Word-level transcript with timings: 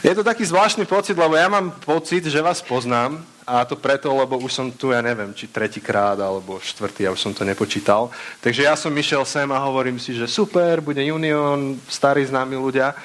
Je 0.00 0.16
to 0.16 0.24
taký 0.24 0.48
zvláštny 0.48 0.88
pocit, 0.88 1.12
lebo 1.12 1.36
ja 1.36 1.52
mám 1.52 1.76
pocit, 1.84 2.24
že 2.24 2.40
vás 2.40 2.64
poznám 2.64 3.20
a 3.44 3.68
to 3.68 3.76
preto, 3.76 4.08
lebo 4.16 4.40
už 4.40 4.52
som 4.52 4.72
tu, 4.72 4.96
ja 4.96 5.04
neviem, 5.04 5.36
či 5.36 5.44
tretíkrát 5.44 6.16
alebo 6.16 6.56
štvrtý, 6.56 7.04
ja 7.04 7.12
už 7.12 7.20
som 7.20 7.36
to 7.36 7.44
nepočítal. 7.44 8.08
Takže 8.40 8.64
ja 8.64 8.80
som 8.80 8.96
išiel 8.96 9.28
sem 9.28 9.44
a 9.52 9.60
hovorím 9.60 10.00
si, 10.00 10.16
že 10.16 10.24
super, 10.24 10.80
bude 10.80 11.04
Union, 11.04 11.76
starí 11.84 12.24
známi 12.24 12.56
ľudia. 12.56 12.96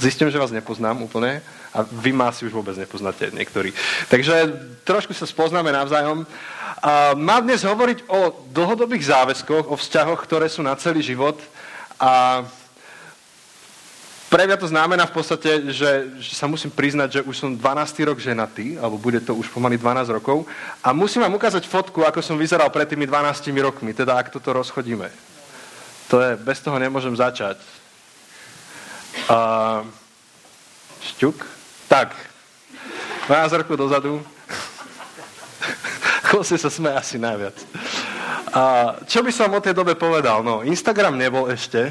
Zistím, 0.00 0.32
že 0.32 0.40
vás 0.40 0.48
nepoznám 0.48 0.96
úplne 1.04 1.44
a 1.76 1.84
vy 1.84 2.16
ma 2.16 2.32
asi 2.32 2.48
už 2.48 2.56
vôbec 2.56 2.72
nepoznáte 2.80 3.28
niektorí. 3.28 3.76
Takže 4.08 4.48
trošku 4.88 5.12
sa 5.12 5.28
spoznáme 5.28 5.68
navzájom. 5.68 6.24
A 6.80 7.12
mám 7.12 7.44
dnes 7.44 7.60
hovoriť 7.68 8.08
o 8.08 8.32
dlhodobých 8.48 9.12
záväzkoch, 9.12 9.68
o 9.68 9.76
vzťahoch, 9.76 10.24
ktoré 10.24 10.48
sú 10.48 10.64
na 10.64 10.72
celý 10.80 11.04
život 11.04 11.36
a 12.00 12.42
pre 14.30 14.46
mňa 14.46 14.62
to 14.62 14.70
znamená 14.70 15.10
v 15.10 15.16
podstate, 15.18 15.74
že, 15.74 16.14
že 16.22 16.32
sa 16.38 16.46
musím 16.46 16.70
priznať, 16.70 17.18
že 17.18 17.26
už 17.26 17.34
som 17.34 17.50
12. 17.50 18.06
rok 18.06 18.22
ženatý, 18.22 18.78
alebo 18.78 18.94
bude 18.94 19.18
to 19.18 19.34
už 19.34 19.50
pomaly 19.50 19.74
12 19.74 20.06
rokov. 20.14 20.46
A 20.86 20.94
musím 20.94 21.26
vám 21.26 21.34
ukázať 21.34 21.66
fotku, 21.66 22.06
ako 22.06 22.22
som 22.22 22.38
vyzeral 22.38 22.70
pred 22.70 22.86
tými 22.86 23.10
12 23.10 23.50
rokmi, 23.58 23.90
teda 23.90 24.14
ak 24.14 24.30
toto 24.30 24.54
rozchodíme. 24.54 25.10
To 26.14 26.22
je, 26.22 26.38
bez 26.38 26.62
toho 26.62 26.78
nemôžem 26.78 27.10
začať. 27.10 27.58
Uh, 29.26 29.82
šťuk. 31.02 31.42
Tak, 31.90 32.14
12 33.26 33.66
rokov 33.66 33.74
dozadu. 33.82 34.22
Chloste 36.30 36.54
sa 36.54 36.70
sme 36.70 36.94
asi 36.94 37.18
najviac. 37.18 37.58
A 38.54 38.94
čo 39.10 39.26
by 39.26 39.34
som 39.34 39.50
o 39.50 39.58
tej 39.58 39.74
dobe 39.74 39.98
povedal? 39.98 40.46
No, 40.46 40.62
Instagram 40.62 41.18
nebol 41.18 41.50
ešte, 41.50 41.90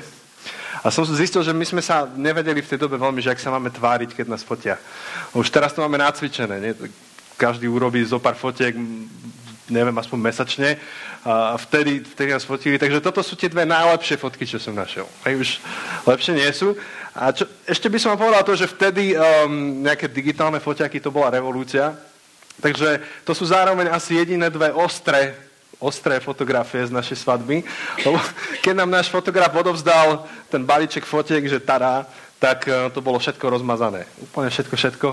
a 0.80 0.88
som 0.88 1.04
zistil, 1.04 1.44
že 1.44 1.52
my 1.52 1.66
sme 1.68 1.84
sa 1.84 2.08
nevedeli 2.08 2.64
v 2.64 2.70
tej 2.72 2.80
dobe 2.80 2.96
veľmi, 2.96 3.20
že 3.20 3.36
ak 3.36 3.44
sa 3.44 3.52
máme 3.52 3.68
tváriť, 3.68 4.16
keď 4.16 4.26
nás 4.32 4.48
fotia. 4.48 4.80
Už 5.36 5.52
teraz 5.52 5.76
to 5.76 5.84
máme 5.84 6.00
nacvičené. 6.00 6.56
Nie? 6.60 6.72
Každý 7.36 7.68
urobí 7.68 8.00
zo 8.04 8.20
pár 8.20 8.40
fotiek, 8.40 8.76
neviem, 9.68 9.96
aspoň 10.00 10.18
mesačne. 10.20 10.80
A 11.28 11.60
vtedy, 11.60 12.00
vtedy 12.00 12.32
nás 12.32 12.48
fotili. 12.48 12.80
Takže 12.80 13.04
toto 13.04 13.20
sú 13.20 13.36
tie 13.36 13.52
dve 13.52 13.68
najlepšie 13.68 14.16
fotky, 14.16 14.48
čo 14.48 14.56
som 14.56 14.72
našiel. 14.72 15.04
Hej, 15.28 15.36
už 15.36 15.50
lepšie 16.08 16.34
nie 16.40 16.52
sú. 16.56 16.72
A 17.12 17.36
čo, 17.36 17.44
ešte 17.68 17.92
by 17.92 18.00
som 18.00 18.16
vám 18.16 18.24
povedal 18.24 18.44
to, 18.48 18.56
že 18.56 18.72
vtedy 18.72 19.12
um, 19.20 19.84
nejaké 19.84 20.08
digitálne 20.08 20.64
foťaky, 20.64 21.04
to 21.04 21.12
bola 21.12 21.36
revolúcia. 21.36 21.92
Takže 22.64 23.04
to 23.28 23.36
sú 23.36 23.52
zároveň 23.52 23.92
asi 23.92 24.16
jediné 24.16 24.48
dve 24.48 24.72
ostré 24.72 25.49
ostré 25.80 26.20
fotografie 26.20 26.84
z 26.86 26.92
našej 26.92 27.18
svadby. 27.24 27.64
Lebo 28.04 28.20
keď 28.60 28.84
nám 28.84 28.92
náš 28.92 29.08
fotograf 29.08 29.50
odovzdal 29.56 30.28
ten 30.52 30.68
balíček 30.68 31.08
fotiek, 31.08 31.48
že 31.48 31.64
tará, 31.64 32.04
tak 32.40 32.68
e, 32.68 32.92
to 32.92 33.00
bolo 33.00 33.20
všetko 33.20 33.48
rozmazané. 33.48 34.04
Úplne 34.32 34.52
všetko, 34.52 34.76
všetko. 34.76 35.10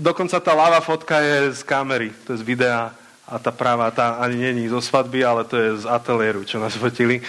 Dokonca 0.00 0.40
tá 0.40 0.52
ľavá 0.56 0.80
fotka 0.80 1.20
je 1.20 1.52
z 1.52 1.62
kamery, 1.68 2.08
to 2.24 2.32
je 2.32 2.40
z 2.40 2.46
videa 2.46 2.96
a 3.28 3.36
tá 3.36 3.52
práva, 3.52 3.92
tá 3.92 4.16
ani 4.16 4.48
není 4.48 4.64
zo 4.68 4.80
svadby, 4.80 5.20
ale 5.24 5.44
to 5.44 5.56
je 5.60 5.84
z 5.84 5.84
ateliéru, 5.84 6.44
čo 6.44 6.56
nás 6.56 6.72
fotili. 6.72 7.20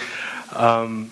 Um, 0.56 1.04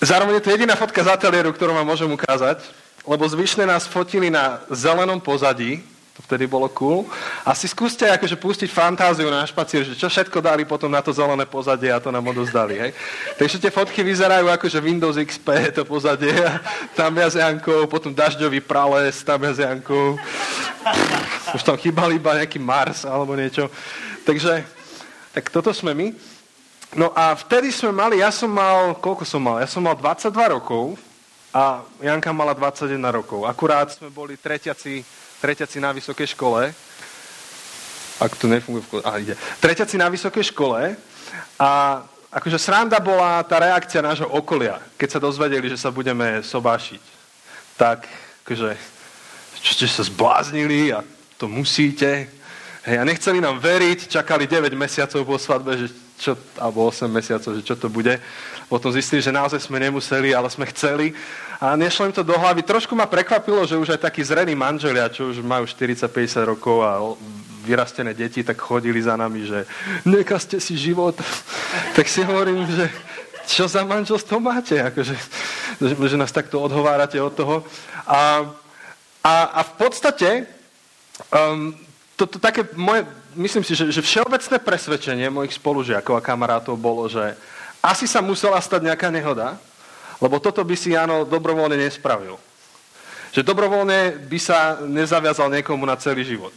zároveň 0.00 0.40
je 0.40 0.44
to 0.48 0.54
jediná 0.56 0.74
fotka 0.80 1.04
z 1.04 1.12
ateliéru, 1.12 1.52
ktorú 1.52 1.76
vám 1.76 1.84
môžem 1.84 2.08
ukázať, 2.08 2.64
lebo 3.04 3.24
zvyšne 3.28 3.68
nás 3.68 3.84
fotili 3.84 4.32
na 4.32 4.64
zelenom 4.72 5.20
pozadí, 5.20 5.84
to 6.12 6.20
vtedy 6.28 6.44
bolo 6.44 6.68
cool. 6.76 7.08
A 7.40 7.56
si 7.56 7.64
skúste 7.64 8.04
akože 8.04 8.36
pustiť 8.36 8.68
fantáziu 8.68 9.32
na 9.32 9.48
špacír, 9.48 9.80
že 9.88 9.96
čo 9.96 10.12
všetko 10.12 10.44
dali 10.44 10.68
potom 10.68 10.92
na 10.92 11.00
to 11.00 11.08
zelené 11.08 11.48
pozadie 11.48 11.88
a 11.88 12.02
to 12.04 12.12
nám 12.12 12.28
odozdali. 12.28 12.76
Hej? 12.76 12.92
Takže 13.40 13.56
tie 13.56 13.72
fotky 13.72 14.04
vyzerajú 14.04 14.44
ako, 14.52 14.68
že 14.68 14.84
Windows 14.84 15.16
XP, 15.16 15.72
to 15.72 15.88
pozadie, 15.88 16.36
a 16.36 16.60
tam 16.92 17.16
jaziankov, 17.16 17.88
potom 17.88 18.12
dažďový 18.12 18.60
prales, 18.60 19.24
tam 19.24 19.40
jaziankov. 19.40 20.20
Už 21.56 21.62
tam 21.64 21.80
chýbal 21.80 22.12
iba 22.12 22.36
nejaký 22.36 22.60
Mars 22.60 23.08
alebo 23.08 23.32
niečo. 23.32 23.72
Takže, 24.28 24.68
tak 25.32 25.48
toto 25.48 25.72
sme 25.72 25.96
my. 25.96 26.12
No 26.92 27.08
a 27.16 27.32
vtedy 27.32 27.72
sme 27.72 27.88
mali, 27.88 28.20
ja 28.20 28.28
som 28.28 28.52
mal, 28.52 28.92
koľko 29.00 29.24
som 29.24 29.40
mal? 29.40 29.64
Ja 29.64 29.68
som 29.68 29.80
mal 29.80 29.96
22 29.96 30.28
rokov 30.60 31.00
a 31.56 31.80
Janka 32.04 32.36
mala 32.36 32.52
21 32.52 33.00
rokov. 33.08 33.48
Akurát 33.48 33.88
sme 33.96 34.12
boli 34.12 34.36
tretiaci 34.36 35.21
treťaci 35.42 35.82
na 35.82 35.90
vysokej 35.90 36.38
škole, 36.38 36.70
ak 38.22 38.32
to 38.38 38.46
nefunguje, 38.46 38.86
v... 38.86 39.02
Ide. 39.26 39.34
Treťaci 39.58 39.98
na 39.98 40.06
vysokej 40.06 40.54
škole 40.54 40.94
a 41.58 41.70
akože 42.30 42.62
sranda 42.62 43.02
bola 43.02 43.42
tá 43.42 43.58
reakcia 43.58 43.98
nášho 43.98 44.30
okolia, 44.30 44.78
keď 44.94 45.18
sa 45.18 45.18
dozvedeli, 45.18 45.66
že 45.66 45.82
sa 45.82 45.90
budeme 45.90 46.46
sobášiť. 46.46 47.02
Tak, 47.74 48.06
akože, 48.46 48.78
čo 49.58 49.70
ste 49.74 49.90
sa 49.90 50.06
zbláznili 50.06 50.94
a 50.94 51.02
to 51.34 51.50
musíte. 51.50 52.30
Hej, 52.86 52.96
a 52.98 53.04
nechceli 53.06 53.42
nám 53.42 53.58
veriť, 53.58 54.06
čakali 54.06 54.46
9 54.46 54.70
mesiacov 54.78 55.26
po 55.26 55.34
svadbe, 55.42 55.74
že 55.74 55.90
čo, 56.22 56.38
alebo 56.54 56.86
8 56.86 57.10
mesiacov, 57.10 57.50
že 57.58 57.66
čo 57.66 57.74
to 57.74 57.90
bude. 57.90 58.14
Potom 58.70 58.94
zistili, 58.94 59.18
že 59.18 59.34
naozaj 59.34 59.58
sme 59.58 59.82
nemuseli, 59.82 60.30
ale 60.30 60.46
sme 60.46 60.70
chceli 60.70 61.10
a 61.62 61.78
nešlo 61.78 62.10
im 62.10 62.12
to 62.12 62.26
do 62.26 62.34
hlavy. 62.34 62.66
Trošku 62.66 62.90
ma 62.98 63.06
prekvapilo, 63.06 63.62
že 63.62 63.78
už 63.78 63.94
aj 63.94 64.10
takí 64.10 64.18
zrení 64.26 64.58
manželia, 64.58 65.06
čo 65.06 65.30
už 65.30 65.46
majú 65.46 65.62
40-50 65.62 66.10
rokov 66.42 66.82
a 66.82 66.98
vyrastené 67.62 68.10
deti, 68.18 68.42
tak 68.42 68.58
chodili 68.58 68.98
za 68.98 69.14
nami, 69.14 69.46
že 69.46 69.62
nekazte 70.02 70.58
si 70.58 70.74
život. 70.74 71.14
tak 71.96 72.10
si 72.10 72.26
hovorím, 72.26 72.66
že 72.66 72.90
čo 73.46 73.70
za 73.70 73.86
manželstvo 73.86 74.42
máte? 74.42 74.82
Akože, 74.82 75.14
že 75.78 76.18
nás 76.18 76.34
takto 76.34 76.58
odhovárate 76.58 77.22
od 77.22 77.30
toho. 77.30 77.62
A, 78.10 78.42
a, 79.22 79.34
a 79.54 79.60
v 79.62 79.72
podstate 79.78 80.50
um, 81.30 81.70
to, 82.18 82.26
to 82.26 82.38
také 82.42 82.66
moje, 82.74 83.06
myslím 83.38 83.62
si, 83.62 83.78
že, 83.78 83.94
že 83.94 84.02
všeobecné 84.02 84.58
presvedčenie 84.58 85.30
mojich 85.30 85.54
spolužiakov 85.54 86.18
a 86.18 86.26
kamarátov 86.26 86.74
bolo, 86.74 87.06
že 87.06 87.38
asi 87.82 88.10
sa 88.10 88.18
musela 88.18 88.58
stať 88.58 88.90
nejaká 88.90 89.14
nehoda, 89.14 89.58
lebo 90.22 90.38
toto 90.38 90.62
by 90.62 90.78
si 90.78 90.94
Jano 90.94 91.26
dobrovoľne 91.26 91.74
nespravil. 91.74 92.38
Že 93.34 93.42
dobrovoľne 93.42 94.22
by 94.30 94.38
sa 94.38 94.78
nezaviazal 94.86 95.50
niekomu 95.50 95.82
na 95.82 95.98
celý 95.98 96.22
život. 96.22 96.54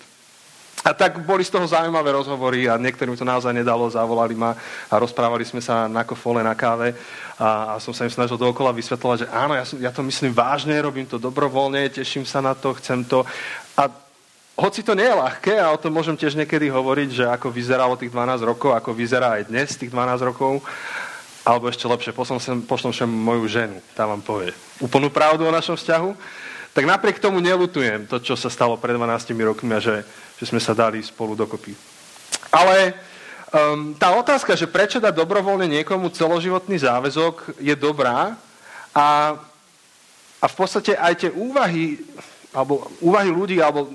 A 0.86 0.94
tak 0.94 1.18
boli 1.26 1.42
z 1.42 1.50
toho 1.50 1.66
zaujímavé 1.66 2.14
rozhovory 2.14 2.70
a 2.70 2.78
niektorým 2.78 3.18
to 3.18 3.26
naozaj 3.26 3.50
nedalo, 3.50 3.90
zavolali 3.90 4.38
ma 4.38 4.54
a 4.86 5.02
rozprávali 5.02 5.42
sme 5.42 5.58
sa 5.58 5.90
na 5.90 6.06
kofole, 6.06 6.46
na 6.46 6.54
káve 6.54 6.94
a, 7.42 7.74
a 7.74 7.82
som 7.82 7.90
sa 7.90 8.06
im 8.06 8.14
snažil 8.14 8.38
dookola 8.38 8.70
vysvetľovať, 8.70 9.26
že 9.26 9.28
áno, 9.34 9.58
ja, 9.58 9.66
som, 9.66 9.82
ja 9.82 9.90
to 9.90 10.06
myslím 10.06 10.30
vážne, 10.30 10.78
robím 10.78 11.10
to 11.10 11.18
dobrovoľne, 11.18 11.90
teším 11.90 12.22
sa 12.22 12.38
na 12.38 12.54
to, 12.54 12.78
chcem 12.78 13.02
to. 13.02 13.26
A 13.74 13.90
hoci 14.62 14.86
to 14.86 14.94
nie 14.94 15.10
je 15.10 15.18
ľahké, 15.18 15.58
a 15.58 15.74
o 15.74 15.82
tom 15.82 15.90
môžem 15.90 16.14
tiež 16.14 16.38
niekedy 16.38 16.70
hovoriť, 16.70 17.10
že 17.12 17.26
ako 17.34 17.50
vyzeralo 17.50 17.98
tých 17.98 18.14
12 18.14 18.46
rokov, 18.46 18.78
ako 18.78 18.94
vyzerá 18.94 19.42
aj 19.42 19.50
dnes 19.50 19.74
tých 19.74 19.90
12 19.90 20.22
rokov, 20.22 20.62
alebo 21.46 21.70
ešte 21.70 21.86
lepšie, 21.86 22.12
pošlom 22.12 22.42
sem, 22.42 22.58
pošlom 22.66 22.90
sem 22.90 23.06
moju 23.06 23.46
ženu, 23.46 23.78
tá 23.94 24.10
vám 24.10 24.26
povie 24.26 24.50
úplnú 24.82 25.14
pravdu 25.14 25.46
o 25.46 25.54
našom 25.54 25.78
vzťahu, 25.78 26.10
tak 26.74 26.84
napriek 26.84 27.22
tomu 27.22 27.40
nelutujem 27.40 28.04
to, 28.10 28.20
čo 28.20 28.34
sa 28.36 28.50
stalo 28.50 28.76
pred 28.76 28.98
12 28.98 29.32
rokmi 29.46 29.72
a 29.78 29.80
že, 29.80 30.04
že 30.42 30.50
sme 30.50 30.60
sa 30.60 30.76
dali 30.76 31.00
spolu 31.00 31.38
dokopy. 31.38 31.72
Ale 32.52 32.98
um, 33.54 33.94
tá 33.96 34.12
otázka, 34.18 34.58
že 34.58 34.68
prečo 34.68 35.00
dať 35.00 35.14
dobrovoľne 35.16 35.70
niekomu 35.70 36.12
celoživotný 36.12 36.82
záväzok, 36.82 37.62
je 37.62 37.76
dobrá 37.78 38.36
a, 38.92 39.38
a 40.42 40.46
v 40.50 40.56
podstate 40.58 40.98
aj 40.98 41.14
tie 41.16 41.32
úvahy, 41.32 42.02
alebo 42.52 42.90
úvahy 43.00 43.30
ľudí, 43.32 43.62
alebo 43.62 43.88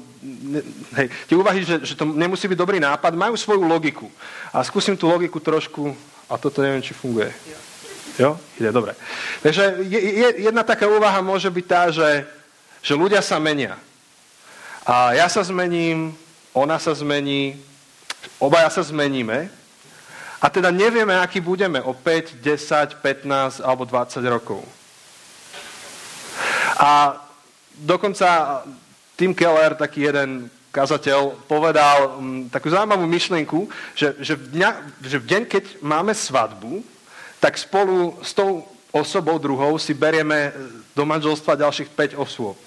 hej, 0.96 1.08
tie 1.28 1.36
úvahy, 1.36 1.66
že, 1.66 1.82
že 1.82 1.98
to 1.98 2.06
nemusí 2.06 2.46
byť 2.48 2.58
dobrý 2.58 2.78
nápad, 2.80 3.12
majú 3.12 3.34
svoju 3.36 3.66
logiku. 3.66 4.06
A 4.54 4.64
skúsim 4.64 4.96
tú 4.96 5.10
logiku 5.10 5.36
trošku 5.36 5.92
a 6.30 6.38
toto 6.38 6.62
neviem, 6.62 6.78
či 6.78 6.94
funguje. 6.94 7.34
Jo? 8.14 8.38
Ide, 8.54 8.70
dobre. 8.70 8.94
Takže 9.42 9.82
je, 9.82 9.98
je, 9.98 10.28
jedna 10.46 10.62
taká 10.62 10.86
úvaha 10.86 11.18
môže 11.18 11.50
byť 11.50 11.66
tá, 11.66 11.82
že, 11.90 12.22
že 12.78 12.94
ľudia 12.94 13.18
sa 13.18 13.42
menia. 13.42 13.74
A 14.86 15.12
ja 15.18 15.26
sa 15.26 15.42
zmením, 15.42 16.14
ona 16.54 16.78
sa 16.78 16.94
zmení, 16.94 17.58
obaja 18.38 18.70
sa 18.70 18.82
zmeníme 18.86 19.50
a 20.40 20.46
teda 20.48 20.72
nevieme, 20.72 21.18
aký 21.20 21.40
budeme 21.40 21.82
o 21.82 21.92
5, 21.92 22.40
10, 22.40 23.02
15 23.02 23.60
alebo 23.60 23.84
20 23.84 24.24
rokov. 24.24 24.64
A 26.80 27.12
dokonca 27.76 28.62
Tim 29.16 29.36
Keller, 29.36 29.76
taký 29.76 30.08
jeden 30.08 30.48
kazateľ 30.70 31.46
povedal 31.50 32.18
um, 32.18 32.46
takú 32.46 32.70
zaujímavú 32.70 33.04
myšlienku, 33.06 33.66
že, 33.94 34.14
že, 34.22 34.38
v 34.38 34.44
dňa, 34.54 34.70
že 35.02 35.16
v 35.18 35.26
deň, 35.26 35.42
keď 35.50 35.64
máme 35.82 36.14
svadbu, 36.14 36.86
tak 37.42 37.58
spolu 37.58 38.14
s 38.22 38.30
tou 38.30 38.62
osobou 38.94 39.38
druhou 39.38 39.78
si 39.78 39.94
berieme 39.94 40.54
do 40.94 41.02
manželstva 41.06 41.58
ďalších 41.58 41.90
5 41.90 42.18
osôb. 42.18 42.58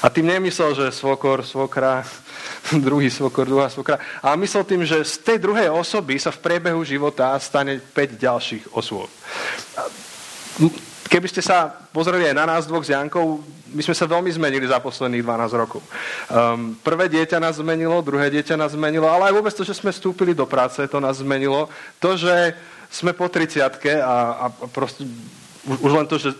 A 0.00 0.08
tým 0.08 0.24
nemyslel, 0.28 0.72
že 0.72 0.96
svokor, 0.96 1.44
svokra, 1.44 2.04
druhý 2.86 3.12
svokor, 3.12 3.44
druhá 3.44 3.68
svokra, 3.68 4.00
ale 4.24 4.40
myslel 4.44 4.64
tým, 4.64 4.82
že 4.88 5.04
z 5.04 5.14
tej 5.20 5.38
druhej 5.40 5.68
osoby 5.68 6.16
sa 6.16 6.32
v 6.32 6.40
priebehu 6.40 6.80
života 6.84 7.36
stane 7.40 7.80
5 7.80 8.16
ďalších 8.16 8.64
osôb. 8.72 9.08
Keby 11.14 11.30
ste 11.30 11.46
sa 11.46 11.70
pozreli 11.94 12.26
aj 12.26 12.34
na 12.34 12.42
nás 12.42 12.66
dvoch 12.66 12.82
s 12.82 12.90
Jankou, 12.90 13.38
my 13.70 13.82
sme 13.86 13.94
sa 13.94 14.10
veľmi 14.10 14.34
zmenili 14.34 14.66
za 14.66 14.82
posledných 14.82 15.22
12 15.22 15.62
rokov. 15.62 15.78
Um, 16.26 16.74
prvé 16.82 17.06
dieťa 17.06 17.38
nás 17.38 17.62
zmenilo, 17.62 18.02
druhé 18.02 18.34
dieťa 18.34 18.58
nás 18.58 18.74
zmenilo, 18.74 19.06
ale 19.06 19.30
aj 19.30 19.34
vôbec 19.38 19.54
to, 19.54 19.62
že 19.62 19.78
sme 19.78 19.94
vstúpili 19.94 20.34
do 20.34 20.42
práce, 20.42 20.82
to 20.90 20.98
nás 20.98 21.22
zmenilo. 21.22 21.70
To, 22.02 22.18
že 22.18 22.58
sme 22.90 23.14
po 23.14 23.30
30 23.30 23.62
a, 24.02 24.50
a 24.50 24.66
proste 24.74 25.06
už 25.62 25.92
len 25.94 26.06
to, 26.10 26.18
že 26.18 26.34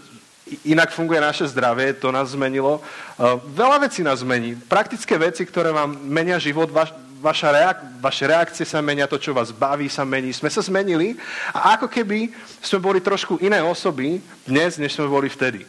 inak 0.66 0.90
funguje 0.90 1.22
naše 1.22 1.46
zdravie, 1.54 1.94
to 1.94 2.10
nás 2.10 2.34
zmenilo. 2.34 2.82
Uh, 3.14 3.38
veľa 3.54 3.86
vecí 3.86 4.02
nás 4.02 4.26
zmení. 4.26 4.58
Praktické 4.58 5.14
veci, 5.22 5.46
ktoré 5.46 5.70
vám 5.70 6.02
menia 6.02 6.42
život, 6.42 6.66
vaš, 6.74 6.90
vaša 7.24 7.48
reak- 7.48 7.84
vaše 8.04 8.28
reakcie 8.28 8.68
sa 8.68 8.84
menia, 8.84 9.08
to, 9.08 9.16
čo 9.16 9.32
vás 9.32 9.48
baví, 9.48 9.88
sa 9.88 10.04
mení. 10.04 10.28
Sme 10.36 10.52
sa 10.52 10.60
zmenili 10.60 11.16
a 11.56 11.80
ako 11.80 11.88
keby 11.88 12.28
sme 12.60 12.84
boli 12.84 13.00
trošku 13.00 13.40
iné 13.40 13.64
osoby 13.64 14.20
dnes, 14.44 14.76
než 14.76 14.92
sme 14.92 15.08
boli 15.08 15.32
vtedy. 15.32 15.64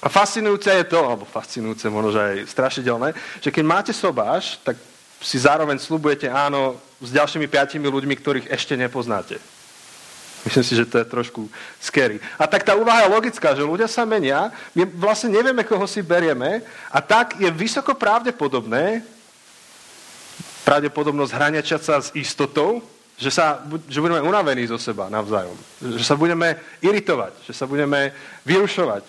A 0.00 0.08
fascinujúce 0.08 0.72
je 0.72 0.88
to, 0.88 1.04
alebo 1.04 1.28
fascinujúce, 1.28 1.88
možno 1.92 2.16
aj 2.16 2.48
strašidelné, 2.48 3.12
že 3.44 3.52
keď 3.52 3.64
máte 3.64 3.92
sobáš, 3.92 4.56
tak 4.64 4.80
si 5.20 5.36
zároveň 5.40 5.76
slubujete 5.80 6.28
áno 6.28 6.76
s 7.00 7.12
ďalšími 7.12 7.48
piatimi 7.48 7.88
ľuďmi, 7.88 8.14
ktorých 8.16 8.50
ešte 8.52 8.76
nepoznáte. 8.76 9.40
Myslím 10.44 10.64
si, 10.64 10.74
že 10.78 10.86
to 10.86 11.02
je 11.02 11.10
trošku 11.10 11.50
scary. 11.82 12.22
A 12.38 12.46
tak 12.46 12.62
tá 12.62 12.78
úvaha 12.78 13.02
je 13.02 13.14
logická, 13.18 13.50
že 13.56 13.66
ľudia 13.66 13.90
sa 13.90 14.06
menia, 14.06 14.54
my 14.78 14.86
vlastne 14.94 15.32
nevieme, 15.32 15.66
koho 15.66 15.88
si 15.90 16.04
berieme 16.06 16.62
a 16.92 17.02
tak 17.02 17.34
je 17.40 17.50
vysoko 17.50 17.96
pravdepodobné, 17.98 19.02
pravdepodobnosť 20.66 21.30
hraniačať 21.30 21.80
sa 21.80 22.02
s 22.02 22.10
istotou, 22.18 22.82
že, 23.14 23.30
sa, 23.30 23.62
že 23.86 24.02
budeme 24.02 24.20
unavení 24.20 24.66
zo 24.66 24.76
seba 24.76 25.06
navzájom. 25.06 25.54
Že 25.78 26.04
sa 26.04 26.18
budeme 26.18 26.58
iritovať, 26.82 27.32
že 27.46 27.54
sa 27.54 27.70
budeme 27.70 28.10
vyrušovať. 28.42 29.06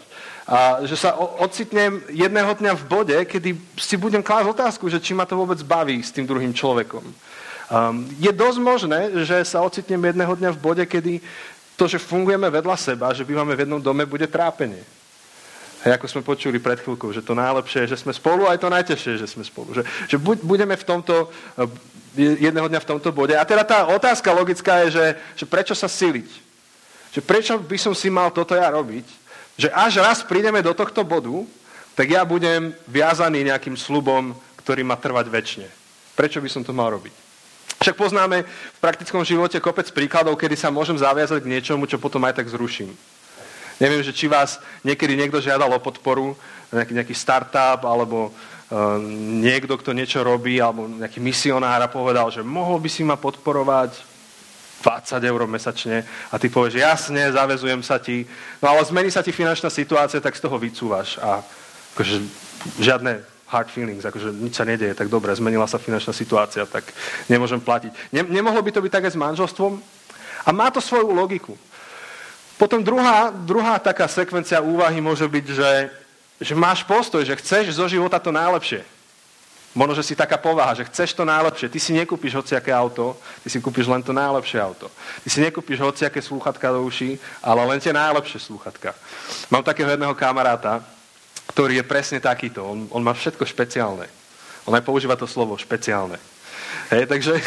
A 0.48 0.88
že 0.88 0.96
sa 0.96 1.18
ocitnem 1.44 2.00
jedného 2.08 2.56
dňa 2.56 2.72
v 2.80 2.88
bode, 2.88 3.18
kedy 3.28 3.58
si 3.76 4.00
budem 4.00 4.24
klásť 4.24 4.48
otázku, 4.48 4.88
že 4.88 5.04
či 5.04 5.12
ma 5.12 5.28
to 5.28 5.36
vôbec 5.36 5.60
baví 5.60 6.00
s 6.00 6.14
tým 6.14 6.24
druhým 6.24 6.56
človekom. 6.56 7.04
Um, 7.04 8.08
je 8.16 8.32
dosť 8.32 8.60
možné, 8.64 9.00
že 9.28 9.44
sa 9.44 9.60
ocitnem 9.60 10.00
jedného 10.00 10.32
dňa 10.40 10.56
v 10.56 10.62
bode, 10.64 10.84
kedy 10.88 11.20
to, 11.76 11.84
že 11.84 12.00
fungujeme 12.00 12.48
vedľa 12.48 12.80
seba, 12.80 13.12
že 13.12 13.28
bývame 13.28 13.60
v 13.60 13.68
jednom 13.68 13.84
dome, 13.84 14.08
bude 14.08 14.24
trápenie. 14.24 14.80
A 15.86 15.94
ako 15.94 16.10
sme 16.10 16.26
počuli 16.26 16.58
pred 16.58 16.82
chvíľkou, 16.82 17.14
že 17.14 17.22
to 17.22 17.38
najlepšie 17.38 17.86
je, 17.86 17.94
že 17.94 18.02
sme 18.02 18.10
spolu, 18.10 18.50
aj 18.50 18.58
to 18.58 18.74
najtežšie 18.74 19.22
že 19.22 19.30
sme 19.30 19.46
spolu. 19.46 19.78
Že, 19.78 19.84
že 20.10 20.18
budeme 20.22 20.74
v 20.74 20.86
tomto, 20.86 21.30
eh, 21.58 22.42
jedného 22.42 22.66
dňa 22.66 22.82
v 22.82 22.90
tomto 22.90 23.14
bode. 23.14 23.38
A 23.38 23.46
teda 23.46 23.62
tá 23.62 23.86
otázka 23.86 24.34
logická 24.34 24.82
je, 24.88 24.98
že, 24.98 25.06
že 25.38 25.46
prečo 25.46 25.78
sa 25.78 25.86
siliť? 25.86 26.30
Že 27.14 27.22
prečo 27.22 27.54
by 27.62 27.78
som 27.78 27.94
si 27.94 28.10
mal 28.10 28.34
toto 28.34 28.58
ja 28.58 28.74
robiť? 28.74 29.06
Že 29.58 29.70
až 29.74 29.94
raz 30.02 30.26
prídeme 30.26 30.66
do 30.66 30.74
tohto 30.74 31.06
bodu, 31.06 31.46
tak 31.94 32.10
ja 32.10 32.26
budem 32.26 32.74
viazaný 32.90 33.46
nejakým 33.50 33.78
slubom, 33.78 34.34
ktorý 34.62 34.82
má 34.86 34.98
trvať 34.98 35.30
väčšine. 35.30 35.68
Prečo 36.18 36.42
by 36.42 36.50
som 36.50 36.66
to 36.66 36.74
mal 36.74 36.90
robiť? 36.94 37.14
Však 37.78 37.94
poznáme 37.94 38.42
v 38.46 38.80
praktickom 38.82 39.22
živote 39.22 39.62
kopec 39.62 39.86
príkladov, 39.94 40.38
kedy 40.38 40.58
sa 40.58 40.74
môžem 40.74 40.98
zaviazať 40.98 41.46
k 41.46 41.52
niečomu, 41.54 41.86
čo 41.86 42.02
potom 42.02 42.26
aj 42.26 42.42
tak 42.42 42.50
zruším. 42.50 42.90
Neviem, 43.78 44.02
že 44.02 44.14
či 44.14 44.26
vás 44.26 44.58
niekedy 44.82 45.14
niekto 45.14 45.38
žiadal 45.38 45.70
o 45.70 45.84
podporu, 45.84 46.34
nejaký, 46.74 46.94
nejaký 46.98 47.16
startup, 47.16 47.86
alebo 47.86 48.30
uh, 48.30 48.98
niekto, 49.42 49.78
kto 49.78 49.94
niečo 49.94 50.26
robí, 50.26 50.58
alebo 50.58 50.90
nejaký 50.90 51.22
misionár 51.22 51.82
a 51.86 51.92
povedal, 51.92 52.28
že 52.34 52.42
mohol 52.42 52.82
by 52.82 52.90
si 52.90 53.06
ma 53.06 53.16
podporovať 53.16 54.18
20 54.82 55.22
eur 55.26 55.42
mesačne 55.50 56.06
a 56.30 56.36
ty 56.38 56.54
povieš, 56.54 56.78
jasne, 56.78 57.34
zavezujem 57.34 57.82
sa 57.82 57.98
ti, 57.98 58.30
no 58.62 58.70
ale 58.70 58.86
zmení 58.86 59.10
sa 59.10 59.26
ti 59.26 59.34
finančná 59.34 59.74
situácia, 59.74 60.22
tak 60.22 60.38
z 60.38 60.46
toho 60.46 60.58
vycúvaš 60.62 61.18
a 61.18 61.42
akože 61.98 62.22
žiadne 62.78 63.26
hard 63.48 63.70
feelings, 63.72 64.06
akože 64.06 64.36
nič 64.38 64.54
sa 64.60 64.68
nedieje, 64.68 64.94
tak 64.94 65.10
dobre, 65.10 65.34
zmenila 65.34 65.66
sa 65.66 65.82
finančná 65.82 66.14
situácia, 66.14 66.68
tak 66.68 66.84
nemôžem 67.32 67.64
platiť. 67.64 67.92
Ne, 68.14 68.22
nemohlo 68.28 68.60
by 68.62 68.72
to 68.76 68.84
byť 68.84 68.92
tak 68.92 69.06
aj 69.08 69.14
s 69.16 69.22
manželstvom? 69.22 69.80
A 70.46 70.50
má 70.52 70.68
to 70.70 70.84
svoju 70.84 71.12
logiku. 71.16 71.56
Potom 72.58 72.82
druhá, 72.82 73.30
druhá 73.30 73.78
taká 73.78 74.10
sekvencia 74.10 74.58
úvahy 74.58 74.98
môže 74.98 75.24
byť, 75.30 75.46
že, 75.54 75.72
že 76.42 76.54
máš 76.58 76.82
postoj, 76.82 77.22
že 77.22 77.38
chceš 77.38 77.78
zo 77.78 77.86
života 77.86 78.18
to 78.18 78.34
najlepšie. 78.34 78.82
Možno, 79.78 79.94
že 79.94 80.10
si 80.10 80.18
taká 80.18 80.42
povaha, 80.42 80.74
že 80.74 80.90
chceš 80.90 81.14
to 81.14 81.22
najlepšie. 81.22 81.70
Ty 81.70 81.78
si 81.78 81.94
nekúpiš 81.94 82.34
hociaké 82.34 82.74
auto, 82.74 83.14
ty 83.46 83.54
si 83.54 83.62
kúpiš 83.62 83.86
len 83.86 84.02
to 84.02 84.10
najlepšie 84.10 84.58
auto. 84.58 84.90
Ty 85.22 85.30
si 85.30 85.38
nekúpiš 85.38 85.78
hociaké 85.78 86.18
slúchatka 86.18 86.74
do 86.74 86.82
uší, 86.82 87.22
ale 87.46 87.62
len 87.62 87.78
tie 87.78 87.94
najlepšie 87.94 88.42
slúchatka. 88.42 88.98
Mám 89.54 89.62
takého 89.62 89.94
jedného 89.94 90.18
kamaráta, 90.18 90.82
ktorý 91.54 91.78
je 91.78 91.86
presne 91.86 92.18
takýto. 92.18 92.66
On, 92.66 92.90
on 92.90 93.06
má 93.06 93.14
všetko 93.14 93.46
špeciálne. 93.46 94.10
On 94.66 94.74
aj 94.74 94.82
používa 94.82 95.14
to 95.14 95.30
slovo 95.30 95.54
špeciálne. 95.62 96.18
Hej, 96.90 97.06
takže 97.06 97.38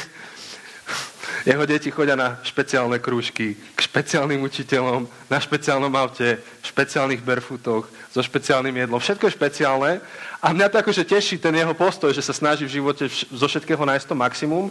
jeho 1.45 1.65
deti 1.65 1.89
chodia 1.89 2.17
na 2.17 2.37
špeciálne 2.45 3.01
krúžky, 3.01 3.57
k 3.57 3.79
špeciálnym 3.81 4.45
učiteľom, 4.45 5.09
na 5.33 5.39
špeciálnom 5.41 5.93
aute, 5.97 6.37
v 6.37 6.65
špeciálnych 6.67 7.25
barefootoch, 7.25 7.89
so 8.11 8.21
špeciálnym 8.21 8.75
jedlom. 8.75 8.99
Všetko 8.99 9.31
je 9.31 9.37
špeciálne. 9.39 9.93
A 10.41 10.57
mňa 10.57 10.73
to 10.73 10.81
akože 10.81 11.05
teší 11.05 11.37
ten 11.39 11.53
jeho 11.53 11.77
postoj, 11.77 12.11
že 12.11 12.25
sa 12.25 12.33
snaží 12.33 12.65
v 12.65 12.81
živote 12.81 13.07
zo 13.13 13.47
všetkého 13.47 13.85
nájsť 13.85 14.07
to 14.09 14.17
maximum. 14.17 14.67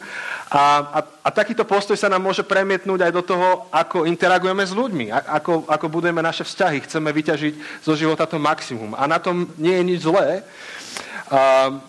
A, 0.49 0.61
a, 0.81 0.99
a 1.25 1.29
takýto 1.29 1.63
postoj 1.63 1.95
sa 1.95 2.09
nám 2.09 2.25
môže 2.25 2.41
premietnúť 2.43 3.05
aj 3.05 3.11
do 3.13 3.23
toho, 3.23 3.69
ako 3.69 4.03
interagujeme 4.09 4.65
s 4.65 4.73
ľuďmi, 4.73 5.13
ako, 5.13 5.69
ako 5.69 5.85
budujeme 5.87 6.19
naše 6.19 6.43
vzťahy. 6.43 6.83
Chceme 6.83 7.09
vyťažiť 7.13 7.53
zo 7.85 7.93
života 7.93 8.25
to 8.25 8.41
maximum. 8.41 8.97
A 8.97 9.07
na 9.07 9.21
tom 9.21 9.47
nie 9.55 9.77
je 9.77 9.83
nič 9.85 9.99
zlé. 10.03 10.41
A, 11.29 11.79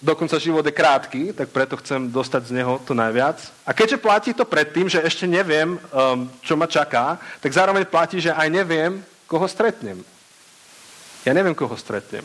dokonca 0.00 0.40
život 0.40 0.64
je 0.64 0.72
krátky, 0.72 1.32
tak 1.36 1.52
preto 1.52 1.76
chcem 1.76 2.08
dostať 2.08 2.42
z 2.48 2.52
neho 2.56 2.80
to 2.88 2.96
najviac. 2.96 3.36
A 3.68 3.76
keďže 3.76 4.00
platí 4.00 4.30
to 4.32 4.48
predtým, 4.48 4.88
že 4.88 5.04
ešte 5.04 5.28
neviem, 5.28 5.76
um, 5.76 6.26
čo 6.40 6.56
ma 6.56 6.64
čaká, 6.64 7.20
tak 7.40 7.52
zároveň 7.52 7.84
platí, 7.84 8.20
že 8.20 8.32
aj 8.32 8.48
neviem, 8.48 9.04
koho 9.28 9.44
stretnem. 9.44 10.00
Ja 11.22 11.36
neviem, 11.36 11.52
koho 11.52 11.76
stretnem. 11.76 12.24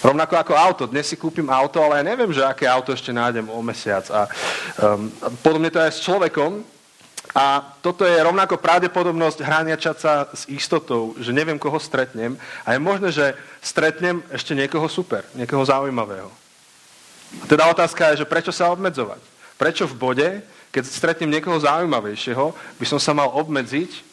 Rovnako 0.00 0.34
ako 0.40 0.52
auto. 0.56 0.84
Dnes 0.88 1.12
si 1.12 1.20
kúpim 1.20 1.52
auto, 1.52 1.76
ale 1.84 2.00
ja 2.00 2.04
neviem, 2.08 2.32
že 2.32 2.40
aké 2.40 2.64
auto 2.64 2.88
ešte 2.88 3.12
nájdem 3.12 3.44
o 3.52 3.60
mesiac. 3.60 4.08
A, 4.08 4.24
um, 4.80 5.12
podobne 5.44 5.68
to 5.68 5.76
aj 5.76 5.92
s 5.92 6.00
človekom. 6.00 6.64
A 7.34 7.62
toto 7.78 8.02
je 8.02 8.18
rovnako 8.18 8.58
pravdepodobnosť 8.58 9.38
hraniačať 9.46 9.96
sa 9.96 10.26
s 10.34 10.50
istotou, 10.50 11.14
že 11.14 11.30
neviem, 11.30 11.58
koho 11.58 11.78
stretnem. 11.78 12.34
A 12.66 12.74
je 12.74 12.80
možné, 12.82 13.08
že 13.14 13.38
stretnem 13.62 14.18
ešte 14.34 14.54
niekoho 14.54 14.90
super, 14.90 15.22
niekoho 15.38 15.62
zaujímavého. 15.62 16.30
A 17.38 17.44
teda 17.46 17.70
otázka 17.70 18.10
je, 18.10 18.26
že 18.26 18.30
prečo 18.30 18.50
sa 18.50 18.74
obmedzovať? 18.74 19.22
Prečo 19.54 19.86
v 19.86 19.94
bode, 19.94 20.28
keď 20.74 20.82
stretnem 20.90 21.30
niekoho 21.30 21.54
zaujímavejšieho, 21.62 22.50
by 22.82 22.86
som 22.86 22.98
sa 22.98 23.14
mal 23.14 23.30
obmedziť 23.30 24.10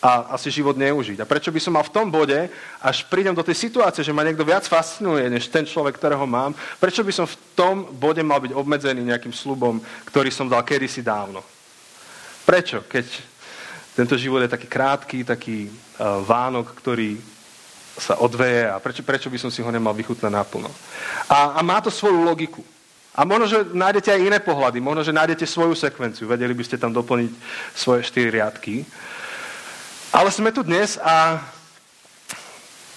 a 0.00 0.32
asi 0.32 0.48
život 0.48 0.80
neužiť? 0.80 1.20
A 1.20 1.28
prečo 1.28 1.52
by 1.52 1.60
som 1.60 1.76
mal 1.76 1.84
v 1.84 1.92
tom 1.92 2.08
bode, 2.08 2.48
až 2.80 3.04
prídem 3.04 3.36
do 3.36 3.44
tej 3.44 3.68
situácie, 3.68 4.00
že 4.00 4.16
ma 4.16 4.24
niekto 4.24 4.48
viac 4.48 4.64
fascinuje, 4.64 5.28
než 5.28 5.52
ten 5.52 5.68
človek, 5.68 6.00
ktorého 6.00 6.24
mám, 6.24 6.56
prečo 6.80 7.04
by 7.04 7.12
som 7.12 7.28
v 7.28 7.36
tom 7.52 7.84
bode 8.00 8.24
mal 8.24 8.40
byť 8.40 8.56
obmedzený 8.56 9.04
nejakým 9.04 9.36
slubom, 9.36 9.76
ktorý 10.08 10.32
som 10.32 10.48
dal 10.48 10.64
kedysi 10.64 11.04
dávno? 11.04 11.44
Prečo? 12.46 12.86
Keď 12.86 13.06
tento 13.98 14.14
život 14.14 14.38
je 14.46 14.54
taký 14.54 14.70
krátky, 14.70 15.26
taký 15.26 15.66
uh, 15.66 16.22
Vánok, 16.22 16.78
ktorý 16.78 17.18
sa 17.96 18.20
odveje 18.20 18.68
a 18.68 18.76
prečo, 18.76 19.02
prečo 19.02 19.32
by 19.32 19.38
som 19.40 19.50
si 19.50 19.64
ho 19.64 19.70
nemal 19.72 19.96
vychutnať 19.96 20.30
naplno. 20.30 20.68
A, 21.26 21.58
a 21.58 21.60
má 21.64 21.80
to 21.80 21.88
svoju 21.88 22.22
logiku. 22.22 22.60
A 23.16 23.24
možno, 23.24 23.48
že 23.48 23.58
nájdete 23.72 24.12
aj 24.12 24.20
iné 24.20 24.38
pohľady, 24.44 24.76
možno, 24.84 25.00
že 25.00 25.16
nájdete 25.16 25.48
svoju 25.48 25.72
sekvenciu, 25.72 26.28
vedeli 26.28 26.52
by 26.52 26.64
ste 26.68 26.76
tam 26.76 26.92
doplniť 26.92 27.32
svoje 27.72 28.04
štyri 28.04 28.28
riadky. 28.28 28.84
Ale 30.12 30.28
sme 30.28 30.52
tu 30.52 30.60
dnes 30.60 31.00
a 31.00 31.40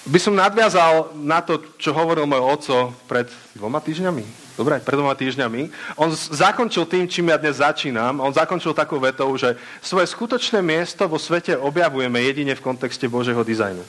by 0.04 0.20
som 0.20 0.36
nadviazal 0.36 1.16
na 1.16 1.40
to, 1.40 1.64
čo 1.80 1.96
hovoril 1.96 2.28
môj 2.28 2.44
oco 2.44 2.78
pred 3.08 3.32
dvoma 3.56 3.80
týždňami. 3.80 4.49
Dobre, 4.60 4.76
pred 4.84 5.00
dvoma 5.00 5.16
týždňami. 5.16 5.72
On 5.96 6.12
zakončil 6.12 6.84
tým, 6.84 7.08
čím 7.08 7.32
ja 7.32 7.40
dnes 7.40 7.64
začínam. 7.64 8.20
On 8.20 8.28
zakončil 8.28 8.76
takou 8.76 9.00
vetou, 9.00 9.32
že 9.40 9.56
svoje 9.80 10.12
skutočné 10.12 10.60
miesto 10.60 11.08
vo 11.08 11.16
svete 11.16 11.56
objavujeme 11.56 12.20
jedine 12.20 12.52
v 12.60 12.66
kontexte 12.68 13.08
Božieho 13.08 13.40
dizajnu. 13.40 13.80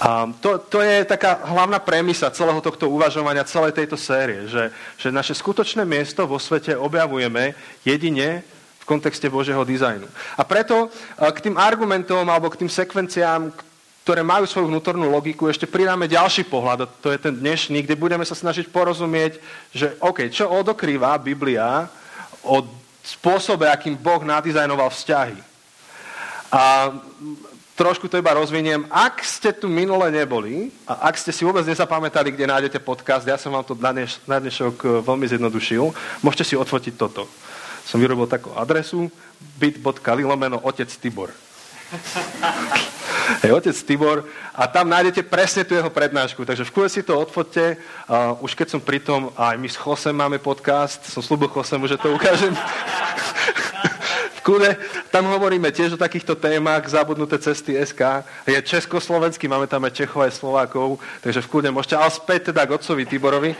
A 0.00 0.24
to, 0.40 0.56
to 0.56 0.80
je 0.80 1.04
taká 1.04 1.44
hlavná 1.44 1.76
premisa 1.84 2.32
celého 2.32 2.64
tohto 2.64 2.88
uvažovania, 2.88 3.44
celej 3.44 3.76
tejto 3.76 4.00
série, 4.00 4.48
že, 4.48 4.72
že 4.96 5.12
naše 5.12 5.36
skutočné 5.36 5.84
miesto 5.84 6.24
vo 6.24 6.40
svete 6.40 6.72
objavujeme 6.72 7.52
jedine 7.84 8.40
v 8.80 8.84
kontexte 8.88 9.28
Božieho 9.28 9.68
dizajnu. 9.68 10.08
A 10.40 10.48
preto 10.48 10.88
k 11.20 11.38
tým 11.44 11.60
argumentom 11.60 12.24
alebo 12.24 12.48
k 12.48 12.64
tým 12.64 12.72
sekvenciám, 12.72 13.52
ktoré 14.02 14.26
majú 14.26 14.50
svoju 14.50 14.66
vnútornú 14.66 15.06
logiku, 15.06 15.46
ešte 15.46 15.70
pridáme 15.70 16.10
ďalší 16.10 16.42
pohľad, 16.50 16.78
a 16.82 16.90
to 16.90 17.14
je 17.14 17.22
ten 17.22 17.34
dnešný, 17.38 17.86
kde 17.86 17.94
budeme 17.94 18.26
sa 18.26 18.34
snažiť 18.34 18.66
porozumieť, 18.66 19.38
že 19.70 19.94
OK, 20.02 20.26
čo 20.26 20.50
odokrýva 20.50 21.14
Biblia 21.22 21.86
o 22.42 22.66
spôsobe, 23.06 23.70
akým 23.70 23.94
Boh 23.94 24.18
nadizajnoval 24.26 24.90
vzťahy. 24.90 25.38
A 26.50 26.92
trošku 27.78 28.10
to 28.10 28.18
iba 28.18 28.34
rozviniem. 28.34 28.90
Ak 28.90 29.22
ste 29.22 29.54
tu 29.54 29.70
minule 29.70 30.10
neboli 30.10 30.74
a 30.82 31.10
ak 31.10 31.18
ste 31.18 31.30
si 31.30 31.46
vôbec 31.46 31.62
nezapamätali, 31.62 32.34
kde 32.34 32.50
nájdete 32.50 32.78
podcast, 32.82 33.22
ja 33.22 33.38
som 33.38 33.54
vám 33.54 33.62
to 33.62 33.78
na, 33.78 33.94
dneš, 33.94 34.18
na 34.26 34.42
dnešok 34.42 34.74
e, 34.82 34.86
veľmi 35.02 35.26
zjednodušil, 35.30 35.94
môžete 36.26 36.52
si 36.52 36.54
odfotiť 36.58 36.94
toto. 36.98 37.30
Som 37.86 38.02
vyrobil 38.02 38.26
takú 38.26 38.50
adresu 38.54 39.10
bit.ly 39.58 40.22
lomeno 40.26 40.58
otec 40.62 40.90
Tibor. 40.90 41.30
Hej, 43.42 43.52
otec 43.54 43.76
Tibor 43.86 44.26
a 44.50 44.66
tam 44.66 44.90
nájdete 44.90 45.22
presne 45.22 45.62
tú 45.62 45.78
jeho 45.78 45.90
prednášku. 45.90 46.42
Takže 46.42 46.66
v 46.66 46.72
kľude 46.74 46.90
si 46.90 47.02
to 47.06 47.14
odfotte. 47.14 47.78
Uh, 48.10 48.34
už 48.42 48.58
keď 48.58 48.74
som 48.74 48.80
pri 48.82 48.98
tom, 48.98 49.30
aj 49.38 49.54
my 49.58 49.68
s 49.70 49.78
Chosem 49.78 50.14
máme 50.14 50.42
podcast, 50.42 51.06
som 51.06 51.22
slúbil 51.22 51.46
Chosemu, 51.46 51.86
že 51.86 51.98
to 51.98 52.10
ukážem. 52.10 52.50
v 54.38 54.40
kľude, 54.42 54.74
tam 55.14 55.30
hovoríme 55.30 55.70
tiež 55.70 55.94
o 55.94 56.02
takýchto 56.02 56.34
témach, 56.34 56.82
zabudnuté 56.90 57.38
cesty 57.38 57.78
SK. 57.78 58.26
Je 58.42 58.58
československý, 58.58 59.46
máme 59.46 59.70
tam 59.70 59.86
aj 59.86 60.02
Čechov, 60.02 60.26
aj 60.26 60.34
Slovákov, 60.34 60.98
takže 61.22 61.46
v 61.46 61.50
kľude 61.50 61.68
môžete, 61.70 61.94
ale 61.94 62.10
späť 62.10 62.50
teda 62.50 62.66
k 62.66 62.74
otcovi 62.74 63.06
Tiborovi. 63.06 63.54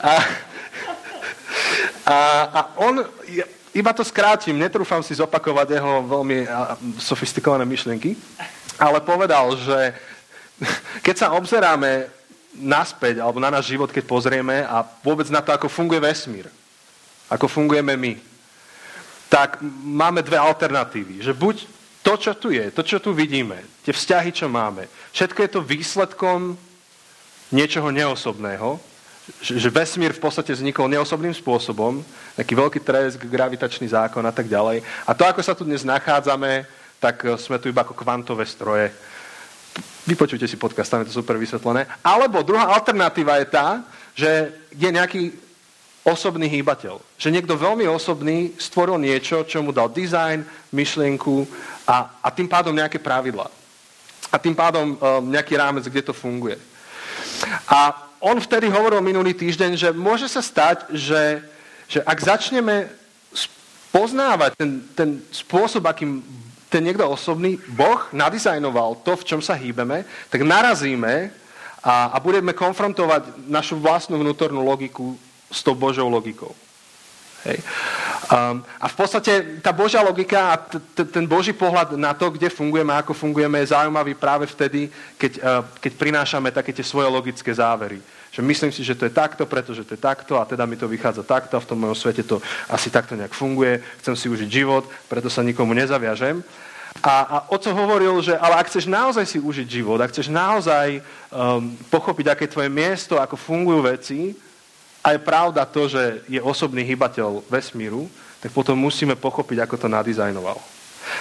a, 0.00 0.14
a, 2.08 2.18
a 2.48 2.60
on, 2.80 3.04
iba 3.70 3.92
to 3.94 4.02
skrátim, 4.02 4.58
netrúfam 4.58 5.02
si 5.02 5.14
zopakovať 5.14 5.78
jeho 5.78 5.92
veľmi 6.06 6.38
sofistikované 6.98 7.62
myšlienky, 7.62 8.18
ale 8.78 8.98
povedal, 9.02 9.54
že 9.54 9.94
keď 11.06 11.14
sa 11.16 11.32
obzeráme 11.34 12.10
naspäť, 12.58 13.22
alebo 13.22 13.38
na 13.38 13.50
náš 13.50 13.70
život, 13.70 13.94
keď 13.94 14.04
pozrieme 14.06 14.66
a 14.66 14.82
vôbec 15.06 15.30
na 15.30 15.38
to, 15.38 15.54
ako 15.54 15.70
funguje 15.70 16.02
vesmír, 16.02 16.50
ako 17.30 17.46
fungujeme 17.46 17.94
my, 17.94 18.18
tak 19.30 19.62
máme 19.86 20.26
dve 20.26 20.34
alternatívy. 20.34 21.22
Že 21.22 21.32
buď 21.38 21.56
to, 22.02 22.12
čo 22.18 22.32
tu 22.34 22.50
je, 22.50 22.66
to, 22.74 22.82
čo 22.82 22.98
tu 22.98 23.14
vidíme, 23.14 23.62
tie 23.86 23.94
vzťahy, 23.94 24.34
čo 24.34 24.50
máme, 24.50 24.90
všetko 25.14 25.38
je 25.46 25.50
to 25.54 25.60
výsledkom 25.62 26.58
niečoho 27.54 27.94
neosobného, 27.94 28.89
že 29.40 29.70
vesmír 29.70 30.10
v 30.16 30.22
podstate 30.22 30.50
vznikol 30.50 30.90
neosobným 30.90 31.34
spôsobom, 31.36 32.02
taký 32.34 32.56
veľký 32.58 32.80
tresk, 32.82 33.20
gravitačný 33.22 33.86
zákon 33.86 34.24
a 34.26 34.34
tak 34.34 34.50
ďalej. 34.50 34.82
A 35.06 35.14
to, 35.14 35.22
ako 35.22 35.40
sa 35.44 35.54
tu 35.54 35.62
dnes 35.62 35.86
nachádzame, 35.86 36.66
tak 36.98 37.24
e, 37.24 37.38
sme 37.38 37.62
tu 37.62 37.70
iba 37.70 37.86
ako 37.86 37.94
kvantové 37.94 38.42
stroje. 38.44 38.90
Vypočujte 40.08 40.48
si 40.50 40.58
podcast, 40.58 40.90
tam 40.90 41.04
je 41.04 41.12
to 41.12 41.20
super 41.22 41.38
vysvetlené. 41.38 41.86
Alebo 42.02 42.42
druhá 42.42 42.74
alternatíva 42.74 43.38
je 43.38 43.46
tá, 43.46 43.68
že 44.16 44.50
je 44.74 44.88
nejaký 44.90 45.30
osobný 46.02 46.48
hýbateľ. 46.50 46.98
Že 47.20 47.32
niekto 47.38 47.54
veľmi 47.54 47.86
osobný 47.86 48.56
stvoril 48.58 48.98
niečo, 48.98 49.44
čo 49.46 49.62
mu 49.62 49.70
dal 49.70 49.92
dizajn, 49.92 50.42
myšlienku 50.72 51.46
a, 51.86 52.18
a 52.24 52.28
tým 52.32 52.48
pádom 52.48 52.74
nejaké 52.74 52.98
pravidla. 52.98 53.46
A 54.30 54.36
tým 54.38 54.54
pádom 54.54 54.94
um, 54.94 54.98
nejaký 55.26 55.58
rámec, 55.58 55.84
kde 55.86 56.10
to 56.10 56.14
funguje. 56.16 56.56
A 57.66 58.09
on 58.20 58.36
vtedy 58.36 58.68
hovoril 58.68 59.00
minulý 59.00 59.32
týždeň, 59.32 59.70
že 59.76 59.88
môže 59.96 60.28
sa 60.28 60.44
stať, 60.44 60.92
že, 60.92 61.40
že 61.88 62.04
ak 62.04 62.18
začneme 62.20 62.92
poznávať 63.90 64.54
ten, 64.54 64.70
ten 64.94 65.08
spôsob, 65.32 65.82
akým 65.88 66.22
ten 66.70 66.86
niekto 66.86 67.02
osobný, 67.02 67.58
Boh 67.74 68.06
nadizajnoval 68.14 69.02
to, 69.02 69.18
v 69.18 69.26
čom 69.26 69.40
sa 69.42 69.58
hýbeme, 69.58 70.06
tak 70.30 70.46
narazíme 70.46 71.34
a, 71.82 72.14
a 72.14 72.16
budeme 72.22 72.54
konfrontovať 72.54 73.50
našu 73.50 73.80
vlastnú 73.82 74.22
vnútornú 74.22 74.62
logiku 74.62 75.18
s 75.50 75.66
tou 75.66 75.74
Božou 75.74 76.06
logikou. 76.06 76.54
Hej. 77.42 77.58
Um, 78.30 78.62
a 78.78 78.86
v 78.86 78.94
podstate 78.94 79.58
tá 79.58 79.74
Božia 79.74 80.06
logika 80.06 80.54
a 80.54 80.56
ten 80.94 81.26
Boží 81.26 81.50
pohľad 81.50 81.98
na 81.98 82.14
to, 82.14 82.30
kde 82.30 82.46
fungujeme 82.46 82.94
a 82.94 83.02
ako 83.02 83.10
fungujeme, 83.10 83.58
je 83.58 83.74
zaujímavý 83.74 84.14
práve 84.14 84.46
vtedy, 84.46 84.86
keď, 85.18 85.32
uh, 85.42 85.66
keď 85.82 85.92
prinášame 85.98 86.54
také 86.54 86.70
tie 86.70 86.86
svoje 86.86 87.10
logické 87.10 87.50
závery. 87.50 87.98
Že 88.30 88.46
myslím 88.46 88.70
si, 88.70 88.86
že 88.86 88.94
to 88.94 89.10
je 89.10 89.10
takto, 89.10 89.50
pretože 89.50 89.82
to 89.82 89.98
je 89.98 90.00
takto 90.00 90.38
a 90.38 90.46
teda 90.46 90.62
mi 90.62 90.78
to 90.78 90.86
vychádza 90.86 91.26
takto 91.26 91.58
a 91.58 91.64
v 91.64 91.68
tom 91.74 91.82
mojom 91.82 91.98
svete 91.98 92.22
to 92.22 92.38
asi 92.70 92.86
takto 92.86 93.18
nejak 93.18 93.34
funguje. 93.34 93.82
Chcem 93.98 94.14
si 94.14 94.30
užiť 94.30 94.46
život, 94.46 94.86
preto 95.10 95.26
sa 95.26 95.42
nikomu 95.42 95.74
nezaviažem. 95.74 96.38
A, 97.02 97.14
a 97.26 97.36
oco 97.50 97.70
hovoril, 97.74 98.14
že 98.22 98.38
ale 98.38 98.62
ak 98.62 98.70
chceš 98.70 98.86
naozaj 98.86 99.26
si 99.26 99.42
užiť 99.42 99.66
život, 99.66 99.98
ak 99.98 100.14
chceš 100.14 100.30
naozaj 100.30 101.02
um, 101.34 101.74
pochopiť, 101.90 102.26
aké 102.30 102.46
je 102.46 102.54
tvoje 102.54 102.70
miesto, 102.70 103.18
ako 103.18 103.34
fungujú 103.34 103.82
veci, 103.90 104.38
a 105.00 105.16
je 105.16 105.20
pravda 105.20 105.64
to, 105.64 105.88
že 105.88 106.20
je 106.28 106.40
osobný 106.40 106.84
hybateľ 106.84 107.44
vesmíru, 107.48 108.08
tak 108.40 108.52
potom 108.52 108.76
musíme 108.76 109.16
pochopiť, 109.16 109.64
ako 109.64 109.76
to 109.76 109.88
nadizajnoval. 109.88 110.60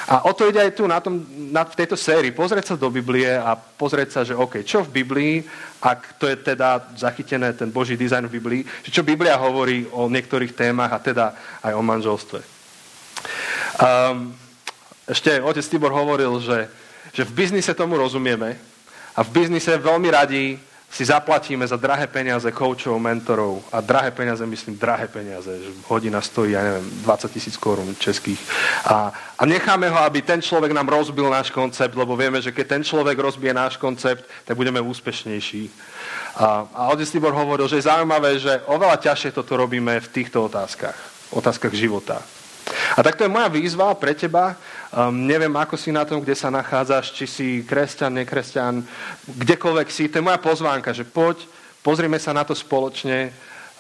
A 0.08 0.26
o 0.28 0.32
to 0.34 0.46
ide 0.50 0.62
aj 0.62 0.76
tu 0.76 0.86
na, 0.86 1.00
tom, 1.00 1.26
na 1.50 1.66
v 1.66 1.76
tejto 1.76 1.98
sérii. 1.98 2.36
Pozrieť 2.36 2.74
sa 2.74 2.76
do 2.76 2.92
Biblie 2.92 3.30
a 3.30 3.56
pozrieť 3.56 4.10
sa, 4.12 4.22
že 4.28 4.38
OK, 4.38 4.62
čo 4.62 4.86
v 4.86 5.02
Biblii, 5.02 5.36
ak 5.82 6.20
to 6.20 6.30
je 6.30 6.36
teda 6.38 6.94
zachytené, 7.00 7.56
ten 7.56 7.72
Boží 7.72 7.98
dizajn 7.98 8.28
v 8.28 8.36
Biblii, 8.38 8.62
že 8.86 8.94
čo 8.94 9.02
Biblia 9.02 9.40
hovorí 9.40 9.88
o 9.90 10.12
niektorých 10.12 10.54
témach 10.54 10.92
a 10.94 11.00
teda 11.00 11.34
aj 11.64 11.74
o 11.74 11.82
manželstve. 11.82 12.40
Um, 13.80 14.36
ešte 15.10 15.42
otec 15.42 15.66
Tibor 15.66 15.96
hovoril, 15.96 16.38
že, 16.44 16.70
že 17.16 17.24
v 17.26 17.32
biznise 17.34 17.74
tomu 17.74 17.98
rozumieme 17.98 18.60
a 19.16 19.26
v 19.26 19.30
biznise 19.34 19.74
veľmi 19.80 20.10
radi 20.12 20.60
si 20.90 21.06
zaplatíme 21.06 21.62
za 21.68 21.78
drahé 21.78 22.10
peniaze 22.10 22.50
koučov, 22.52 22.98
mentorov 22.98 23.62
a 23.70 23.78
drahé 23.78 24.12
peniaze, 24.12 24.42
myslím, 24.46 24.74
drahé 24.74 25.06
peniaze, 25.06 25.54
že 25.62 25.70
hodina 25.86 26.18
stojí, 26.18 26.58
ja 26.58 26.66
neviem, 26.66 26.86
20 27.06 27.30
tisíc 27.30 27.56
korún 27.62 27.94
českých. 27.94 28.42
A, 28.90 29.14
a 29.38 29.44
necháme 29.46 29.90
ho, 29.90 30.02
aby 30.02 30.26
ten 30.26 30.42
človek 30.42 30.74
nám 30.74 30.90
rozbil 30.90 31.30
náš 31.30 31.54
koncept, 31.54 31.94
lebo 31.94 32.18
vieme, 32.18 32.42
že 32.42 32.50
keď 32.50 32.66
ten 32.68 32.84
človek 32.84 33.18
rozbije 33.22 33.54
náš 33.54 33.78
koncept, 33.78 34.26
tak 34.50 34.58
budeme 34.58 34.82
úspešnejší. 34.82 35.70
A, 36.42 36.66
a 36.74 36.82
otec 36.90 37.06
Tibor 37.06 37.38
hovoril, 37.38 37.70
že 37.70 37.78
je 37.78 37.90
zaujímavé, 37.90 38.42
že 38.42 38.58
oveľa 38.66 38.98
ťažšie 38.98 39.38
toto 39.38 39.54
robíme 39.62 40.02
v 40.02 40.08
týchto 40.10 40.50
otázkach, 40.50 40.98
otázkach 41.30 41.74
života. 41.78 42.18
A 42.98 43.04
tak 43.06 43.16
to 43.16 43.26
je 43.26 43.32
moja 43.32 43.48
výzva 43.50 43.94
pre 43.94 44.14
teba. 44.18 44.58
Um, 44.90 45.30
neviem, 45.30 45.54
ako 45.54 45.78
si 45.78 45.94
na 45.94 46.02
tom, 46.02 46.18
kde 46.18 46.34
sa 46.34 46.50
nachádzaš, 46.50 47.14
či 47.14 47.26
si 47.30 47.48
kresťan, 47.62 48.10
nekresťan, 48.26 48.82
kdekoľvek 49.30 49.88
si. 49.94 50.10
To 50.10 50.18
je 50.18 50.26
moja 50.26 50.42
pozvánka, 50.42 50.90
že 50.98 51.06
poď, 51.06 51.46
pozrime 51.86 52.18
sa 52.18 52.34
na 52.34 52.42
to 52.42 52.58
spoločne, 52.58 53.30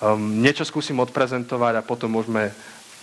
um, 0.05 0.21
niečo 0.37 0.61
skúsim 0.69 0.93
odprezentovať 1.01 1.81
a 1.81 1.85
potom 1.85 2.13
môžeme 2.13 2.53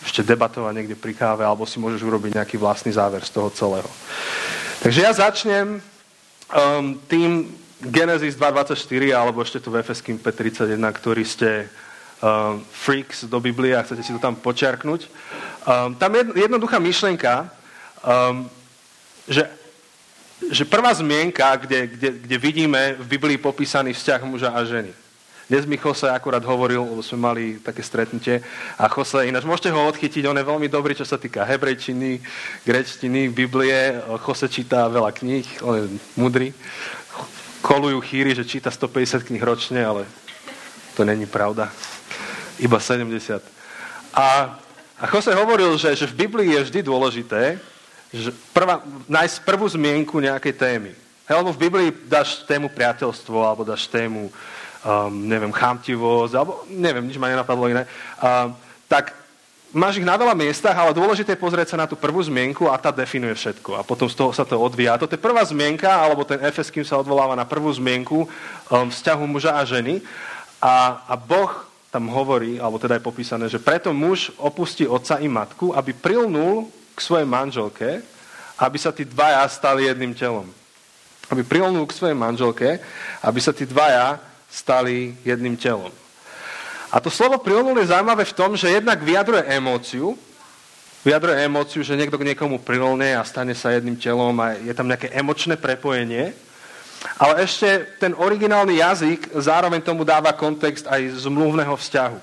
ešte 0.07 0.23
debatovať 0.23 0.73
niekde 0.79 0.95
pri 0.95 1.19
káve, 1.19 1.43
alebo 1.43 1.67
si 1.67 1.83
môžeš 1.83 2.07
urobiť 2.07 2.39
nejaký 2.39 2.57
vlastný 2.63 2.95
záver 2.95 3.27
z 3.27 3.35
toho 3.35 3.51
celého. 3.51 3.91
Takže 4.87 5.01
ja 5.03 5.11
začnem 5.11 5.83
um, 5.83 6.95
tým 7.11 7.51
Genesis 7.83 8.39
2.24, 8.39 8.87
alebo 9.19 9.43
ešte 9.43 9.59
tu 9.59 9.75
v 9.75 9.83
Efeským 9.83 10.15
5.31, 10.15 10.79
ktorý 10.95 11.27
ste 11.27 11.67
um, 12.23 12.63
freaks 12.71 13.27
do 13.27 13.43
Biblie 13.43 13.75
a 13.75 13.83
chcete 13.83 14.07
si 14.07 14.15
to 14.15 14.23
tam 14.23 14.39
počiarknúť. 14.39 15.11
Um, 15.67 15.99
tam 15.99 16.15
je 16.15 16.47
jednoduchá 16.47 16.79
myšlenka, 16.79 17.51
um, 18.03 18.51
že, 19.29 19.49
že 20.51 20.65
prvá 20.65 20.95
zmienka, 20.95 21.57
kde, 21.57 21.87
kde, 21.87 22.09
kde 22.13 22.37
vidíme 22.39 22.95
v 22.99 23.07
Biblii 23.07 23.39
popísaný 23.39 23.93
vzťah 23.93 24.21
muža 24.25 24.51
a 24.53 24.65
ženy. 24.65 24.93
Dnes 25.47 25.63
mi 25.63 25.79
Jose 25.79 26.11
akurát 26.11 26.43
hovoril, 26.43 26.83
lebo 26.83 27.03
sme 27.07 27.23
mali 27.23 27.45
také 27.63 27.79
stretnutie 27.79 28.43
a 28.75 28.91
Jose, 28.91 29.31
ináč 29.31 29.47
môžete 29.47 29.71
ho 29.71 29.79
odchytiť, 29.87 30.27
on 30.27 30.35
je 30.35 30.43
veľmi 30.43 30.67
dobrý, 30.67 30.91
čo 30.99 31.07
sa 31.07 31.23
týka 31.23 31.47
hebrejčiny, 31.47 32.19
grečtiny, 32.67 33.31
Biblie. 33.31 33.95
Jose 34.27 34.51
číta 34.51 34.91
veľa 34.91 35.15
kníh, 35.15 35.47
on 35.63 35.75
je 35.79 35.85
mudrý. 36.19 36.51
Kolujú 37.63 38.03
chýry, 38.03 38.35
že 38.35 38.43
číta 38.43 38.75
150 38.75 39.23
kníh 39.23 39.43
ročne, 39.43 39.87
ale 39.87 40.03
to 40.99 41.07
není 41.07 41.31
pravda. 41.31 41.71
Iba 42.59 42.83
70. 42.83 43.39
A 44.19 44.59
a 44.97 45.05
Jose 45.13 45.29
hovoril, 45.35 45.77
že, 45.77 45.93
že 45.93 46.09
v 46.09 46.25
Biblii 46.25 46.57
je 46.57 46.65
vždy 46.65 46.81
dôležité 46.81 47.61
prvá, 48.55 48.83
nájsť 49.09 49.37
prvú 49.43 49.67
zmienku 49.69 50.21
nejakej 50.21 50.55
témy. 50.55 50.93
Hej, 51.27 51.37
lebo 51.43 51.51
v 51.51 51.63
Biblii 51.67 51.89
dáš 52.07 52.47
tému 52.47 52.71
priateľstvo, 52.71 53.37
alebo 53.43 53.67
dáš 53.67 53.91
tému, 53.91 54.31
um, 54.31 55.11
neviem, 55.27 55.51
chamtivosť, 55.51 56.33
alebo 56.39 56.63
neviem, 56.71 57.03
nič 57.03 57.19
ma 57.19 57.27
nenapadlo 57.27 57.67
iné. 57.67 57.83
Um, 58.23 58.55
tak 58.87 59.11
máš 59.75 59.99
ich 59.99 60.07
na 60.07 60.15
veľa 60.15 60.39
miestach, 60.39 60.79
ale 60.79 60.95
dôležité 60.95 61.35
je 61.35 61.43
pozrieť 61.43 61.75
sa 61.75 61.83
na 61.83 61.91
tú 61.91 61.99
prvú 61.99 62.23
zmienku 62.23 62.71
a 62.71 62.79
tá 62.79 62.95
definuje 62.95 63.35
všetko. 63.35 63.75
A 63.75 63.83
potom 63.83 64.07
z 64.07 64.15
toho 64.15 64.31
sa 64.31 64.47
to 64.47 64.55
odvíja. 64.55 64.95
A 64.95 65.01
to 65.03 65.11
je 65.11 65.19
prvá 65.19 65.43
zmienka, 65.43 65.91
alebo 65.91 66.23
ten 66.23 66.39
Efes, 66.47 66.71
kým 66.71 66.87
sa 66.87 67.03
odvoláva 67.03 67.35
na 67.35 67.43
prvú 67.43 67.75
zmienku 67.75 68.25
um, 68.25 68.87
vzťahu 68.87 69.25
muža 69.27 69.59
a 69.59 69.67
ženy. 69.67 69.99
A, 70.63 71.03
a 71.11 71.19
Boh 71.19 71.51
tam 71.91 72.07
hovorí, 72.13 72.61
alebo 72.63 72.79
teda 72.79 73.01
je 73.01 73.09
popísané, 73.09 73.45
že 73.51 73.59
preto 73.59 73.91
muž 73.91 74.31
opustí 74.39 74.87
otca 74.87 75.19
i 75.19 75.27
matku, 75.27 75.73
aby 75.73 75.91
prilnul 75.91 76.71
k 76.97 76.99
svojej 77.05 77.29
manželke, 77.29 78.01
aby 78.57 78.77
sa 78.81 78.89
tí 78.89 79.05
dvaja 79.05 79.45
stali 79.53 79.85
jedným 79.85 80.17
telom. 80.17 80.49
Aby 81.29 81.45
prilnul 81.45 81.85
k 81.85 81.93
svojej 81.93 82.17
manželke, 82.17 82.81
aby 83.21 83.39
sa 83.45 83.53
tí 83.53 83.69
dvaja 83.69 84.17
stali 84.49 85.13
jedným 85.21 85.61
telom. 85.61 85.93
A 86.89 86.97
to 86.97 87.13
slovo 87.13 87.37
prilnul 87.37 87.77
je 87.77 87.93
zaujímavé 87.93 88.25
v 88.25 88.37
tom, 88.37 88.57
že 88.57 88.73
jednak 88.73 89.03
vyjadruje 89.05 89.45
emóciu, 89.53 90.17
vyjadruje 91.05 91.37
emóciu, 91.45 91.81
že 91.85 91.99
niekto 91.99 92.17
k 92.17 92.33
niekomu 92.33 92.63
prilne 92.65 93.13
a 93.13 93.27
stane 93.27 93.53
sa 93.53 93.75
jedným 93.75 94.01
telom 94.01 94.33
a 94.41 94.57
je 94.57 94.73
tam 94.73 94.89
nejaké 94.89 95.13
emočné 95.13 95.61
prepojenie. 95.61 96.33
Ale 97.21 97.45
ešte 97.45 98.01
ten 98.01 98.17
originálny 98.17 98.81
jazyk 98.81 99.37
zároveň 99.37 99.85
tomu 99.85 100.03
dáva 100.03 100.33
kontext 100.33 100.89
aj 100.89 101.21
zmluvného 101.29 101.77
vzťahu. 101.77 102.19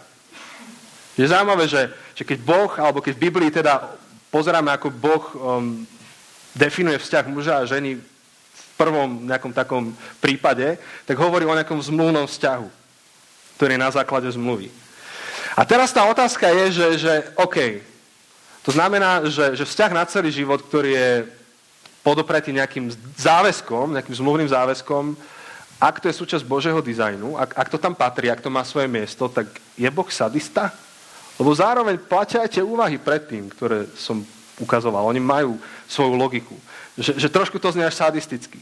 Je 1.22 1.30
zaujímavé, 1.30 1.70
že, 1.70 1.94
že 2.18 2.24
keď 2.26 2.40
Boh, 2.42 2.72
alebo 2.82 2.98
keď 2.98 3.14
v 3.14 3.24
Biblii 3.30 3.52
teda 3.54 4.02
pozeráme, 4.34 4.74
ako 4.74 4.90
Boh 4.90 5.24
um, 5.38 5.86
definuje 6.58 6.98
vzťah 6.98 7.26
muža 7.30 7.62
a 7.62 7.70
ženy 7.70 8.02
v 8.02 8.64
prvom 8.74 9.30
nejakom 9.30 9.54
takom 9.54 9.94
prípade, 10.18 10.82
tak 11.06 11.22
hovorí 11.22 11.46
o 11.46 11.54
nejakom 11.54 11.78
zmluvnom 11.78 12.26
vzťahu, 12.26 12.66
ktorý 13.62 13.78
je 13.78 13.86
na 13.86 13.94
základe 13.94 14.26
zmluvy. 14.34 14.74
A 15.54 15.62
teraz 15.62 15.94
tá 15.94 16.02
otázka 16.10 16.50
je, 16.50 16.66
že, 16.82 16.88
že 17.06 17.14
OK, 17.38 17.86
to 18.66 18.74
znamená, 18.74 19.22
že, 19.30 19.54
že 19.54 19.70
vzťah 19.70 19.92
na 19.94 20.10
celý 20.10 20.34
život, 20.34 20.66
ktorý 20.66 20.98
je 20.98 21.12
podopretý 22.02 22.50
nejakým 22.50 22.90
záväzkom, 23.22 23.94
nejakým 23.94 24.18
zmluvným 24.18 24.50
záväzkom, 24.50 25.14
ak 25.78 26.00
to 26.02 26.10
je 26.10 26.16
súčasť 26.16 26.48
Božieho 26.48 26.82
dizajnu, 26.82 27.38
ak, 27.38 27.54
ak 27.54 27.68
to 27.70 27.78
tam 27.78 27.94
patrí, 27.94 28.34
ak 28.34 28.42
to 28.42 28.50
má 28.50 28.66
svoje 28.66 28.90
miesto, 28.90 29.30
tak 29.30 29.46
je 29.78 29.90
Boh 29.94 30.10
sadista? 30.10 30.74
Lebo 31.42 31.50
zároveň 31.56 31.98
platia 31.98 32.46
aj 32.46 32.60
tie 32.60 32.64
úvahy 32.64 33.02
predtým, 33.02 33.50
ktoré 33.50 33.90
som 33.98 34.22
ukazoval. 34.62 35.10
Oni 35.10 35.18
majú 35.18 35.58
svoju 35.90 36.14
logiku. 36.14 36.54
Že, 36.94 37.18
že 37.18 37.28
trošku 37.34 37.58
to 37.58 37.74
znie 37.74 37.86
až 37.86 37.98
sadisticky. 37.98 38.62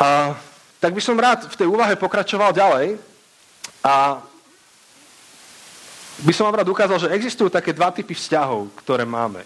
A, 0.00 0.32
tak 0.80 0.94
by 0.96 1.02
som 1.04 1.20
rád 1.20 1.44
v 1.50 1.58
tej 1.58 1.68
úvahe 1.68 1.98
pokračoval 2.00 2.56
ďalej 2.56 2.96
a 3.84 4.24
by 6.18 6.32
som 6.34 6.50
vám 6.50 6.64
rád 6.64 6.68
ukázal, 6.72 6.98
že 6.98 7.14
existujú 7.14 7.46
také 7.52 7.70
dva 7.70 7.94
typy 7.94 8.16
vzťahov, 8.16 8.74
ktoré 8.82 9.04
máme. 9.06 9.44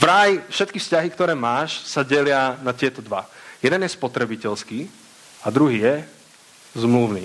Vraj 0.00 0.40
všetky 0.50 0.78
vzťahy, 0.80 1.08
ktoré 1.12 1.34
máš, 1.36 1.84
sa 1.86 2.02
delia 2.02 2.56
na 2.64 2.72
tieto 2.72 3.04
dva. 3.04 3.28
Jeden 3.60 3.82
je 3.84 3.96
spotrebiteľský 3.96 4.88
a 5.44 5.46
druhý 5.52 5.84
je 5.84 5.94
zmluvný. 6.74 7.24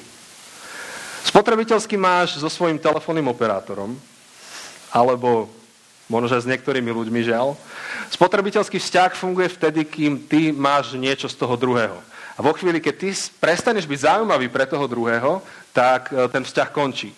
Spotrebiteľský 1.28 2.00
máš 2.00 2.40
so 2.40 2.48
svojím 2.48 2.80
telefónnym 2.80 3.28
operátorom, 3.28 3.98
alebo 4.94 5.52
možno, 6.10 6.32
že 6.32 6.44
s 6.44 6.50
niektorými 6.50 6.90
ľuďmi 6.90 7.22
žiaľ. 7.22 7.54
Spotrebiteľský 8.10 8.82
vzťah 8.82 9.12
funguje 9.14 9.48
vtedy, 9.52 9.86
kým 9.86 10.26
ty 10.26 10.50
máš 10.50 10.98
niečo 10.98 11.30
z 11.30 11.38
toho 11.38 11.54
druhého. 11.54 12.00
A 12.36 12.40
vo 12.42 12.56
chvíli, 12.56 12.80
keď 12.80 12.96
ty 12.96 13.10
prestaneš 13.38 13.84
byť 13.84 14.00
zaujímavý 14.08 14.48
pre 14.48 14.64
toho 14.64 14.88
druhého, 14.88 15.44
tak 15.76 16.10
e, 16.10 16.24
ten 16.32 16.48
vzťah 16.48 16.70
končí. 16.72 17.12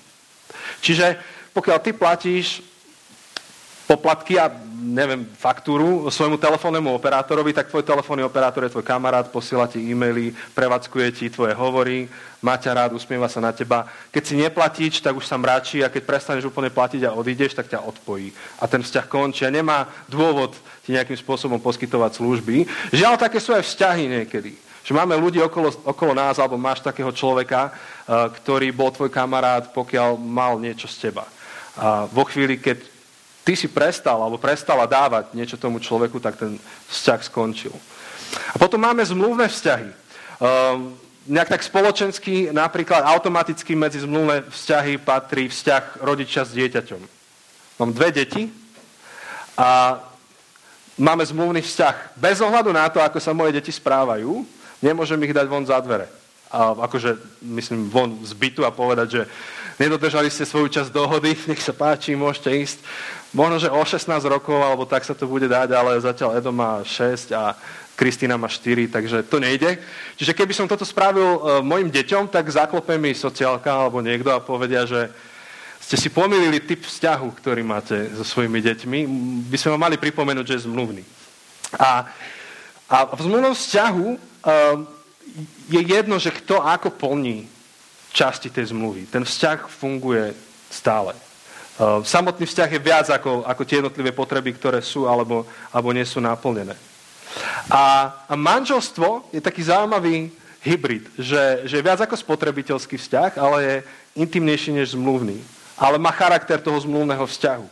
Čiže 0.82 1.16
pokiaľ 1.54 1.78
ty 1.78 1.94
platíš 1.94 2.66
poplatky 3.92 4.40
a 4.40 4.48
neviem, 4.82 5.28
faktúru 5.38 6.10
svojmu 6.10 6.42
telefónnemu 6.42 6.96
operátorovi, 6.96 7.54
tak 7.54 7.70
tvoj 7.70 7.86
telefónny 7.86 8.26
operátor 8.26 8.66
je 8.66 8.74
tvoj 8.74 8.88
kamarát, 8.88 9.30
posiela 9.30 9.70
ti 9.70 9.78
e-maily, 9.78 10.34
prevádzkuje 10.58 11.08
ti 11.12 11.26
tvoje 11.30 11.54
hovory, 11.54 12.10
má 12.42 12.58
ťa 12.58 12.72
rád, 12.74 12.92
usmieva 12.98 13.30
sa 13.30 13.38
na 13.38 13.54
teba. 13.54 13.86
Keď 14.10 14.24
si 14.26 14.36
neplatíš, 14.40 15.06
tak 15.06 15.14
už 15.14 15.28
sa 15.28 15.38
mračí 15.38 15.86
a 15.86 15.94
keď 15.94 16.02
prestaneš 16.08 16.50
úplne 16.50 16.74
platiť 16.74 17.06
a 17.06 17.14
odídeš, 17.14 17.54
tak 17.54 17.70
ťa 17.70 17.86
odpojí. 17.86 18.34
A 18.58 18.66
ten 18.66 18.82
vzťah 18.82 19.06
končí 19.06 19.46
a 19.46 19.54
nemá 19.54 19.86
dôvod 20.10 20.58
ti 20.82 20.98
nejakým 20.98 21.20
spôsobom 21.20 21.62
poskytovať 21.62 22.18
služby. 22.18 22.66
Žiaľ, 22.90 23.22
také 23.22 23.38
sú 23.38 23.54
aj 23.54 23.62
vzťahy 23.62 24.10
niekedy. 24.10 24.58
Že 24.82 24.98
máme 24.98 25.14
ľudí 25.14 25.38
okolo, 25.38 25.70
okolo 25.86 26.18
nás, 26.18 26.42
alebo 26.42 26.58
máš 26.58 26.82
takého 26.82 27.14
človeka, 27.14 27.70
uh, 27.70 28.34
ktorý 28.34 28.74
bol 28.74 28.90
tvoj 28.90 29.14
kamarát, 29.14 29.70
pokiaľ 29.70 30.18
mal 30.18 30.58
niečo 30.58 30.90
z 30.90 31.10
teba. 31.10 31.30
A 31.78 32.10
vo 32.10 32.26
chvíli, 32.26 32.58
keď 32.58 32.91
ty 33.44 33.58
si 33.58 33.68
prestal 33.68 34.22
alebo 34.22 34.38
prestala 34.38 34.86
dávať 34.86 35.34
niečo 35.34 35.58
tomu 35.58 35.82
človeku, 35.82 36.22
tak 36.22 36.38
ten 36.38 36.58
vzťah 36.90 37.20
skončil. 37.26 37.74
A 38.54 38.56
potom 38.62 38.80
máme 38.80 39.04
zmluvné 39.04 39.50
vzťahy. 39.50 39.90
Um, 40.42 40.96
nejak 41.28 41.54
tak 41.54 41.62
spoločensky, 41.62 42.50
napríklad 42.50 43.06
automaticky 43.06 43.78
medzi 43.78 44.02
zmluvné 44.02 44.50
vzťahy 44.50 44.98
patrí 45.02 45.50
vzťah 45.50 46.02
rodiča 46.02 46.42
s 46.48 46.56
dieťaťom. 46.58 47.02
Mám 47.78 47.92
dve 47.94 48.10
deti 48.14 48.50
a 49.58 50.00
máme 50.98 51.26
zmluvný 51.26 51.62
vzťah. 51.62 52.18
Bez 52.18 52.42
ohľadu 52.42 52.74
na 52.74 52.90
to, 52.90 53.02
ako 53.02 53.22
sa 53.22 53.38
moje 53.38 53.54
deti 53.54 53.70
správajú, 53.70 54.46
nemôžem 54.82 55.22
ich 55.26 55.34
dať 55.34 55.46
von 55.46 55.66
za 55.66 55.78
dvere. 55.82 56.10
A 56.52 56.74
akože, 56.90 57.16
myslím, 57.42 57.88
von 57.88 58.18
z 58.26 58.34
bytu 58.34 58.66
a 58.66 58.76
povedať, 58.76 59.08
že 59.10 59.22
nedodržali 59.80 60.28
ste 60.28 60.44
svoju 60.44 60.68
časť 60.68 60.90
dohody, 60.92 61.38
nech 61.50 61.62
sa 61.62 61.72
páči, 61.72 62.18
môžete 62.18 62.50
ísť. 62.52 62.80
Možno, 63.32 63.64
že 63.64 63.72
o 63.72 63.80
16 63.80 64.12
rokov, 64.28 64.60
alebo 64.60 64.84
tak 64.84 65.08
sa 65.08 65.16
to 65.16 65.24
bude 65.24 65.48
dať, 65.48 65.72
ale 65.72 66.04
zatiaľ 66.04 66.36
Edo 66.36 66.52
má 66.52 66.84
6 66.84 67.32
a 67.32 67.56
Kristýna 67.96 68.36
má 68.36 68.50
4, 68.50 68.92
takže 68.92 69.24
to 69.30 69.38
nejde. 69.38 69.78
Čiže 70.18 70.34
keby 70.34 70.52
som 70.58 70.66
toto 70.66 70.82
spravil 70.82 71.38
uh, 71.38 71.40
mojim 71.62 71.88
deťom, 71.94 72.28
tak 72.34 72.50
zaklope 72.50 72.98
mi 72.98 73.14
sociálka 73.14 73.70
alebo 73.70 74.02
niekto 74.02 74.34
a 74.34 74.42
povedia, 74.42 74.90
že 74.90 75.14
ste 75.78 75.96
si 75.96 76.10
pomýlili 76.10 76.60
typ 76.66 76.82
vzťahu, 76.82 77.28
ktorý 77.38 77.62
máte 77.62 78.10
so 78.18 78.26
svojimi 78.26 78.58
deťmi. 78.58 79.00
By 79.54 79.58
sme 79.60 79.78
vám 79.78 79.92
mali 79.92 79.98
pripomenúť, 80.02 80.46
že 80.50 80.56
je 80.58 80.66
zmluvný. 80.66 81.04
A, 81.78 82.10
a 82.90 82.98
v 83.14 83.22
zmluvnom 83.22 83.54
vzťahu 83.54 84.08
uh, 84.10 84.18
je 85.70 85.82
jedno, 85.86 86.16
že 86.18 86.34
kto 86.34 86.58
ako 86.58 86.90
plní 86.96 87.51
časti 88.12 88.52
tej 88.52 88.76
zmluvy. 88.76 89.08
Ten 89.08 89.24
vzťah 89.24 89.68
funguje 89.72 90.36
stále. 90.68 91.16
Uh, 91.80 92.04
samotný 92.04 92.46
vzťah 92.46 92.70
je 92.72 92.82
viac 92.84 93.08
ako, 93.10 93.48
ako 93.48 93.64
tie 93.66 93.80
jednotlivé 93.80 94.12
potreby, 94.12 94.54
ktoré 94.54 94.84
sú 94.84 95.08
alebo, 95.08 95.48
alebo 95.72 95.90
nie 95.96 96.04
sú 96.06 96.20
naplnené. 96.20 96.76
A, 97.72 98.12
a 98.28 98.34
manželstvo 98.36 99.32
je 99.32 99.40
taký 99.40 99.64
zaujímavý 99.64 100.30
hybrid, 100.62 101.08
že, 101.18 101.66
že 101.66 101.80
je 101.80 101.88
viac 101.88 102.04
ako 102.04 102.20
spotrebiteľský 102.20 103.00
vzťah, 103.00 103.32
ale 103.40 103.58
je 103.64 103.76
intimnejší 104.20 104.76
než 104.76 104.94
zmluvný. 104.94 105.40
Ale 105.80 105.98
má 105.98 106.12
charakter 106.12 106.62
toho 106.62 106.78
zmluvného 106.78 107.24
vzťahu. 107.26 107.66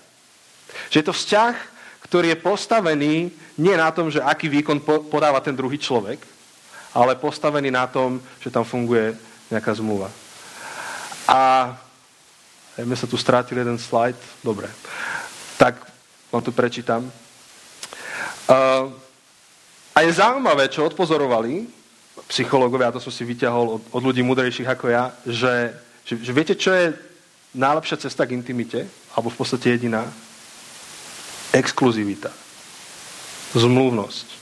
Že 0.89 0.97
je 0.97 1.05
to 1.05 1.13
vzťah, 1.13 1.55
ktorý 2.09 2.33
je 2.33 2.41
postavený 2.41 3.13
nie 3.59 3.75
na 3.75 3.91
tom, 3.91 4.09
že 4.09 4.23
aký 4.23 4.49
výkon 4.49 4.81
podáva 5.11 5.43
ten 5.43 5.53
druhý 5.53 5.77
človek, 5.77 6.23
ale 6.95 7.19
postavený 7.19 7.69
na 7.69 7.85
tom, 7.85 8.17
že 8.41 8.49
tam 8.49 8.65
funguje 8.65 9.13
nejaká 9.51 9.75
zmluva. 9.77 10.09
A 11.29 11.77
my 12.81 12.95
sa 12.97 13.05
tu 13.05 13.13
strátil 13.13 13.61
jeden 13.61 13.77
slajd. 13.77 14.17
Dobre. 14.41 14.65
Tak 15.61 15.77
vám 16.33 16.41
tu 16.41 16.49
prečítam. 16.49 17.05
Uh, 18.49 18.89
a 19.93 20.01
je 20.01 20.17
zaujímavé, 20.17 20.65
čo 20.73 20.89
odpozorovali 20.89 21.69
psychológovia, 22.33 22.89
a 22.89 22.95
to 22.97 23.03
som 23.03 23.13
si 23.13 23.21
vyťahol 23.21 23.77
od, 23.77 23.83
od 23.93 24.01
ľudí 24.01 24.25
mudrejších 24.25 24.65
ako 24.65 24.89
ja, 24.89 25.13
že, 25.25 25.77
že, 26.01 26.17
že 26.17 26.31
viete, 26.33 26.57
čo 26.57 26.73
je 26.73 26.97
najlepšia 27.53 28.09
cesta 28.09 28.25
k 28.25 28.33
intimite? 28.33 28.89
Alebo 29.13 29.29
v 29.29 29.37
podstate 29.37 29.77
jediná? 29.77 30.09
Exkluzivita. 31.53 32.33
Zmluvnosť 33.53 34.38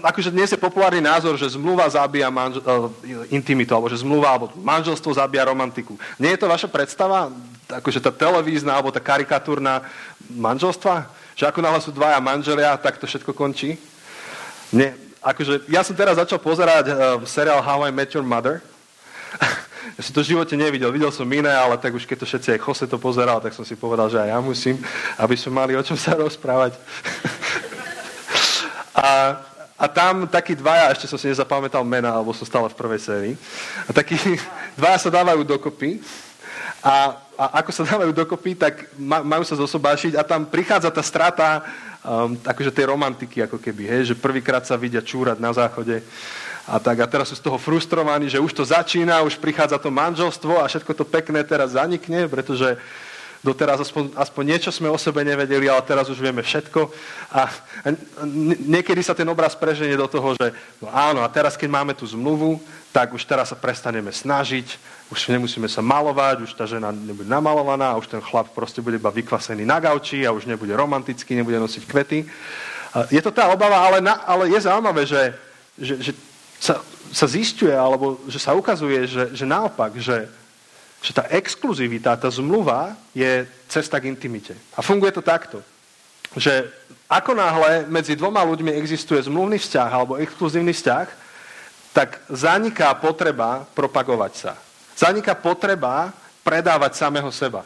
akože 0.00 0.32
dnes 0.32 0.48
je 0.48 0.56
populárny 0.56 1.04
názor, 1.04 1.36
že 1.36 1.52
zmluva 1.52 1.84
zabíja 1.84 2.32
manžel, 2.32 2.64
uh, 2.64 2.88
intimitu, 3.28 3.76
alebo 3.76 3.92
že 3.92 4.00
zmluva 4.00 4.32
alebo 4.32 4.48
manželstvo 4.56 5.12
zabíja 5.12 5.44
romantiku. 5.44 6.00
Nie 6.16 6.34
je 6.34 6.40
to 6.40 6.48
vaša 6.48 6.68
predstava, 6.72 7.28
akože 7.68 8.00
tá 8.00 8.08
televízna 8.08 8.72
alebo 8.72 8.88
tá 8.88 9.00
karikatúrna 9.00 9.84
manželstva? 10.32 11.12
Že 11.36 11.44
ako 11.52 11.60
náhle 11.60 11.80
sú 11.84 11.92
dvaja 11.92 12.16
manželia, 12.24 12.72
tak 12.80 12.96
to 12.96 13.04
všetko 13.04 13.36
končí? 13.36 13.76
Nie. 14.72 14.96
Akože, 15.20 15.68
ja 15.68 15.84
som 15.84 15.92
teraz 15.92 16.16
začal 16.16 16.40
pozerať 16.40 16.84
uh, 16.88 16.96
seriál 17.28 17.60
How 17.60 17.84
I 17.84 17.92
Met 17.92 18.16
Your 18.16 18.24
Mother. 18.24 18.64
ja 19.96 20.00
som 20.00 20.16
to 20.16 20.24
v 20.24 20.32
živote 20.32 20.56
nevidel. 20.56 20.88
Videl 20.88 21.12
som 21.12 21.28
iné, 21.28 21.52
ale 21.52 21.76
tak 21.76 21.92
už 21.92 22.08
keď 22.08 22.24
to 22.24 22.26
všetci 22.30 22.48
aj 22.56 22.62
Jose 22.64 22.86
to 22.88 22.96
pozeral, 22.96 23.44
tak 23.44 23.52
som 23.52 23.66
si 23.66 23.76
povedal, 23.76 24.08
že 24.08 24.24
aj 24.24 24.28
ja 24.32 24.38
musím, 24.40 24.80
aby 25.20 25.36
sme 25.36 25.52
mali 25.60 25.76
o 25.76 25.84
čom 25.84 26.00
sa 26.00 26.16
rozprávať. 26.16 26.72
A, 28.96 29.36
a 29.76 29.84
tam 29.92 30.24
takí 30.24 30.56
dvaja, 30.56 30.88
ešte 30.96 31.04
som 31.04 31.20
si 31.20 31.28
nezapamätal 31.28 31.84
mena, 31.84 32.16
alebo 32.16 32.32
som 32.32 32.48
stále 32.48 32.72
v 32.72 32.78
prvej 32.80 33.00
sérii, 33.04 33.34
a 33.84 33.92
takí 33.92 34.16
dvaja 34.80 34.98
sa 35.04 35.10
dávajú 35.12 35.44
dokopy 35.44 36.00
a, 36.80 37.20
a 37.36 37.44
ako 37.60 37.70
sa 37.76 37.84
dávajú 37.84 38.16
dokopy, 38.16 38.56
tak 38.56 38.88
majú 38.96 39.44
sa 39.44 39.52
zosobášiť 39.60 40.16
a 40.16 40.24
tam 40.24 40.48
prichádza 40.48 40.88
tá 40.88 41.04
strata 41.04 41.60
um, 42.00 42.40
akože 42.40 42.72
tej 42.72 42.88
romantiky, 42.88 43.44
ako 43.44 43.60
keby, 43.60 43.84
hej, 43.84 44.02
že 44.12 44.14
prvýkrát 44.16 44.64
sa 44.64 44.80
vidia 44.80 45.04
čúrať 45.04 45.36
na 45.36 45.52
záchode 45.52 46.00
a 46.66 46.80
tak. 46.80 46.96
A 46.98 47.06
teraz 47.06 47.28
sú 47.30 47.36
z 47.38 47.44
toho 47.44 47.60
frustrovaní, 47.60 48.32
že 48.32 48.42
už 48.42 48.56
to 48.56 48.64
začína, 48.64 49.22
už 49.22 49.38
prichádza 49.38 49.76
to 49.78 49.92
manželstvo 49.92 50.62
a 50.62 50.70
všetko 50.70 50.92
to 50.96 51.04
pekné 51.04 51.44
teraz 51.44 51.76
zanikne, 51.76 52.26
pretože 52.26 52.80
doteraz 53.46 53.78
aspoň, 53.78 54.10
aspoň 54.18 54.42
niečo 54.42 54.74
sme 54.74 54.90
o 54.90 54.98
sebe 54.98 55.22
nevedeli, 55.22 55.70
ale 55.70 55.86
teraz 55.86 56.10
už 56.10 56.18
vieme 56.18 56.42
všetko. 56.42 56.90
A, 57.30 57.46
a 57.46 57.88
niekedy 58.66 58.98
sa 59.06 59.14
ten 59.14 59.26
obraz 59.30 59.54
preženie 59.54 59.94
do 59.94 60.10
toho, 60.10 60.34
že 60.34 60.50
no 60.82 60.90
áno, 60.90 61.22
a 61.22 61.30
teraz 61.30 61.54
keď 61.54 61.70
máme 61.70 61.94
tú 61.94 62.02
zmluvu, 62.02 62.58
tak 62.90 63.14
už 63.14 63.22
teraz 63.22 63.54
sa 63.54 63.56
prestaneme 63.56 64.10
snažiť, 64.10 64.66
už 65.14 65.30
nemusíme 65.30 65.70
sa 65.70 65.78
malovať, 65.78 66.42
už 66.42 66.52
tá 66.58 66.66
žena 66.66 66.90
nebude 66.90 67.30
namalovaná, 67.30 67.94
už 67.94 68.10
ten 68.10 68.18
chlap 68.18 68.50
proste 68.50 68.82
bude 68.82 68.98
iba 68.98 69.14
vykvasený 69.14 69.62
na 69.62 69.78
gauči 69.78 70.26
a 70.26 70.34
už 70.34 70.50
nebude 70.50 70.74
romantický, 70.74 71.38
nebude 71.38 71.62
nosiť 71.62 71.82
kvety. 71.86 72.26
Je 73.12 73.20
to 73.22 73.30
tá 73.30 73.52
obava, 73.52 73.78
ale, 73.78 74.00
na, 74.02 74.24
ale 74.26 74.50
je 74.50 74.64
zaujímavé, 74.64 75.04
že, 75.04 75.22
že, 75.76 75.94
že 76.00 76.12
sa, 76.56 76.80
sa 77.12 77.26
zistuje, 77.28 77.76
alebo 77.76 78.18
že 78.26 78.40
sa 78.40 78.56
ukazuje, 78.56 79.04
že, 79.04 79.24
že 79.36 79.44
naopak, 79.44 80.00
že, 80.00 80.26
že 81.06 81.14
tá 81.14 81.30
exkluzivita, 81.30 82.18
tá 82.18 82.26
zmluva 82.26 82.98
je 83.14 83.46
cesta 83.70 84.02
k 84.02 84.10
intimite. 84.10 84.58
A 84.74 84.82
funguje 84.82 85.14
to 85.14 85.22
takto, 85.22 85.62
že 86.34 86.66
ako 87.06 87.38
náhle 87.38 87.86
medzi 87.86 88.18
dvoma 88.18 88.42
ľuďmi 88.42 88.74
existuje 88.74 89.22
zmluvný 89.22 89.62
vzťah 89.62 89.86
alebo 89.86 90.18
exkluzívny 90.18 90.74
vzťah, 90.74 91.06
tak 91.94 92.18
zaniká 92.26 92.90
potreba 92.98 93.62
propagovať 93.70 94.32
sa. 94.34 94.52
Zaniká 94.98 95.38
potreba 95.38 96.10
predávať 96.42 96.98
samého 96.98 97.30
seba. 97.30 97.62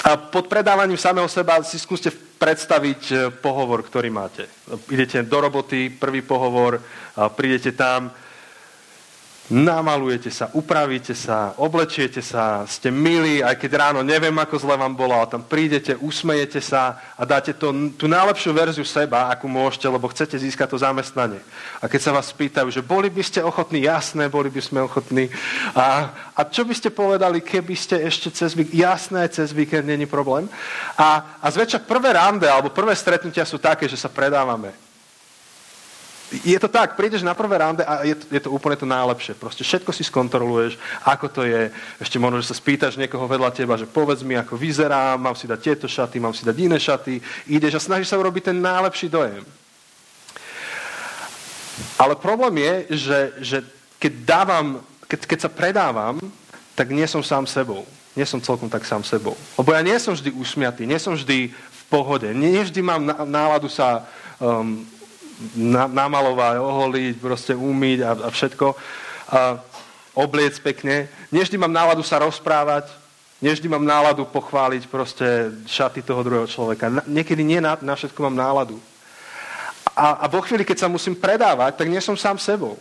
A 0.00 0.16
pod 0.16 0.48
predávaním 0.48 0.96
samého 0.96 1.28
seba 1.28 1.60
si 1.60 1.76
skúste 1.76 2.08
predstaviť 2.40 3.02
e, 3.12 3.14
pohovor, 3.28 3.84
ktorý 3.84 4.08
máte. 4.08 4.48
Idete 4.88 5.20
do 5.20 5.38
roboty, 5.44 5.92
prvý 5.92 6.24
pohovor, 6.24 6.80
prídete 7.36 7.76
tam, 7.76 8.08
namalujete 9.50 10.30
sa, 10.30 10.46
upravíte 10.54 11.10
sa, 11.10 11.58
oblečiete 11.58 12.22
sa, 12.22 12.62
ste 12.70 12.94
milí, 12.94 13.42
aj 13.42 13.58
keď 13.58 13.70
ráno 13.74 14.00
neviem, 14.06 14.32
ako 14.38 14.62
zle 14.62 14.78
vám 14.78 14.94
bolo, 14.94 15.18
ale 15.18 15.26
tam 15.26 15.42
prídete, 15.42 15.98
usmejete 15.98 16.62
sa 16.62 17.02
a 17.18 17.26
dáte 17.26 17.50
to, 17.58 17.74
tú 17.98 18.06
najlepšiu 18.06 18.54
verziu 18.54 18.86
seba, 18.86 19.26
akú 19.26 19.50
môžete, 19.50 19.90
lebo 19.90 20.06
chcete 20.06 20.38
získať 20.38 20.70
to 20.70 20.78
zamestnanie. 20.78 21.42
A 21.82 21.90
keď 21.90 22.00
sa 22.00 22.14
vás 22.14 22.30
spýtajú, 22.30 22.70
že 22.70 22.86
boli 22.86 23.10
by 23.10 23.22
ste 23.26 23.42
ochotní, 23.42 23.82
jasné, 23.90 24.30
boli 24.30 24.54
by 24.54 24.62
sme 24.62 24.86
ochotní. 24.86 25.26
A, 25.74 26.14
a 26.30 26.40
čo 26.46 26.62
by 26.62 26.72
ste 26.72 26.94
povedali, 26.94 27.42
keby 27.42 27.74
ste 27.74 27.98
ešte 28.06 28.30
cez 28.30 28.54
víkend, 28.54 28.78
jasné, 28.78 29.26
cez 29.34 29.50
víkend 29.50 29.90
není 29.90 30.06
problém. 30.06 30.46
A, 30.94 31.38
a 31.42 31.46
zväčša 31.50 31.82
prvé 31.82 32.14
rande 32.14 32.46
alebo 32.46 32.70
prvé 32.70 32.94
stretnutia 32.94 33.42
sú 33.42 33.58
také, 33.58 33.90
že 33.90 33.98
sa 33.98 34.06
predávame 34.06 34.89
je 36.30 36.58
to 36.62 36.70
tak, 36.70 36.94
prídeš 36.94 37.26
na 37.26 37.34
prvé 37.34 37.58
rande 37.58 37.82
a 37.82 38.06
je 38.06 38.14
to, 38.14 38.24
je 38.30 38.40
to 38.46 38.50
úplne 38.54 38.78
to 38.78 38.86
najlepšie. 38.86 39.34
Proste 39.34 39.66
všetko 39.66 39.90
si 39.90 40.06
skontroluješ, 40.06 40.78
ako 41.02 41.26
to 41.26 41.42
je. 41.42 41.74
Ešte 41.98 42.22
možno, 42.22 42.38
že 42.38 42.54
sa 42.54 42.56
spýtaš 42.56 42.94
niekoho 42.94 43.26
vedľa 43.26 43.50
teba, 43.50 43.74
že 43.74 43.90
povedz 43.90 44.22
mi, 44.22 44.38
ako 44.38 44.54
vyzerá, 44.54 45.18
mám 45.18 45.34
si 45.34 45.50
dať 45.50 45.58
tieto 45.58 45.86
šaty, 45.90 46.22
mám 46.22 46.30
si 46.30 46.46
dať 46.46 46.54
iné 46.54 46.78
šaty. 46.78 47.18
Ideš 47.50 47.82
a 47.82 47.84
snažíš 47.84 48.14
sa 48.14 48.20
urobiť 48.22 48.54
ten 48.54 48.58
najlepší 48.62 49.10
dojem. 49.10 49.42
Ale 51.98 52.14
problém 52.14 52.62
je, 52.62 52.74
že, 52.94 53.20
že 53.42 53.58
keď, 53.98 54.12
dávam, 54.22 54.66
keď, 55.10 55.18
keď 55.26 55.38
sa 55.42 55.50
predávam, 55.50 56.22
tak 56.78 56.94
nie 56.94 57.04
som 57.10 57.26
sám 57.26 57.44
sebou. 57.50 57.82
Nie 58.14 58.26
som 58.26 58.38
celkom 58.38 58.70
tak 58.70 58.86
sám 58.86 59.02
sebou. 59.02 59.34
Lebo 59.58 59.74
ja 59.74 59.82
nie 59.82 59.98
som 59.98 60.14
vždy 60.14 60.30
usmiatý, 60.30 60.86
nie 60.86 60.98
som 61.02 61.18
vždy 61.18 61.50
v 61.50 61.82
pohode. 61.90 62.30
Nie 62.30 62.62
vždy 62.62 62.80
mám 62.86 63.02
náladu 63.26 63.66
sa 63.66 64.06
um, 64.38 64.86
namalovať, 65.90 66.60
oholiť, 66.60 67.14
proste 67.16 67.52
umyť 67.56 67.98
a, 68.04 68.10
a 68.12 68.28
všetko. 68.28 68.66
A 69.30 69.40
obliec 70.14 70.58
pekne. 70.60 71.08
Neždy 71.32 71.56
mám 71.56 71.72
náladu 71.72 72.02
sa 72.02 72.20
rozprávať, 72.20 72.90
neždy 73.40 73.66
mám 73.68 73.84
náladu 73.84 74.28
pochváliť 74.28 74.86
proste 74.90 75.54
šaty 75.64 76.02
toho 76.02 76.20
druhého 76.20 76.48
človeka. 76.50 76.92
Na, 76.92 77.02
niekedy 77.06 77.40
nie 77.40 77.60
na, 77.62 77.78
na 77.80 77.94
všetko 77.96 78.28
mám 78.28 78.36
náladu. 78.36 78.76
A, 79.96 80.24
a 80.24 80.26
vo 80.28 80.44
chvíli, 80.44 80.64
keď 80.64 80.86
sa 80.86 80.92
musím 80.92 81.16
predávať, 81.16 81.76
tak 81.76 81.88
nie 81.88 82.00
som 82.00 82.16
sám 82.16 82.36
sebou. 82.38 82.76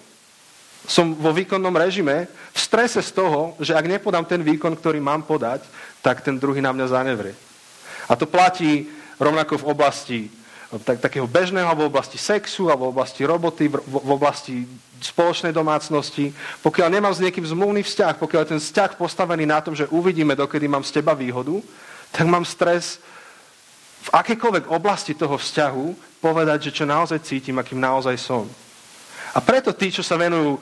Som 0.87 1.11
vo 1.15 1.35
výkonnom 1.35 1.75
režime 1.75 2.31
v 2.55 2.59
strese 2.59 3.03
z 3.03 3.11
toho, 3.11 3.53
že 3.59 3.75
ak 3.75 3.85
nepodám 3.87 4.23
ten 4.23 4.39
výkon, 4.39 4.73
ktorý 4.79 5.03
mám 5.03 5.27
podať, 5.27 5.63
tak 5.99 6.23
ten 6.23 6.39
druhý 6.39 6.63
na 6.63 6.71
mňa 6.71 6.87
zanevrie. 6.87 7.35
A 8.07 8.15
to 8.15 8.25
platí 8.25 8.87
rovnako 9.19 9.59
v 9.59 9.67
oblasti 9.67 10.19
tak, 10.77 11.01
takého 11.01 11.25
bežného 11.25 11.73
v 11.73 11.89
oblasti 11.89 12.21
sexu 12.21 12.69
alebo 12.69 12.89
v 12.89 12.93
oblasti 12.93 13.21
roboty, 13.25 13.65
v, 13.65 13.81
v 13.81 14.11
oblasti 14.13 14.55
spoločnej 15.01 15.49
domácnosti. 15.49 16.29
Pokiaľ 16.61 16.87
nemám 16.93 17.13
s 17.15 17.23
niekým 17.23 17.41
zmluvný 17.41 17.81
vzťah, 17.81 18.21
pokiaľ 18.21 18.41
je 18.45 18.51
ten 18.53 18.61
vzťah 18.61 18.91
postavený 18.99 19.49
na 19.49 19.63
tom, 19.65 19.73
že 19.73 19.89
uvidíme, 19.89 20.37
dokedy 20.37 20.69
mám 20.69 20.85
z 20.85 21.01
teba 21.01 21.17
výhodu, 21.17 21.57
tak 22.13 22.29
mám 22.29 22.45
stres 22.45 23.01
v 24.05 24.09
akékoľvek 24.13 24.69
oblasti 24.69 25.17
toho 25.17 25.35
vzťahu 25.35 26.21
povedať, 26.21 26.69
že 26.69 26.75
čo 26.81 26.85
naozaj 26.85 27.25
cítim, 27.25 27.57
akým 27.57 27.79
naozaj 27.79 28.15
som. 28.19 28.45
A 29.29 29.39
preto 29.41 29.69
tí, 29.77 29.93
čo 29.93 30.01
sa 30.01 30.17
venujú 30.17 30.57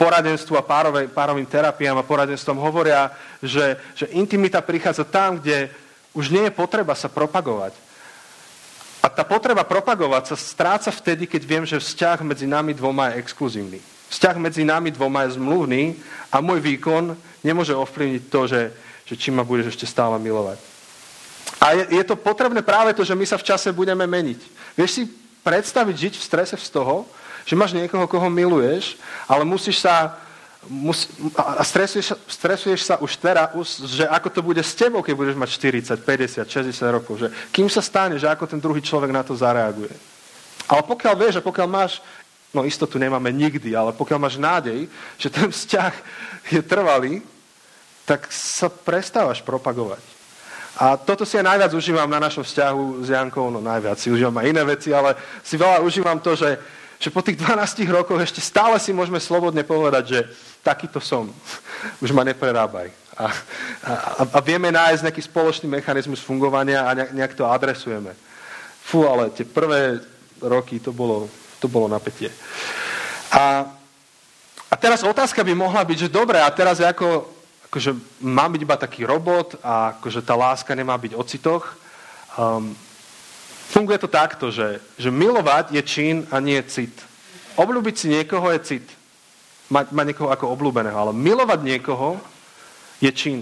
poradenstvu 0.00 0.56
a 0.56 0.64
párovej, 0.64 1.12
párovým 1.12 1.44
terapiám 1.44 2.00
a 2.00 2.06
poradenstvom, 2.06 2.56
hovoria, 2.56 3.12
že, 3.44 3.76
že 3.92 4.08
intimita 4.16 4.64
prichádza 4.64 5.04
tam, 5.04 5.36
kde 5.36 5.68
už 6.16 6.32
nie 6.32 6.48
je 6.48 6.56
potreba 6.56 6.96
sa 6.96 7.12
propagovať, 7.12 7.76
a 9.04 9.12
tá 9.12 9.20
potreba 9.20 9.68
propagovať 9.68 10.32
sa 10.32 10.36
stráca 10.40 10.88
vtedy, 10.88 11.28
keď 11.28 11.42
viem, 11.44 11.64
že 11.68 11.76
vzťah 11.76 12.24
medzi 12.24 12.48
nami 12.48 12.72
dvoma 12.72 13.12
je 13.12 13.20
exkluzívny. 13.20 13.76
Vzťah 14.08 14.36
medzi 14.40 14.64
nami 14.64 14.88
dvoma 14.88 15.28
je 15.28 15.36
zmluvný 15.36 16.00
a 16.32 16.40
môj 16.40 16.64
výkon 16.64 17.12
nemôže 17.44 17.76
ovplyvniť 17.76 18.22
to, 18.32 18.40
že, 18.48 18.72
že 19.04 19.14
či 19.20 19.28
ma 19.28 19.44
budeš 19.44 19.76
ešte 19.76 19.84
stále 19.84 20.16
milovať. 20.16 20.56
A 21.60 21.76
je, 21.76 22.00
je 22.00 22.04
to 22.08 22.16
potrebné 22.16 22.64
práve 22.64 22.96
to, 22.96 23.04
že 23.04 23.12
my 23.12 23.28
sa 23.28 23.36
v 23.36 23.44
čase 23.44 23.76
budeme 23.76 24.08
meniť. 24.08 24.40
Vieš 24.72 24.90
si 24.96 25.02
predstaviť 25.44 25.96
žiť 26.08 26.14
v 26.16 26.24
strese 26.24 26.56
z 26.56 26.72
toho, 26.72 27.04
že 27.44 27.60
máš 27.60 27.76
niekoho, 27.76 28.08
koho 28.08 28.32
miluješ, 28.32 28.96
ale 29.28 29.44
musíš 29.44 29.84
sa 29.84 30.16
mus, 30.68 31.08
a 31.36 31.62
stresuješ, 31.64 32.14
stresuješ 32.28 32.80
sa 32.84 32.94
už 33.00 33.16
teraz, 33.16 33.50
že 33.84 34.04
ako 34.08 34.28
to 34.30 34.40
bude 34.42 34.62
s 34.62 34.72
tebou, 34.76 35.02
keď 35.02 35.14
budeš 35.16 35.36
mať 35.36 35.50
40, 35.96 36.02
50, 36.02 36.72
60 36.72 36.96
rokov. 36.96 37.14
Že 37.20 37.28
kým 37.52 37.68
sa 37.68 37.82
stane, 37.84 38.18
že 38.18 38.28
ako 38.28 38.44
ten 38.46 38.60
druhý 38.60 38.80
človek 38.80 39.10
na 39.12 39.22
to 39.22 39.36
zareaguje. 39.36 39.92
Ale 40.68 40.82
pokiaľ 40.84 41.14
vieš 41.16 41.34
a 41.40 41.46
pokiaľ 41.46 41.68
máš, 41.68 42.00
no 42.54 42.64
istotu 42.64 42.96
nemáme 42.96 43.28
nikdy, 43.34 43.76
ale 43.76 43.92
pokiaľ 43.92 44.18
máš 44.18 44.36
nádej, 44.40 44.88
že 45.20 45.28
ten 45.28 45.50
vzťah 45.50 45.92
je 46.54 46.60
trvalý, 46.64 47.20
tak 48.04 48.28
sa 48.32 48.68
prestávaš 48.68 49.40
propagovať. 49.40 50.00
A 50.74 50.98
toto 50.98 51.22
si 51.22 51.38
aj 51.38 51.46
najviac 51.46 51.70
užívam 51.70 52.10
na 52.10 52.18
našom 52.18 52.42
vzťahu 52.42 53.06
s 53.06 53.08
Jankou, 53.08 53.46
no 53.46 53.62
najviac 53.62 53.94
si 53.94 54.10
užívam 54.10 54.34
aj 54.42 54.50
iné 54.50 54.62
veci, 54.66 54.90
ale 54.90 55.14
si 55.46 55.54
veľa 55.54 55.78
užívam 55.86 56.18
to, 56.18 56.34
že, 56.34 56.58
že 56.98 57.14
po 57.14 57.22
tých 57.22 57.38
12 57.38 57.86
rokoch 57.94 58.18
ešte 58.18 58.42
stále 58.42 58.74
si 58.82 58.90
môžeme 58.90 59.22
slobodne 59.22 59.62
povedať, 59.62 60.04
že 60.10 60.18
takýto 60.64 60.98
som. 60.98 61.28
Už 62.02 62.10
ma 62.16 62.24
neprerábaj. 62.24 62.88
A, 63.14 63.30
a, 63.84 63.92
a 64.26 64.38
vieme 64.42 64.74
nájsť 64.74 65.04
nejaký 65.06 65.22
spoločný 65.22 65.70
mechanizmus 65.70 66.24
fungovania 66.24 66.88
a 66.88 66.90
nejak, 67.14 67.38
to 67.38 67.46
adresujeme. 67.46 68.10
Fú, 68.82 69.06
ale 69.06 69.30
tie 69.30 69.46
prvé 69.46 70.02
roky 70.42 70.82
to 70.82 70.90
bolo, 70.90 71.30
to 71.62 71.70
bolo 71.70 71.86
napätie. 71.86 72.32
A, 73.30 73.70
a 74.66 74.74
teraz 74.74 75.06
otázka 75.06 75.46
by 75.46 75.54
mohla 75.54 75.84
byť, 75.86 76.08
že 76.08 76.08
dobre, 76.10 76.42
a 76.42 76.50
teraz 76.50 76.82
ako, 76.82 77.30
akože 77.70 77.94
mám 78.18 78.50
byť 78.50 78.60
iba 78.66 78.76
taký 78.80 79.06
robot 79.06 79.62
a 79.62 79.94
akože 79.94 80.20
tá 80.26 80.34
láska 80.34 80.74
nemá 80.74 80.98
byť 80.98 81.12
o 81.14 81.22
citoch. 81.22 81.78
Um, 82.34 82.74
funguje 83.70 84.02
to 84.02 84.10
takto, 84.10 84.50
že, 84.50 84.82
že 84.98 85.14
milovať 85.14 85.70
je 85.70 85.82
čin 85.86 86.16
a 86.34 86.42
nie 86.42 86.58
cit. 86.66 86.98
Obľúbiť 87.54 87.94
si 87.94 88.06
niekoho 88.10 88.50
je 88.50 88.60
cit 88.66 88.86
mať, 89.68 89.92
mať 89.92 90.06
niekoho 90.12 90.30
ako 90.30 90.52
obľúbeného, 90.52 90.96
ale 90.96 91.12
milovať 91.16 91.60
niekoho 91.64 92.20
je 93.00 93.10
čin. 93.12 93.40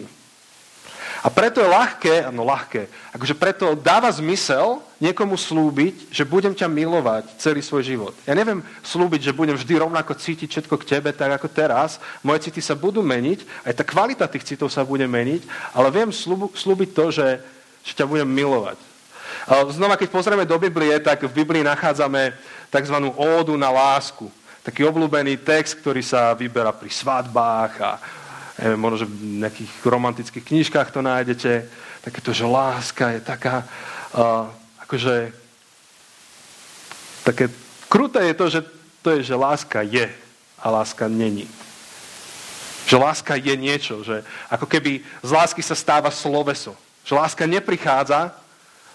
A 1.22 1.30
preto 1.30 1.62
je 1.62 1.70
ľahké, 1.70 2.34
no 2.34 2.42
ľahké, 2.42 2.90
akože 3.14 3.38
preto 3.38 3.78
dáva 3.78 4.10
zmysel 4.10 4.82
niekomu 4.98 5.38
slúbiť, 5.38 6.10
že 6.10 6.26
budem 6.26 6.50
ťa 6.50 6.66
milovať 6.66 7.38
celý 7.38 7.62
svoj 7.62 7.86
život. 7.86 8.14
Ja 8.26 8.34
neviem 8.34 8.58
slúbiť, 8.82 9.30
že 9.30 9.36
budem 9.36 9.54
vždy 9.54 9.86
rovnako 9.86 10.18
cítiť 10.18 10.50
všetko 10.50 10.74
k 10.82 10.88
tebe, 10.98 11.14
tak 11.14 11.30
ako 11.38 11.46
teraz. 11.46 12.02
Moje 12.26 12.50
city 12.50 12.58
sa 12.58 12.74
budú 12.74 13.06
meniť, 13.06 13.46
aj 13.62 13.74
tá 13.78 13.86
kvalita 13.86 14.26
tých 14.26 14.50
citov 14.50 14.74
sa 14.74 14.82
bude 14.82 15.06
meniť, 15.06 15.46
ale 15.78 15.94
viem 15.94 16.10
slúbiť 16.50 16.90
to, 16.90 17.14
že, 17.14 17.38
že 17.86 17.92
ťa 17.94 18.10
budem 18.10 18.26
milovať. 18.26 18.78
Znova, 19.70 19.94
keď 19.94 20.10
pozrieme 20.10 20.42
do 20.42 20.58
Biblie, 20.58 20.98
tak 20.98 21.22
v 21.22 21.30
Biblii 21.30 21.62
nachádzame 21.62 22.34
tzv. 22.66 22.96
ódu 23.14 23.54
na 23.54 23.70
lásku 23.70 24.26
taký 24.62 24.86
obľúbený 24.86 25.42
text, 25.42 25.82
ktorý 25.82 26.02
sa 26.02 26.38
vyberá 26.38 26.70
pri 26.70 26.90
svadbách 26.90 27.72
a 27.82 27.90
neviem, 28.62 28.78
možno, 28.78 29.02
že 29.02 29.10
v 29.10 29.42
nejakých 29.42 29.72
romantických 29.82 30.44
knižkách 30.46 30.88
to 30.94 31.02
nájdete. 31.02 31.52
Takéto, 32.02 32.30
že 32.30 32.46
láska 32.46 33.18
je 33.18 33.20
taká, 33.22 33.66
uh, 34.14 34.46
akože 34.86 35.34
také 37.26 37.50
kruté 37.86 38.30
je 38.30 38.34
to, 38.34 38.46
že 38.50 38.60
to 39.02 39.08
je, 39.18 39.34
že 39.34 39.34
láska 39.34 39.82
je 39.82 40.06
a 40.58 40.66
láska 40.70 41.10
není. 41.10 41.50
Že 42.86 42.96
láska 42.98 43.34
je 43.38 43.54
niečo, 43.54 44.02
že 44.06 44.22
ako 44.50 44.66
keby 44.66 45.02
z 45.22 45.30
lásky 45.30 45.62
sa 45.62 45.74
stáva 45.74 46.10
sloveso. 46.10 46.74
Že 47.02 47.18
láska 47.18 47.44
neprichádza, 47.46 48.30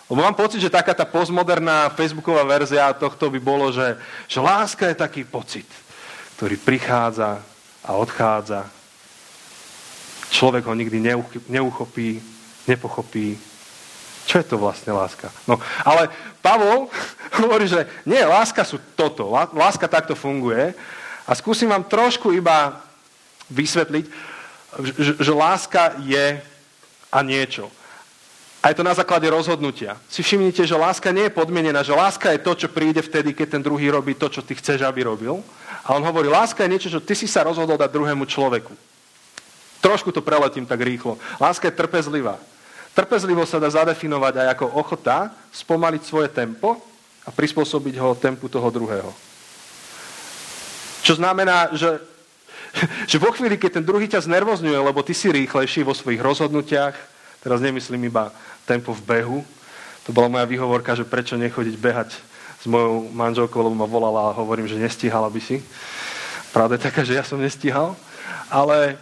lebo 0.08 0.24
mám 0.24 0.36
pocit, 0.40 0.64
že 0.64 0.72
taká 0.72 0.96
tá 0.96 1.04
postmoderná 1.04 1.92
facebooková 1.92 2.48
verzia 2.48 2.96
tohto 2.96 3.28
by 3.28 3.40
bolo, 3.44 3.76
že, 3.76 4.00
že 4.32 4.40
láska 4.40 4.88
je 4.88 4.96
taký 4.96 5.28
pocit, 5.28 5.68
ktorý 6.40 6.56
prichádza 6.56 7.44
a 7.84 7.92
odchádza. 8.00 8.64
Človek 10.32 10.64
ho 10.64 10.74
nikdy 10.76 11.04
neuchopí, 11.52 12.24
nepochopí. 12.68 13.36
Čo 14.28 14.44
je 14.44 14.48
to 14.48 14.56
vlastne 14.60 14.92
láska? 14.96 15.32
No, 15.48 15.60
ale 15.84 16.12
Pavol 16.40 16.88
hovorí, 17.44 17.68
že 17.68 17.84
nie, 18.08 18.24
láska 18.24 18.64
sú 18.64 18.80
toto. 18.96 19.28
Láska 19.56 19.92
takto 19.92 20.16
funguje. 20.16 20.72
A 21.28 21.36
skúsim 21.36 21.68
vám 21.68 21.84
trošku 21.84 22.32
iba 22.32 22.80
vysvetliť, 23.52 24.06
že, 24.96 25.14
že 25.20 25.32
láska 25.36 26.00
je 26.00 26.40
a 27.12 27.20
niečo. 27.24 27.68
A 28.64 28.74
je 28.74 28.78
to 28.82 28.84
na 28.84 28.94
základe 28.94 29.30
rozhodnutia. 29.30 29.96
Si 30.10 30.26
všimnite, 30.26 30.66
že 30.66 30.74
láska 30.74 31.14
nie 31.14 31.30
je 31.30 31.38
podmienená, 31.38 31.86
že 31.86 31.94
láska 31.94 32.34
je 32.34 32.42
to, 32.42 32.66
čo 32.66 32.68
príde 32.74 33.00
vtedy, 33.06 33.32
keď 33.32 33.58
ten 33.58 33.62
druhý 33.62 33.94
robí 33.94 34.18
to, 34.18 34.28
čo 34.28 34.42
ty 34.42 34.58
chceš, 34.58 34.82
aby 34.82 35.06
robil. 35.06 35.40
A 35.86 35.94
on 35.94 36.04
hovorí, 36.04 36.28
láska 36.28 36.66
je 36.66 36.74
niečo, 36.74 36.90
čo 36.90 37.00
ty 37.00 37.14
si 37.14 37.30
sa 37.30 37.46
rozhodol 37.46 37.78
dať 37.78 37.94
druhému 37.94 38.26
človeku. 38.26 38.74
Trošku 39.78 40.10
to 40.10 40.26
preletím 40.26 40.66
tak 40.66 40.82
rýchlo. 40.82 41.22
Láska 41.38 41.70
je 41.70 41.78
trpezlivá. 41.78 42.42
Trpezlivosť 42.98 43.52
sa 43.54 43.62
dá 43.62 43.70
zadefinovať 43.70 44.34
aj 44.42 44.48
ako 44.58 44.66
ochota 44.74 45.30
spomaliť 45.54 46.02
svoje 46.02 46.34
tempo 46.34 46.82
a 47.24 47.30
prispôsobiť 47.30 47.96
ho 48.02 48.18
tempu 48.18 48.50
toho 48.50 48.74
druhého. 48.74 49.14
Čo 51.06 51.22
znamená, 51.22 51.72
že, 51.78 52.02
že 53.12 53.22
vo 53.22 53.30
chvíli, 53.32 53.56
keď 53.56 53.80
ten 53.80 53.86
druhý 53.86 54.10
ťa 54.10 54.26
znervozňuje, 54.26 54.82
lebo 54.82 55.06
ty 55.06 55.14
si 55.14 55.30
rýchlejší 55.30 55.86
vo 55.86 55.94
svojich 55.94 56.20
rozhodnutiach, 56.20 57.17
teraz 57.44 57.62
nemyslím 57.62 58.10
iba 58.10 58.34
tempo 58.68 58.94
v 58.94 59.02
behu, 59.04 59.40
to 60.08 60.16
bola 60.16 60.32
moja 60.32 60.48
výhovorka, 60.48 60.96
že 60.96 61.04
prečo 61.04 61.36
nechodiť 61.36 61.76
behať 61.76 62.16
s 62.58 62.66
mojou 62.66 63.12
manželkou, 63.12 63.60
lebo 63.60 63.76
ma 63.76 63.84
volala 63.84 64.32
a 64.32 64.38
hovorím, 64.40 64.64
že 64.64 64.80
nestíhala 64.80 65.28
by 65.28 65.42
si. 65.44 65.60
Pravda 66.56 66.80
je 66.80 66.86
taká, 66.88 67.04
že 67.04 67.20
ja 67.20 67.28
som 67.28 67.44
nestíhal. 67.44 67.92
Ale, 68.48 68.96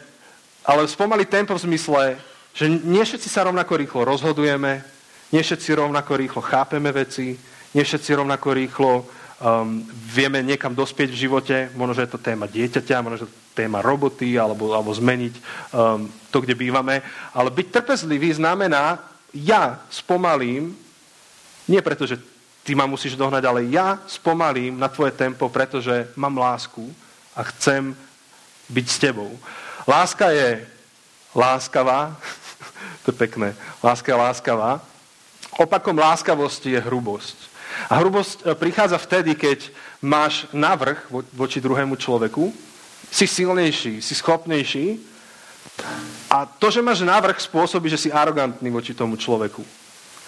ale 0.66 0.90
spomali 0.90 1.30
tempo 1.30 1.54
v 1.54 1.64
zmysle, 1.70 2.18
že 2.58 2.66
nie 2.66 3.06
všetci 3.06 3.30
sa 3.30 3.46
rovnako 3.46 3.78
rýchlo 3.78 4.02
rozhodujeme, 4.02 4.82
nie 5.30 5.42
všetci 5.46 5.78
rovnako 5.78 6.12
rýchlo 6.18 6.42
chápeme 6.42 6.90
veci, 6.90 7.38
nie 7.78 7.84
všetci 7.86 8.18
rovnako 8.18 8.50
rýchlo 8.58 8.92
um, 9.06 9.86
vieme 9.94 10.42
niekam 10.42 10.74
dospieť 10.74 11.14
v 11.14 11.22
živote, 11.28 11.56
možno, 11.78 11.94
že 12.02 12.10
je 12.10 12.12
to 12.18 12.24
téma 12.24 12.50
dieťaťa, 12.50 13.04
možno, 13.06 13.18
že 13.24 13.28
to 13.30 13.45
téma 13.56 13.80
roboty, 13.80 14.36
alebo, 14.36 14.76
alebo 14.76 14.92
zmeniť 14.92 15.34
um, 15.40 16.12
to, 16.30 16.44
kde 16.44 16.60
bývame. 16.60 17.00
Ale 17.32 17.48
byť 17.50 17.68
trpezlivý 17.72 18.36
znamená, 18.36 19.00
ja 19.32 19.80
spomalím, 19.88 20.76
nie 21.66 21.80
preto, 21.80 22.04
že 22.04 22.20
ty 22.68 22.76
ma 22.76 22.84
musíš 22.84 23.16
dohnať, 23.16 23.44
ale 23.48 23.72
ja 23.72 23.98
spomalím 24.06 24.76
na 24.76 24.92
tvoje 24.92 25.16
tempo, 25.16 25.48
pretože 25.48 26.12
mám 26.20 26.36
lásku 26.36 26.84
a 27.32 27.44
chcem 27.56 27.96
byť 28.70 28.86
s 28.90 28.98
tebou. 29.00 29.32
Láska 29.88 30.30
je 30.36 30.66
láskavá, 31.32 32.12
to 33.08 33.14
je 33.14 33.18
pekné, 33.18 33.56
láska 33.80 34.12
je 34.12 34.18
láskavá. 34.18 34.72
Opakom 35.56 35.96
láskavosti 35.96 36.76
je 36.76 36.84
hrubosť. 36.84 37.38
A 37.88 38.00
hrubosť 38.02 38.44
e, 38.44 38.56
prichádza 38.56 38.98
vtedy, 39.00 39.36
keď 39.36 39.72
máš 40.04 40.48
navrh 40.52 41.00
voči 41.32 41.62
druhému 41.62 41.96
človeku, 41.96 42.52
si 43.12 43.26
silnejší, 43.28 44.02
si 44.02 44.14
schopnejší 44.16 45.00
a 46.30 46.46
to, 46.46 46.72
že 46.72 46.82
máš 46.82 47.04
navrh, 47.04 47.36
spôsobí, 47.40 47.90
že 47.90 48.08
si 48.08 48.10
arogantný 48.12 48.70
voči 48.72 48.94
tomu 48.94 49.16
človeku. 49.16 49.64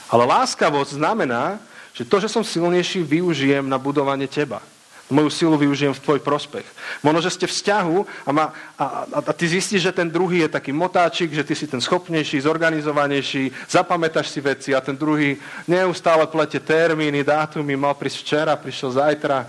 Ale 0.08 0.24
láskavosť 0.24 0.96
znamená, 0.96 1.60
že 1.92 2.08
to, 2.08 2.22
že 2.22 2.32
som 2.32 2.46
silnejší, 2.46 3.04
využijem 3.04 3.66
na 3.66 3.76
budovanie 3.76 4.30
teba. 4.30 4.64
Moju 5.08 5.32
silu 5.32 5.56
využijem 5.56 5.96
v 5.96 6.04
tvoj 6.04 6.20
prospech. 6.20 6.68
Možno, 7.00 7.24
že 7.24 7.32
ste 7.32 7.48
vzťahu 7.48 8.28
a, 8.28 8.32
ma, 8.36 8.52
a, 8.76 8.86
a, 9.08 9.20
a 9.24 9.32
ty 9.32 9.48
zistíš, 9.48 9.88
že 9.88 9.96
ten 9.96 10.12
druhý 10.12 10.44
je 10.44 10.60
taký 10.60 10.76
motáčik, 10.76 11.32
že 11.32 11.48
ty 11.48 11.56
si 11.56 11.64
ten 11.64 11.80
schopnejší, 11.80 12.44
zorganizovanejší, 12.44 13.72
zapamätáš 13.72 14.36
si 14.36 14.44
veci 14.44 14.76
a 14.76 14.84
ten 14.84 15.00
druhý 15.00 15.40
neustále 15.64 16.28
plete 16.28 16.60
termíny, 16.60 17.24
dátumy, 17.24 17.80
mal 17.80 17.96
prísť 17.96 18.20
včera, 18.20 18.60
prišiel 18.60 19.00
zajtra, 19.00 19.48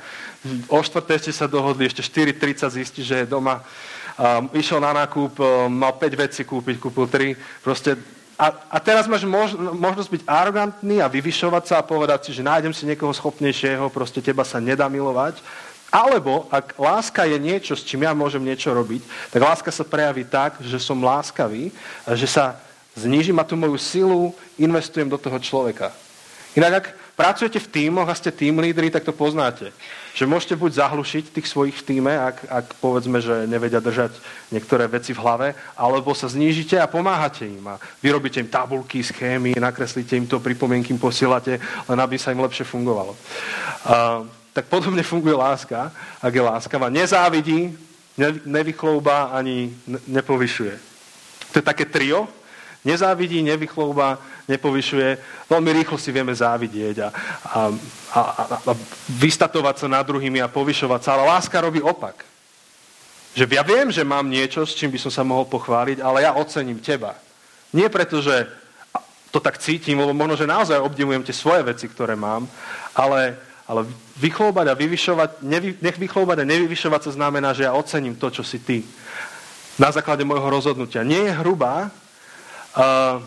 o 0.71 0.79
štvrté 0.83 1.19
ste 1.19 1.33
sa 1.35 1.51
dohodli, 1.51 1.87
ešte 1.87 2.03
4.30 2.05 2.79
zistí, 2.79 3.01
že 3.03 3.25
je 3.25 3.31
doma. 3.31 3.63
Um, 4.19 4.51
išiel 4.55 4.83
na 4.83 4.95
nákup, 5.05 5.39
um, 5.39 5.71
mal 5.71 5.95
5 5.95 6.15
vecí 6.15 6.43
kúpiť, 6.43 6.77
kúpil 6.83 7.07
3. 7.07 7.63
Proste 7.63 7.99
a, 8.39 8.55
a 8.71 8.79
teraz 8.79 9.11
máš 9.11 9.27
mož, 9.27 9.59
možnosť 9.59 10.11
byť 10.15 10.23
arogantný 10.23 11.03
a 11.03 11.11
vyvyšovať 11.11 11.65
sa 11.67 11.75
a 11.83 11.87
povedať 11.87 12.31
si, 12.31 12.31
že 12.39 12.47
nájdem 12.47 12.71
si 12.71 12.87
niekoho 12.87 13.11
schopnejšieho, 13.11 13.91
proste 13.91 14.23
teba 14.23 14.47
sa 14.47 14.63
nedá 14.63 14.87
milovať. 14.87 15.43
Alebo 15.91 16.47
ak 16.47 16.79
láska 16.79 17.27
je 17.27 17.35
niečo, 17.35 17.75
s 17.75 17.83
čím 17.83 18.07
ja 18.07 18.15
môžem 18.15 18.45
niečo 18.45 18.71
robiť, 18.71 19.03
tak 19.35 19.43
láska 19.43 19.75
sa 19.75 19.83
prejaví 19.83 20.23
tak, 20.23 20.61
že 20.63 20.79
som 20.79 21.03
láskavý, 21.03 21.75
a 22.07 22.15
že 22.15 22.31
sa 22.31 22.63
znížim 22.95 23.35
a 23.43 23.49
tú 23.49 23.59
moju 23.59 23.75
silu 23.75 24.31
investujem 24.55 25.11
do 25.11 25.19
toho 25.19 25.39
človeka. 25.43 25.91
Inak 26.55 26.73
ak 26.79 26.87
pracujete 27.19 27.59
v 27.59 27.71
tímoch 27.75 28.07
a 28.07 28.15
ste 28.15 28.31
tým 28.31 28.63
lídri, 28.63 28.91
tak 28.91 29.03
to 29.03 29.11
poznáte. 29.11 29.75
Že 30.19 30.27
môžete 30.27 30.59
buď 30.59 30.83
zahlušiť 30.83 31.31
tých 31.31 31.47
svojich 31.47 31.79
v 31.79 31.87
týme, 31.87 32.11
ak, 32.11 32.43
ak 32.51 32.67
povedzme, 32.83 33.23
že 33.23 33.47
nevedia 33.47 33.79
držať 33.79 34.19
niektoré 34.51 34.91
veci 34.91 35.15
v 35.15 35.23
hlave, 35.23 35.49
alebo 35.79 36.11
sa 36.11 36.27
znížite 36.27 36.75
a 36.75 36.91
pomáhate 36.91 37.47
im. 37.47 37.63
A 37.71 37.79
vyrobíte 38.03 38.43
im 38.43 38.51
tabulky, 38.51 38.99
schémy, 38.99 39.55
nakreslíte 39.55 40.19
im 40.19 40.27
to, 40.27 40.43
pripomienky 40.43 40.91
im 40.91 40.99
posielate, 40.99 41.63
len 41.63 41.99
aby 42.03 42.19
sa 42.19 42.35
im 42.35 42.43
lepšie 42.43 42.67
fungovalo. 42.67 43.15
A, 43.87 44.27
tak 44.51 44.67
podobne 44.67 45.07
funguje 45.07 45.39
láska, 45.39 45.95
ak 46.19 46.35
je 46.35 46.43
láskavá. 46.43 46.91
Nezávidí, 46.91 47.79
nevychlouba 48.43 49.31
ani 49.31 49.71
nepovyšuje. 50.11 50.75
To 51.55 51.63
je 51.63 51.65
také 51.65 51.87
trio. 51.87 52.27
Nezávidí, 52.83 53.39
nevychlouba, 53.47 54.19
nepovyšuje. 54.49 55.09
Veľmi 55.47 55.71
rýchlo 55.85 56.01
si 56.01 56.11
vieme 56.11 56.33
závidieť 56.33 56.97
a, 57.05 57.09
a, 57.45 57.61
a, 58.17 58.21
a 58.67 58.73
vystatovať 59.21 59.85
sa 59.85 59.87
nad 59.87 60.05
druhými 60.09 60.41
a 60.41 60.49
povyšovať 60.49 61.01
sa. 61.05 61.15
Ale 61.15 61.29
láska 61.29 61.61
robí 61.61 61.85
opak. 61.85 62.25
Že 63.37 63.45
ja 63.53 63.63
viem, 63.63 63.93
že 63.93 64.03
mám 64.03 64.27
niečo, 64.27 64.65
s 64.65 64.75
čím 64.75 64.91
by 64.91 64.99
som 64.99 65.13
sa 65.13 65.23
mohol 65.23 65.45
pochváliť, 65.47 66.01
ale 66.01 66.25
ja 66.25 66.35
ocením 66.35 66.81
teba. 66.81 67.15
Nie 67.77 67.93
preto, 67.93 68.25
že 68.25 68.49
to 69.29 69.39
tak 69.39 69.61
cítim, 69.61 70.01
lebo 70.01 70.17
možno, 70.17 70.41
že 70.41 70.49
naozaj 70.49 70.81
obdivujem 70.81 71.21
tie 71.21 71.37
svoje 71.37 71.61
veci, 71.61 71.85
ktoré 71.85 72.17
mám, 72.17 72.49
ale, 72.97 73.37
ale 73.69 73.85
vychlóbať 74.17 74.67
a 74.73 74.75
vyvyšovať, 74.75 75.31
nevy, 75.45 75.77
nech 75.85 76.01
vychlóbať 76.01 76.43
a 76.43 76.49
nevyvyšovať 76.49 77.01
sa 77.05 77.11
znamená, 77.13 77.53
že 77.53 77.69
ja 77.69 77.77
ocením 77.77 78.17
to, 78.17 78.33
čo 78.33 78.41
si 78.41 78.57
ty. 78.57 78.81
Na 79.77 79.93
základe 79.93 80.25
môjho 80.25 80.49
rozhodnutia. 80.49 81.05
Nie 81.05 81.29
je 81.29 81.39
hrubá, 81.39 81.93
uh, 82.75 83.23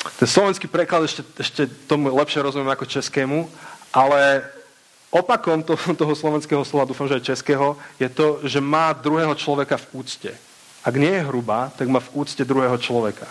ten 0.00 0.28
slovenský 0.28 0.64
preklad 0.64 1.04
ešte, 1.04 1.22
ešte 1.36 1.62
tomu 1.84 2.08
lepšie 2.08 2.40
rozumiem 2.40 2.72
ako 2.72 2.88
českému, 2.88 3.44
ale 3.92 4.44
opakom 5.12 5.60
to, 5.60 5.76
toho 6.00 6.14
slovenského 6.16 6.64
slova, 6.64 6.88
dúfam, 6.88 7.10
že 7.10 7.20
aj 7.20 7.28
českého, 7.36 7.76
je 8.00 8.08
to, 8.08 8.40
že 8.46 8.62
má 8.62 8.96
druhého 8.96 9.34
človeka 9.36 9.76
v 9.76 10.00
úcte. 10.00 10.30
Ak 10.80 10.96
nie 10.96 11.12
je 11.12 11.26
hrubá, 11.28 11.68
tak 11.76 11.92
má 11.92 12.00
v 12.00 12.12
úcte 12.16 12.40
druhého 12.40 12.80
človeka. 12.80 13.28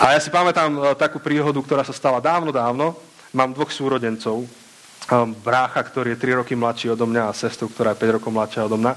A 0.00 0.16
ja 0.16 0.18
si 0.18 0.32
pamätám 0.32 0.72
e, 0.72 0.80
takú 0.96 1.20
príhodu, 1.20 1.60
ktorá 1.60 1.84
sa 1.84 1.92
stala 1.92 2.18
dávno, 2.18 2.48
dávno. 2.48 2.96
Mám 3.36 3.52
dvoch 3.52 3.68
súrodencov, 3.68 4.48
brácha, 5.44 5.84
ktorý 5.84 6.16
je 6.16 6.22
3 6.22 6.40
roky 6.40 6.56
mladší 6.56 6.96
odo 6.96 7.04
mňa 7.04 7.28
a 7.28 7.36
sestru, 7.36 7.68
ktorá 7.68 7.92
je 7.92 8.00
5 8.08 8.16
rokov 8.16 8.30
mladšia 8.32 8.64
odo 8.64 8.80
mňa. 8.80 8.92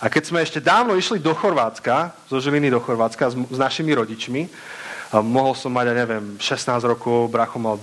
A 0.00 0.06
keď 0.08 0.22
sme 0.24 0.40
ešte 0.40 0.62
dávno 0.62 0.96
išli 0.96 1.20
do 1.20 1.36
Chorvátska, 1.36 2.16
zo 2.32 2.40
Žiliny 2.40 2.72
do 2.72 2.80
Chorvátska 2.80 3.28
s, 3.28 3.36
s 3.36 3.58
našimi 3.60 3.92
rodičmi, 3.92 4.48
a 5.10 5.18
mohol 5.18 5.58
som 5.58 5.74
mať, 5.74 5.90
ja 5.90 5.94
neviem, 6.06 6.24
16 6.38 6.86
rokov, 6.86 7.30
bracho 7.30 7.58
mal 7.58 7.76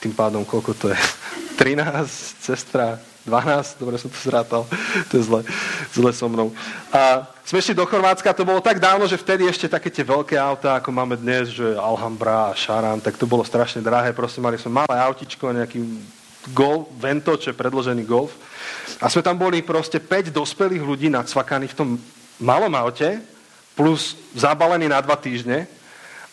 tým 0.00 0.12
pádom, 0.12 0.44
koľko 0.44 0.72
to 0.76 0.86
je? 0.92 0.98
13, 1.60 2.04
sestra 2.36 3.00
12, 3.26 3.82
dobre 3.82 3.98
som 3.98 4.06
to 4.06 4.20
zrátal, 4.22 4.68
to 5.10 5.18
je 5.18 5.24
zle, 5.26 5.40
zle 5.90 6.10
so 6.12 6.28
mnou. 6.28 6.54
A 6.94 7.26
sme 7.42 7.58
šli 7.58 7.74
do 7.74 7.88
Chorvátska, 7.88 8.36
to 8.36 8.46
bolo 8.46 8.62
tak 8.62 8.78
dávno, 8.78 9.08
že 9.10 9.18
vtedy 9.18 9.48
ešte 9.48 9.66
také 9.66 9.90
tie 9.90 10.06
veľké 10.06 10.38
autá, 10.38 10.78
ako 10.78 10.94
máme 10.94 11.18
dnes, 11.18 11.50
že 11.50 11.74
Alhambra 11.74 12.52
a 12.52 12.56
Šaran, 12.56 13.02
tak 13.02 13.18
to 13.18 13.26
bolo 13.26 13.42
strašne 13.42 13.82
drahé, 13.82 14.14
proste 14.14 14.38
mali 14.38 14.60
sme 14.60 14.84
malé 14.84 14.94
autičko, 15.00 15.50
nejaký 15.50 15.82
golf, 16.54 16.86
vento, 17.02 17.34
čo 17.34 17.50
je 17.50 17.58
predložený 17.58 18.06
golf. 18.06 18.30
A 19.02 19.10
sme 19.10 19.24
tam 19.24 19.34
boli 19.34 19.66
proste 19.66 19.98
5 19.98 20.30
dospelých 20.30 20.84
ľudí 20.84 21.10
nacvakaní 21.10 21.66
v 21.66 21.78
tom 21.78 21.88
malom 22.38 22.70
aute, 22.78 23.18
plus 23.74 24.16
zabalení 24.32 24.86
na 24.86 25.02
dva 25.02 25.18
týždne. 25.18 25.66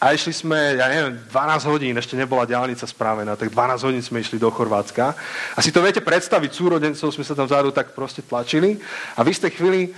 A 0.04 0.12
išli 0.12 0.36
sme, 0.36 0.76
ja 0.76 0.92
neviem, 0.92 1.16
12 1.32 1.64
hodín, 1.72 1.96
ešte 1.96 2.20
nebola 2.20 2.44
diálnica 2.44 2.84
spravená, 2.84 3.40
tak 3.40 3.56
12 3.56 3.88
hodín 3.88 4.04
sme 4.04 4.20
išli 4.20 4.36
do 4.36 4.52
Chorvátska. 4.52 5.16
A 5.56 5.60
si 5.64 5.72
to 5.72 5.80
viete 5.80 6.04
predstaviť, 6.04 6.52
súrodencov 6.52 7.08
sme 7.16 7.24
sa 7.24 7.32
tam 7.32 7.48
vzadu 7.48 7.72
tak 7.72 7.96
proste 7.96 8.20
tlačili. 8.20 8.84
A 9.16 9.24
v 9.24 9.32
istej 9.32 9.56
chvíli 9.56 9.96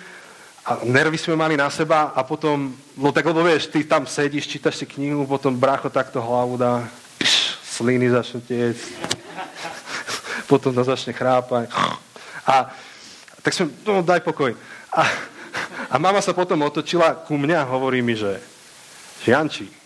a 0.62 0.86
nervy 0.86 1.18
sme 1.18 1.34
mali 1.34 1.58
na 1.58 1.74
seba 1.74 2.13
a 2.13 2.22
potom, 2.22 2.78
no 2.94 3.10
tak 3.10 3.26
lebo 3.26 3.41
vieš, 3.41 3.74
ty 3.74 3.82
tam 3.82 4.06
sedíš, 4.06 4.46
čítaš 4.46 4.78
si 4.78 4.86
knihu, 4.86 5.26
potom 5.26 5.58
brácho 5.58 5.89
takto 5.89 6.22
hlavu 6.22 6.54
dá, 6.54 6.86
pš, 7.18 7.58
sliny 7.82 8.13
začnú 8.13 8.46
tiec, 8.46 8.78
potom 10.50 10.70
to 10.70 10.86
začne 10.86 11.18
chrápať. 11.18 11.65
A 12.46 12.70
tak 13.41 13.58
som, 13.58 13.74
no 13.82 14.06
daj 14.06 14.22
pokoj. 14.22 14.54
A, 14.94 15.02
a 15.94 15.96
mama 15.98 16.22
sa 16.22 16.30
potom 16.30 16.62
otočila 16.62 17.18
ku 17.26 17.41
mňa 17.41 17.65
a 17.65 17.70
hovorí 17.74 18.06
mi, 18.06 18.13
že 18.13 18.38
Janči, 19.26 19.85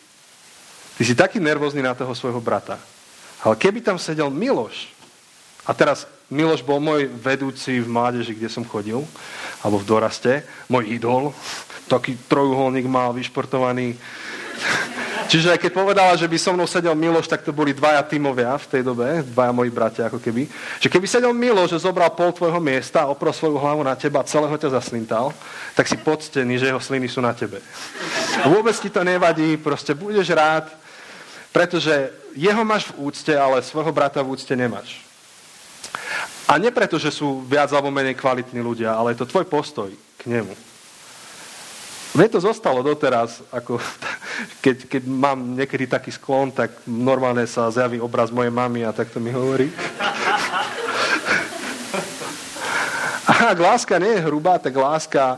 ty 0.99 1.07
si 1.07 1.15
taký 1.15 1.39
nervózny 1.39 1.79
na 1.79 1.95
toho 1.95 2.11
svojho 2.11 2.43
brata. 2.43 2.75
Ale 3.39 3.55
keby 3.55 3.79
tam 3.79 3.95
sedel 3.95 4.27
Miloš, 4.27 4.91
a 5.63 5.71
teraz 5.71 6.03
Miloš 6.27 6.59
bol 6.59 6.83
môj 6.83 7.07
vedúci 7.07 7.79
v 7.79 7.87
mládeži, 7.87 8.35
kde 8.35 8.51
som 8.51 8.67
chodil, 8.67 8.99
alebo 9.63 9.79
v 9.79 9.87
doraste, 9.87 10.43
môj 10.67 10.91
idol, 10.91 11.31
taký 11.87 12.19
trojuholník 12.27 12.83
mal 12.83 13.15
vyšportovaný. 13.15 13.95
Čiže 15.29 15.53
aj 15.53 15.61
keď 15.61 15.71
povedala, 15.77 16.17
že 16.17 16.25
by 16.25 16.37
so 16.41 16.51
mnou 16.57 16.65
sedel 16.65 16.97
Miloš, 16.97 17.29
tak 17.29 17.45
to 17.45 17.53
boli 17.53 17.69
dvaja 17.69 18.01
tímovia 18.01 18.57
v 18.57 18.65
tej 18.65 18.81
dobe, 18.81 19.21
dvaja 19.29 19.53
moji 19.53 19.69
bratia 19.69 20.09
ako 20.09 20.17
keby. 20.17 20.49
Že 20.81 20.89
keby 20.89 21.05
sedel 21.05 21.33
Miloš, 21.37 21.77
že 21.77 21.85
zobral 21.85 22.09
pol 22.17 22.33
tvojho 22.33 22.57
miesta 22.57 23.05
a 23.05 23.11
oprol 23.13 23.29
svoju 23.29 23.61
hlavu 23.61 23.85
na 23.85 23.93
teba 23.93 24.25
a 24.25 24.27
celého 24.27 24.57
ťa 24.57 24.73
zaslintal, 24.73 25.29
tak 25.77 25.85
si 25.85 26.01
poctený, 26.01 26.57
že 26.57 26.73
jeho 26.73 26.81
sliny 26.81 27.05
sú 27.05 27.21
na 27.21 27.37
tebe. 27.37 27.61
Vôbec 28.49 28.73
ti 28.73 28.89
to 28.89 29.05
nevadí, 29.05 29.53
proste 29.61 29.93
budeš 29.93 30.33
rád, 30.33 30.78
pretože 31.49 32.13
jeho 32.37 32.61
máš 32.61 32.93
v 32.93 33.09
úcte, 33.09 33.33
ale 33.33 33.65
svojho 33.65 33.89
brata 33.91 34.21
v 34.21 34.37
úcte 34.37 34.53
nemáš. 34.53 35.01
A 36.49 36.57
nie 36.57 36.73
preto, 36.73 36.97
že 36.97 37.13
sú 37.13 37.45
viac 37.45 37.69
alebo 37.69 37.93
menej 37.93 38.17
kvalitní 38.17 38.57
ľudia, 38.57 38.97
ale 38.97 39.13
je 39.13 39.21
to 39.21 39.29
tvoj 39.29 39.45
postoj 39.45 39.89
k 39.93 40.21
nemu. 40.25 40.53
Mne 42.17 42.25
to 42.33 42.41
zostalo 42.41 42.81
doteraz, 42.81 43.45
ako 43.53 43.77
keď, 44.65 44.89
keď 44.89 45.03
mám 45.05 45.37
niekedy 45.53 45.85
taký 45.85 46.09
sklon, 46.09 46.49
tak 46.49 46.73
normálne 46.89 47.45
sa 47.45 47.69
zjaví 47.69 48.01
obraz 48.01 48.33
mojej 48.33 48.49
mamy 48.49 48.81
a 48.81 48.89
tak 48.89 49.13
to 49.13 49.21
mi 49.21 49.29
hovorí. 49.29 49.69
A 53.29 53.33
ak 53.53 53.57
láska 53.61 54.01
nie 54.01 54.17
je 54.17 54.25
hrubá, 54.25 54.57
tak 54.57 54.73
láska 54.73 55.37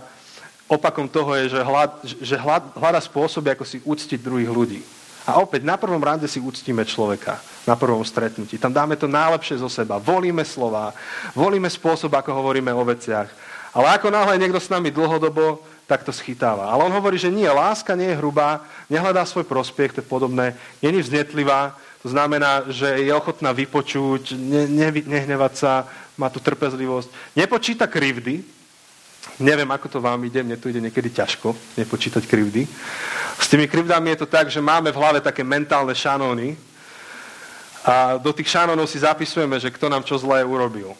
opakom 0.71 1.11
toho 1.11 1.35
je, 1.43 1.51
že, 1.51 1.59
hľad, 1.59 1.91
že 2.23 2.35
hľad, 2.39 2.63
hľada 2.71 3.03
spôsoby, 3.03 3.51
ako 3.51 3.67
si 3.67 3.83
úctiť 3.83 4.15
druhých 4.23 4.47
ľudí. 4.47 4.81
A 5.29 5.37
opäť, 5.37 5.61
na 5.61 5.77
prvom 5.77 6.01
rande 6.01 6.25
si 6.25 6.41
uctíme 6.41 6.81
človeka, 6.81 7.37
na 7.69 7.77
prvom 7.77 8.01
stretnutí. 8.01 8.57
Tam 8.57 8.73
dáme 8.73 8.97
to 8.97 9.05
najlepšie 9.05 9.61
zo 9.61 9.69
seba. 9.69 10.01
Volíme 10.01 10.41
slova, 10.41 10.93
volíme 11.37 11.69
spôsob, 11.69 12.09
ako 12.09 12.33
hovoríme 12.33 12.73
o 12.73 12.81
veciach. 12.81 13.29
Ale 13.71 13.87
ako 13.95 14.09
náhle 14.09 14.41
niekto 14.41 14.57
s 14.57 14.73
nami 14.73 14.89
dlhodobo, 14.89 15.61
tak 15.85 16.07
to 16.07 16.15
schytáva. 16.15 16.71
Ale 16.71 16.87
on 16.87 16.93
hovorí, 16.95 17.19
že 17.19 17.27
nie, 17.27 17.47
láska 17.47 17.93
nie 17.99 18.15
je 18.15 18.19
hrubá, 18.19 18.63
nehľadá 18.87 19.27
svoj 19.27 19.43
prospech, 19.43 19.91
to 19.91 19.99
je 19.99 20.07
podobné, 20.07 20.55
není 20.79 21.03
vznetlivá, 21.03 21.75
to 22.01 22.09
znamená, 22.09 22.65
že 22.71 22.87
je 23.03 23.13
ochotná 23.13 23.51
vypočuť, 23.51 24.33
ne, 24.39 24.65
ne, 24.65 24.89
nehnevať 24.89 25.53
sa, 25.53 25.85
má 26.17 26.31
tu 26.31 26.39
trpezlivosť, 26.39 27.35
nepočíta 27.35 27.85
krivdy, 27.85 28.41
Neviem, 29.41 29.69
ako 29.69 29.87
to 29.89 29.99
vám 30.01 30.21
ide, 30.25 30.41
mne 30.41 30.57
to 30.57 30.69
ide 30.69 30.81
niekedy 30.81 31.13
ťažko, 31.13 31.53
nepočítať 31.77 32.25
krivdy. 32.25 32.65
S 33.37 33.47
tými 33.49 33.65
krivdami 33.69 34.13
je 34.13 34.25
to 34.25 34.27
tak, 34.29 34.49
že 34.49 34.61
máme 34.61 34.89
v 34.93 34.99
hlave 35.01 35.19
také 35.21 35.41
mentálne 35.41 35.93
šanóny 35.93 36.57
a 37.81 38.21
do 38.21 38.29
tých 38.33 38.53
šanónov 38.53 38.85
si 38.85 39.01
zapisujeme, 39.01 39.57
že 39.57 39.73
kto 39.73 39.89
nám 39.89 40.05
čo 40.05 40.17
zlé 40.17 40.45
urobil. 40.45 40.93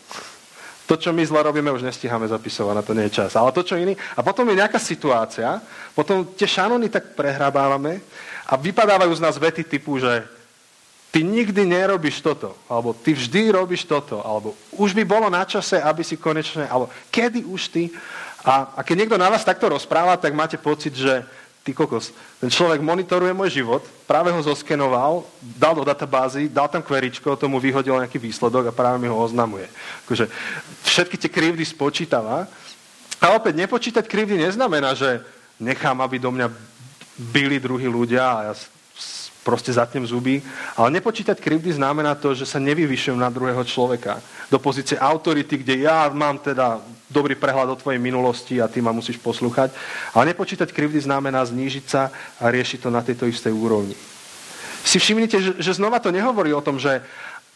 To, 0.90 0.98
čo 0.98 1.14
my 1.14 1.24
zle 1.24 1.46
robíme, 1.46 1.72
už 1.72 1.86
nestíhame 1.86 2.28
zapisovať, 2.28 2.74
na 2.76 2.84
to 2.84 2.98
nie 2.98 3.06
je 3.08 3.22
čas. 3.22 3.38
Ale 3.38 3.54
to, 3.54 3.64
čo 3.64 3.80
iný. 3.80 3.96
A 4.18 4.26
potom 4.26 4.44
je 4.50 4.60
nejaká 4.60 4.82
situácia, 4.82 5.62
potom 5.96 6.26
tie 6.36 6.50
šanóny 6.50 6.90
tak 6.90 7.14
prehrabávame 7.14 8.02
a 8.50 8.58
vypadávajú 8.58 9.14
z 9.16 9.24
nás 9.24 9.38
vety 9.38 9.64
typu, 9.64 10.02
že 10.02 10.41
ty 11.12 11.28
nikdy 11.28 11.68
nerobíš 11.68 12.24
toto, 12.24 12.56
alebo 12.72 12.96
ty 12.96 13.12
vždy 13.12 13.52
robíš 13.52 13.84
toto, 13.84 14.24
alebo 14.24 14.56
už 14.80 14.96
by 14.96 15.04
bolo 15.04 15.28
na 15.28 15.44
čase, 15.44 15.76
aby 15.78 16.08
si 16.08 16.16
konečne, 16.16 16.66
alebo 16.72 16.88
kedy 17.12 17.44
už 17.44 17.68
ty. 17.68 17.84
A, 18.48 18.72
a 18.74 18.82
keď 18.82 19.06
niekto 19.06 19.20
na 19.20 19.28
vás 19.28 19.44
takto 19.44 19.70
rozpráva, 19.70 20.18
tak 20.18 20.32
máte 20.32 20.56
pocit, 20.56 20.96
že 20.96 21.22
ty 21.62 21.78
kokos, 21.78 22.10
ten 22.42 22.50
človek 22.50 22.82
monitoruje 22.82 23.38
môj 23.38 23.62
život, 23.62 23.86
práve 24.10 24.34
ho 24.34 24.42
zoskenoval, 24.42 25.22
dal 25.38 25.78
do 25.78 25.86
databázy, 25.86 26.50
dal 26.50 26.66
tam 26.66 26.82
kveričko, 26.82 27.38
tomu 27.38 27.62
vyhodil 27.62 28.02
nejaký 28.02 28.18
výsledok 28.18 28.72
a 28.72 28.74
práve 28.74 28.98
mi 28.98 29.06
ho 29.06 29.18
oznamuje. 29.20 29.70
Akože 30.08 30.26
všetky 30.82 31.22
tie 31.22 31.30
krivdy 31.30 31.62
spočítava. 31.62 32.50
A 33.22 33.26
opäť, 33.38 33.62
nepočítať 33.62 34.10
krivdy 34.10 34.42
neznamená, 34.42 34.98
že 34.98 35.22
nechám, 35.62 36.02
aby 36.02 36.18
do 36.18 36.34
mňa 36.34 36.50
byli 37.30 37.62
druhí 37.62 37.86
ľudia 37.86 38.26
a 38.26 38.40
ja 38.50 38.54
proste 39.42 39.74
zatnem 39.74 40.06
zuby. 40.06 40.42
Ale 40.78 40.94
nepočítať 40.94 41.38
krivdy 41.42 41.74
znamená 41.74 42.14
to, 42.16 42.34
že 42.38 42.46
sa 42.46 42.62
nevyvyšujem 42.62 43.18
na 43.18 43.34
druhého 43.34 43.62
človeka. 43.66 44.22
Do 44.54 44.62
pozície 44.62 44.98
autority, 44.98 45.58
kde 45.62 45.86
ja 45.86 46.10
mám 46.14 46.38
teda 46.38 46.82
dobrý 47.10 47.36
prehľad 47.36 47.76
o 47.76 47.80
tvojej 47.80 48.00
minulosti 48.00 48.62
a 48.62 48.72
ty 48.72 48.80
ma 48.80 48.96
musíš 48.96 49.20
poslúchať. 49.20 49.74
Ale 50.16 50.32
nepočítať 50.32 50.72
krivdy 50.72 51.02
znamená 51.02 51.44
znížiť 51.44 51.86
sa 51.90 52.14
a 52.40 52.48
riešiť 52.48 52.80
to 52.86 52.90
na 52.94 53.02
tejto 53.04 53.28
istej 53.28 53.52
úrovni. 53.52 53.98
Si 54.82 54.98
všimnite, 54.98 55.38
že, 55.38 55.52
že 55.62 55.78
znova 55.78 56.02
to 56.02 56.10
nehovorí 56.10 56.54
o 56.54 56.64
tom, 56.64 56.82
že 56.82 57.02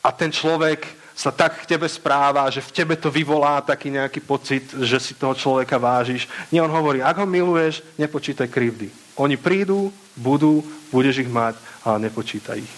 a 0.05 0.09
ten 0.13 0.29
človek 0.29 0.85
sa 1.15 1.31
tak 1.31 1.63
k 1.63 1.73
tebe 1.73 1.87
správa, 1.87 2.51
že 2.51 2.61
v 2.61 2.73
tebe 2.75 2.93
to 2.99 3.07
vyvolá 3.07 3.63
taký 3.63 3.89
nejaký 3.89 4.19
pocit, 4.19 4.67
že 4.83 4.99
si 4.99 5.15
toho 5.15 5.33
človeka 5.33 5.79
vážiš. 5.79 6.27
Nie, 6.51 6.61
on 6.61 6.69
hovorí, 6.69 6.99
ak 6.99 7.23
ho 7.23 7.25
miluješ, 7.25 7.81
nepočítaj 7.95 8.51
krivdy. 8.51 9.04
Oni 9.15 9.39
prídu, 9.39 9.93
budú, 10.15 10.63
budeš 10.91 11.23
ich 11.23 11.31
mať, 11.31 11.55
ale 11.87 12.07
nepočítaj 12.07 12.59
ich. 12.59 12.73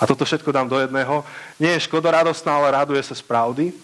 A 0.00 0.06
toto 0.06 0.24
všetko 0.24 0.52
dám 0.52 0.68
do 0.68 0.80
jedného. 0.80 1.24
Nie 1.60 1.76
je 1.76 1.84
škodoradostná, 1.84 2.56
ale 2.56 2.72
raduje 2.72 3.02
sa 3.02 3.12
z 3.12 3.20
pravdy. 3.20 3.74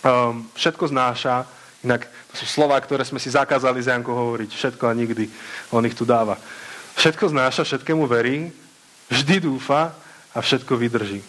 Um, 0.00 0.48
všetko 0.54 0.88
znáša. 0.88 1.44
Inak 1.84 2.08
to 2.32 2.34
sú 2.40 2.46
slova, 2.46 2.80
ktoré 2.80 3.04
sme 3.04 3.20
si 3.20 3.30
zakázali 3.30 3.82
z 3.82 3.92
Janko 3.92 4.14
hovoriť. 4.14 4.50
Všetko 4.54 4.84
a 4.88 4.96
nikdy. 4.96 5.28
On 5.74 5.84
ich 5.84 5.98
tu 5.98 6.08
dáva. 6.08 6.40
Všetko 6.98 7.30
znáša, 7.30 7.62
všetkému 7.62 8.06
verí, 8.10 8.50
vždy 9.06 9.46
dúfa 9.46 9.94
a 10.34 10.38
všetko 10.42 10.74
vydrží. 10.74 11.20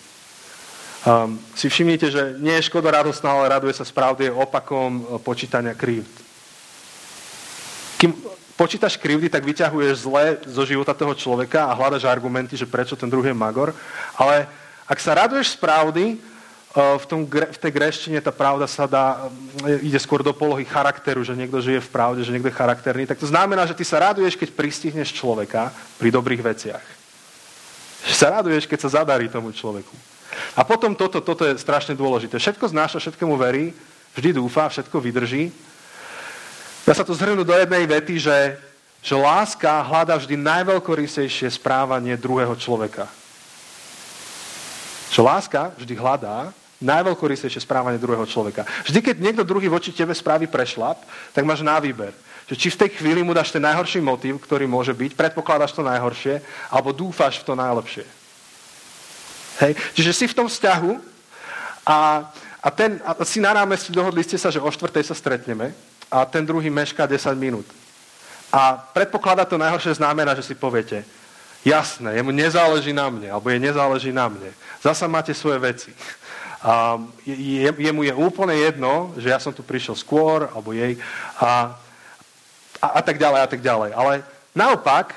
Um, 1.08 1.40
si 1.56 1.70
všimnite, 1.70 2.12
že 2.12 2.22
nie 2.44 2.58
je 2.60 2.68
škoda 2.68 2.92
radostná, 2.92 3.32
ale 3.32 3.56
raduje 3.56 3.72
sa 3.72 3.88
správde 3.88 4.28
opakom 4.28 5.00
e, 5.00 5.04
počítania 5.24 5.72
krivd. 5.72 6.12
Kým 8.00 8.16
počítaš 8.56 8.96
krivdy, 8.96 9.28
tak 9.28 9.44
vyťahuješ 9.44 10.08
zle 10.08 10.40
zo 10.48 10.64
života 10.64 10.96
toho 10.96 11.16
človeka 11.16 11.68
a 11.68 11.76
hľadaš 11.76 12.08
argumenty, 12.08 12.56
že 12.56 12.68
prečo 12.68 12.96
ten 12.96 13.12
druhý 13.12 13.32
je 13.32 13.36
magor. 13.36 13.76
Ale 14.16 14.48
ak 14.88 15.00
sa 15.00 15.16
raduješ 15.20 15.56
z 15.56 15.58
pravdy, 15.64 16.06
e, 16.12 16.18
v, 16.76 17.06
tom, 17.08 17.28
v 17.28 17.60
tej 17.60 17.72
greštine 17.72 18.20
tá 18.24 18.32
pravda 18.32 18.68
sa 18.68 18.84
dá, 18.88 19.32
e, 19.64 19.88
ide 19.88 20.00
skôr 20.00 20.24
do 20.24 20.36
polohy 20.36 20.68
charakteru, 20.68 21.24
že 21.28 21.36
niekto 21.36 21.64
žije 21.64 21.84
v 21.88 21.92
pravde, 21.92 22.24
že 22.24 22.32
niekto 22.32 22.52
je 22.52 22.60
charakterný, 22.60 23.04
tak 23.08 23.20
to 23.20 23.28
znamená, 23.28 23.64
že 23.64 23.76
ty 23.76 23.84
sa 23.88 24.12
raduješ, 24.12 24.36
keď 24.36 24.50
pristihneš 24.56 25.16
človeka 25.16 25.72
pri 25.96 26.12
dobrých 26.12 26.44
veciach. 26.44 26.86
Že 28.08 28.16
sa 28.16 28.28
raduješ, 28.40 28.68
keď 28.68 28.80
sa 28.88 29.04
zadarí 29.04 29.28
tomu 29.28 29.52
človeku. 29.52 29.92
A 30.56 30.64
potom 30.64 30.96
toto, 30.96 31.20
toto 31.20 31.44
je 31.44 31.60
strašne 31.60 31.96
dôležité. 31.96 32.40
Všetko 32.40 32.72
znáša, 32.72 33.04
všetkému 33.04 33.36
verí, 33.36 33.76
vždy 34.16 34.40
dúfa, 34.40 34.72
všetko 34.72 35.00
vydrží. 35.00 35.52
Dá 36.90 36.98
sa 36.98 37.06
to 37.06 37.14
zhrnúť 37.14 37.46
do 37.46 37.54
jednej 37.54 37.86
vety, 37.86 38.18
že, 38.18 38.58
že 39.06 39.14
láska 39.14 39.86
hľadá 39.86 40.18
vždy 40.18 40.34
najveľkorysejšie 40.42 41.46
správanie 41.54 42.18
druhého 42.18 42.58
človeka. 42.58 43.06
Že 45.14 45.22
láska 45.22 45.70
vždy 45.78 45.94
hľadá 45.94 46.50
najveľkorysejšie 46.82 47.62
správanie 47.62 48.02
druhého 48.02 48.26
človeka. 48.26 48.66
Vždy, 48.90 49.06
keď 49.06 49.16
niekto 49.22 49.46
druhý 49.46 49.70
voči 49.70 49.94
tebe 49.94 50.18
spraví 50.18 50.50
prešlap, 50.50 50.98
tak 51.30 51.46
máš 51.46 51.62
na 51.62 51.78
výber. 51.78 52.10
Že 52.50 52.58
či 52.58 52.68
v 52.74 52.80
tej 52.82 52.90
chvíli 52.98 53.22
mu 53.22 53.38
dáš 53.38 53.54
ten 53.54 53.62
najhorší 53.62 54.02
motív, 54.02 54.42
ktorý 54.42 54.66
môže 54.66 54.98
byť, 54.98 55.14
predpokladáš 55.14 55.78
to 55.78 55.86
najhoršie, 55.86 56.42
alebo 56.74 56.90
dúfaš 56.90 57.46
v 57.46 57.46
to 57.46 57.54
najlepšie. 57.54 58.06
Hej? 59.62 59.78
Čiže 59.94 60.12
si 60.18 60.26
v 60.26 60.38
tom 60.42 60.50
vzťahu 60.50 60.92
a, 61.86 62.26
a, 62.66 62.70
ten, 62.74 62.98
a 63.06 63.14
si 63.22 63.38
na 63.38 63.54
námestí 63.54 63.94
dohodli 63.94 64.26
ste 64.26 64.42
sa, 64.42 64.50
že 64.50 64.58
o 64.58 64.74
štvrtej 64.74 65.06
sa 65.06 65.14
stretneme 65.14 65.70
a 66.12 66.26
ten 66.26 66.46
druhý 66.46 66.70
mešká 66.70 67.06
10 67.06 67.34
minút. 67.38 67.66
A 68.50 68.76
predpokladá 68.76 69.46
to 69.46 69.62
najhoršie 69.62 70.02
znamená, 70.02 70.34
že 70.34 70.42
si 70.42 70.58
poviete, 70.58 71.06
jasné, 71.62 72.18
jemu 72.18 72.34
nezáleží 72.34 72.94
na 72.94 73.10
mne, 73.10 73.30
alebo 73.30 73.50
je 73.50 73.60
nezáleží 73.62 74.12
na 74.12 74.26
mne. 74.26 74.50
Zasa 74.82 75.06
máte 75.06 75.34
svoje 75.38 75.62
veci. 75.62 75.92
A 76.60 76.98
je, 77.24 77.70
jemu 77.70 78.04
je 78.04 78.14
úplne 78.14 78.58
jedno, 78.58 79.14
že 79.16 79.30
ja 79.30 79.40
som 79.40 79.54
tu 79.54 79.62
prišiel 79.64 79.96
skôr, 79.96 80.50
alebo 80.50 80.74
jej, 80.74 80.98
a, 81.38 81.78
a, 82.82 82.88
a 83.00 83.02
tak 83.06 83.22
ďalej, 83.22 83.40
a 83.40 83.48
tak 83.48 83.62
ďalej. 83.62 83.92
Ale 83.94 84.14
naopak, 84.58 85.14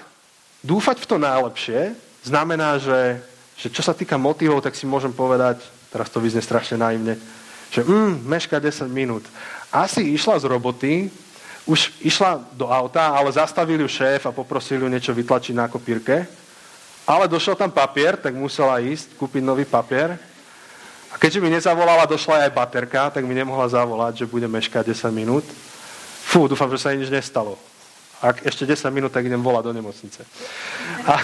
dúfať 0.61 1.03
v 1.03 1.09
to 1.09 1.17
najlepšie 1.19 1.81
znamená, 2.23 2.79
že 2.79 3.19
že 3.63 3.71
čo 3.71 3.83
sa 3.85 3.95
týka 3.95 4.19
motivov, 4.19 4.59
tak 4.59 4.75
si 4.75 4.91
môžem 4.91 5.15
povedať, 5.15 5.63
teraz 5.95 6.11
to 6.11 6.19
vyzne 6.19 6.43
strašne 6.43 6.81
naivne, 6.81 7.15
že 7.71 7.87
mm, 7.87 8.27
meška 8.27 8.59
10 8.59 8.91
minút. 8.91 9.23
Asi 9.73 10.13
išla 10.13 10.37
z 10.37 10.45
roboty, 10.45 11.09
už 11.65 11.97
išla 12.05 12.45
do 12.53 12.69
auta, 12.69 13.09
ale 13.17 13.33
zastavili 13.33 13.81
ju 13.81 13.89
šéf 13.89 14.29
a 14.29 14.37
poprosili 14.37 14.85
ju 14.85 14.89
niečo 14.93 15.17
vytlačiť 15.17 15.57
na 15.57 15.65
kopírke. 15.65 16.29
Ale 17.09 17.25
došiel 17.25 17.57
tam 17.57 17.73
papier, 17.73 18.21
tak 18.21 18.37
musela 18.37 18.79
ísť 18.79 19.17
kúpiť 19.17 19.43
nový 19.43 19.65
papier. 19.65 20.21
A 21.09 21.17
keďže 21.17 21.41
mi 21.41 21.49
nezavolala, 21.51 22.05
došla 22.05 22.47
aj 22.47 22.57
baterka, 22.57 23.11
tak 23.11 23.25
mi 23.25 23.35
nemohla 23.35 23.69
zavolať, 23.69 24.23
že 24.23 24.31
bude 24.31 24.45
meškať 24.45 24.93
10 24.93 25.09
minút. 25.09 25.45
Fú, 26.23 26.47
dúfam, 26.49 26.71
že 26.71 26.79
sa 26.79 26.93
nič 26.93 27.09
nestalo. 27.09 27.57
Ak 28.23 28.45
ešte 28.47 28.69
10 28.69 28.93
minút, 28.93 29.11
tak 29.11 29.27
idem 29.27 29.41
volať 29.41 29.63
do 29.67 29.73
nemocnice. 29.73 30.23
A, 31.09 31.15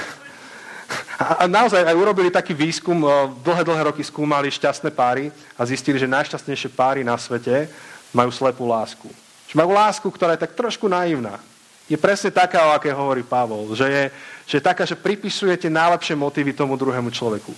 a 1.18 1.44
naozaj 1.46 1.84
aj 1.84 1.94
urobili 1.94 2.32
taký 2.32 2.56
výskum, 2.56 3.06
dlhé, 3.44 3.62
dlhé 3.62 3.82
roky 3.92 4.02
skúmali 4.02 4.50
šťastné 4.50 4.90
páry 4.94 5.30
a 5.54 5.62
zistili, 5.66 5.98
že 5.98 6.10
najšťastnejšie 6.10 6.70
páry 6.74 7.00
na 7.02 7.18
svete 7.18 7.70
majú 8.12 8.30
slepú 8.32 8.64
lásku. 8.68 9.08
Že 9.48 9.54
majú 9.56 9.70
lásku, 9.72 10.06
ktorá 10.08 10.36
je 10.36 10.44
tak 10.44 10.52
trošku 10.56 10.88
naivná. 10.88 11.40
Je 11.88 11.96
presne 11.96 12.28
taká, 12.28 12.68
o 12.68 12.76
aké 12.76 12.92
hovorí 12.92 13.24
Pavol. 13.24 13.72
Že 13.72 13.86
je, 13.88 14.04
že 14.44 14.54
je 14.60 14.62
taká, 14.64 14.84
že 14.84 14.92
pripisujete 14.92 15.72
najlepšie 15.72 16.12
motívy 16.16 16.52
tomu 16.52 16.76
druhému 16.76 17.08
človeku. 17.08 17.52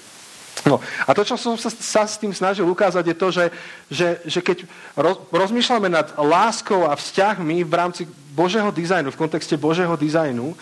No, 0.67 0.77
a 1.09 1.11
to, 1.17 1.25
čo 1.25 1.41
som 1.41 1.57
sa, 1.57 1.73
sa 1.73 2.03
s 2.05 2.21
tým 2.21 2.37
snažil 2.37 2.69
ukázať, 2.69 3.05
je 3.07 3.17
to, 3.17 3.29
že, 3.33 3.45
že, 3.89 4.09
že 4.29 4.41
keď 4.45 4.69
roz, 4.93 5.17
rozmýšľame 5.33 5.89
nad 5.89 6.13
láskou 6.21 6.85
a 6.85 6.93
vzťahmi 6.95 7.65
v 7.65 7.73
rámci 7.73 8.03
Božieho 8.37 8.69
dizajnu, 8.69 9.09
v 9.09 9.21
kontexte 9.21 9.57
Božieho 9.57 9.97
dizajnu, 9.97 10.53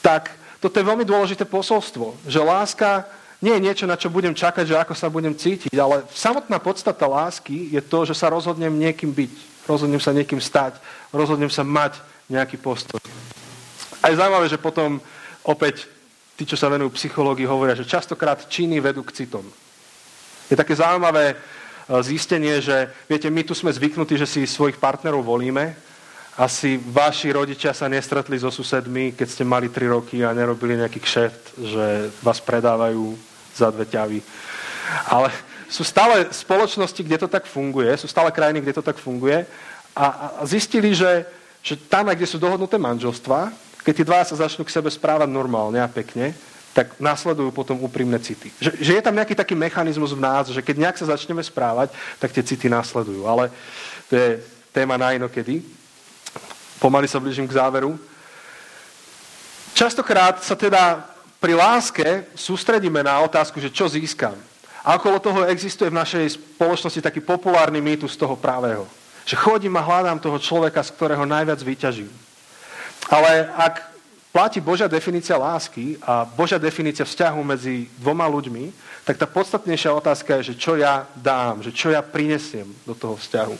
tak 0.00 0.32
toto 0.56 0.78
je 0.78 0.88
veľmi 0.88 1.04
dôležité 1.04 1.44
posolstvo. 1.44 2.16
Že 2.24 2.40
láska 2.48 3.04
nie 3.42 3.58
je 3.58 3.64
niečo, 3.66 3.84
na 3.90 3.98
čo 3.98 4.06
budem 4.06 4.32
čakať, 4.32 4.64
že 4.70 4.78
ako 4.78 4.94
sa 4.94 5.10
budem 5.10 5.34
cítiť, 5.34 5.74
ale 5.74 6.06
samotná 6.14 6.62
podstata 6.62 7.10
lásky 7.10 7.74
je 7.74 7.82
to, 7.82 8.06
že 8.06 8.14
sa 8.14 8.30
rozhodnem 8.30 8.70
niekým 8.70 9.10
byť 9.10 9.52
rozhodnem 9.66 10.00
sa 10.02 10.14
niekým 10.14 10.40
stať, 10.42 10.78
rozhodnem 11.14 11.50
sa 11.50 11.62
mať 11.62 11.98
nejaký 12.26 12.58
postoj. 12.58 12.98
A 14.02 14.10
je 14.10 14.18
zaujímavé, 14.18 14.46
že 14.50 14.58
potom 14.58 14.98
opäť 15.46 15.86
tí, 16.34 16.42
čo 16.42 16.58
sa 16.58 16.66
venujú 16.72 16.90
psychológii, 16.98 17.46
hovoria, 17.46 17.78
že 17.78 17.86
častokrát 17.86 18.50
činy 18.50 18.82
vedú 18.82 19.06
k 19.06 19.22
citom. 19.22 19.46
Je 20.50 20.58
také 20.58 20.74
zaujímavé 20.74 21.32
e, 21.32 21.36
zistenie, 22.02 22.58
že 22.58 22.90
viete, 23.06 23.30
my 23.30 23.46
tu 23.46 23.54
sme 23.54 23.70
zvyknutí, 23.70 24.18
že 24.18 24.26
si 24.26 24.42
svojich 24.42 24.82
partnerov 24.82 25.22
volíme, 25.22 25.76
asi 26.32 26.80
vaši 26.80 27.28
rodičia 27.28 27.76
sa 27.76 27.92
nestretli 27.92 28.40
so 28.40 28.48
susedmi, 28.48 29.12
keď 29.12 29.28
ste 29.28 29.44
mali 29.44 29.68
3 29.68 29.84
roky 29.92 30.24
a 30.24 30.32
nerobili 30.32 30.80
nejaký 30.80 30.98
kšeft, 31.04 31.44
že 31.60 31.84
vás 32.24 32.40
predávajú 32.40 33.31
za 33.56 33.70
dve 33.70 33.84
ťavy. 33.86 34.18
Ale 35.08 35.32
sú 35.72 35.84
stále 35.84 36.28
spoločnosti, 36.28 37.00
kde 37.00 37.18
to 37.24 37.28
tak 37.28 37.48
funguje, 37.48 37.88
sú 37.96 38.04
stále 38.04 38.28
krajiny, 38.28 38.60
kde 38.60 38.76
to 38.76 38.84
tak 38.84 39.00
funguje 39.00 39.48
a, 39.96 40.06
a 40.40 40.44
zistili, 40.44 40.92
že, 40.92 41.24
že 41.64 41.76
tam, 41.76 42.12
kde 42.12 42.28
sú 42.28 42.36
dohodnuté 42.36 42.76
manželstva, 42.76 43.52
keď 43.82 43.92
tí 43.96 44.04
dva 44.04 44.24
sa 44.24 44.36
začnú 44.36 44.64
k 44.64 44.74
sebe 44.74 44.88
správať 44.88 45.28
normálne 45.28 45.80
a 45.82 45.90
pekne, 45.90 46.32
tak 46.72 46.96
následujú 46.96 47.52
potom 47.52 47.76
úprimné 47.84 48.16
city. 48.16 48.48
Že, 48.56 48.70
že 48.80 48.92
je 48.96 49.02
tam 49.04 49.12
nejaký 49.12 49.36
taký 49.36 49.52
mechanizmus 49.52 50.16
v 50.16 50.24
nás, 50.24 50.48
že 50.48 50.64
keď 50.64 50.76
nejak 50.88 50.96
sa 50.96 51.12
začneme 51.12 51.44
správať, 51.44 51.92
tak 52.16 52.32
tie 52.32 52.40
city 52.40 52.72
následujú. 52.72 53.28
Ale 53.28 53.52
to 54.08 54.16
je 54.16 54.40
téma 54.72 54.96
na 54.96 55.12
inokedy. 55.12 55.60
Pomaly 56.80 57.04
sa 57.04 57.20
blížim 57.20 57.44
k 57.44 57.60
záveru. 57.60 58.00
Častokrát 59.76 60.40
sa 60.40 60.56
teda 60.56 61.11
pri 61.42 61.58
láske 61.58 62.06
sústredíme 62.38 63.02
na 63.02 63.18
otázku, 63.26 63.58
že 63.58 63.66
čo 63.66 63.90
získam. 63.90 64.38
A 64.86 64.94
okolo 64.94 65.18
toho 65.18 65.42
existuje 65.50 65.90
v 65.90 65.98
našej 65.98 66.38
spoločnosti 66.38 67.02
taký 67.02 67.18
populárny 67.18 67.82
mýtus 67.82 68.14
toho 68.14 68.38
pravého. 68.38 68.86
Že 69.26 69.42
chodím 69.42 69.74
a 69.74 69.82
hľadám 69.82 70.22
toho 70.22 70.38
človeka, 70.38 70.86
z 70.86 70.94
ktorého 70.94 71.26
najviac 71.26 71.58
vyťažím. 71.58 72.10
Ale 73.10 73.50
ak 73.58 73.90
platí 74.30 74.62
Božia 74.62 74.86
definícia 74.86 75.34
lásky 75.34 75.98
a 76.02 76.22
Božia 76.22 76.62
definícia 76.62 77.02
vzťahu 77.02 77.40
medzi 77.42 77.90
dvoma 77.98 78.26
ľuďmi, 78.30 78.70
tak 79.02 79.18
tá 79.18 79.26
podstatnejšia 79.26 79.90
otázka 79.98 80.38
je, 80.38 80.54
že 80.54 80.58
čo 80.58 80.78
ja 80.78 81.10
dám, 81.18 81.62
že 81.62 81.74
čo 81.74 81.90
ja 81.90 82.02
prinesiem 82.02 82.70
do 82.86 82.94
toho 82.94 83.18
vzťahu. 83.18 83.54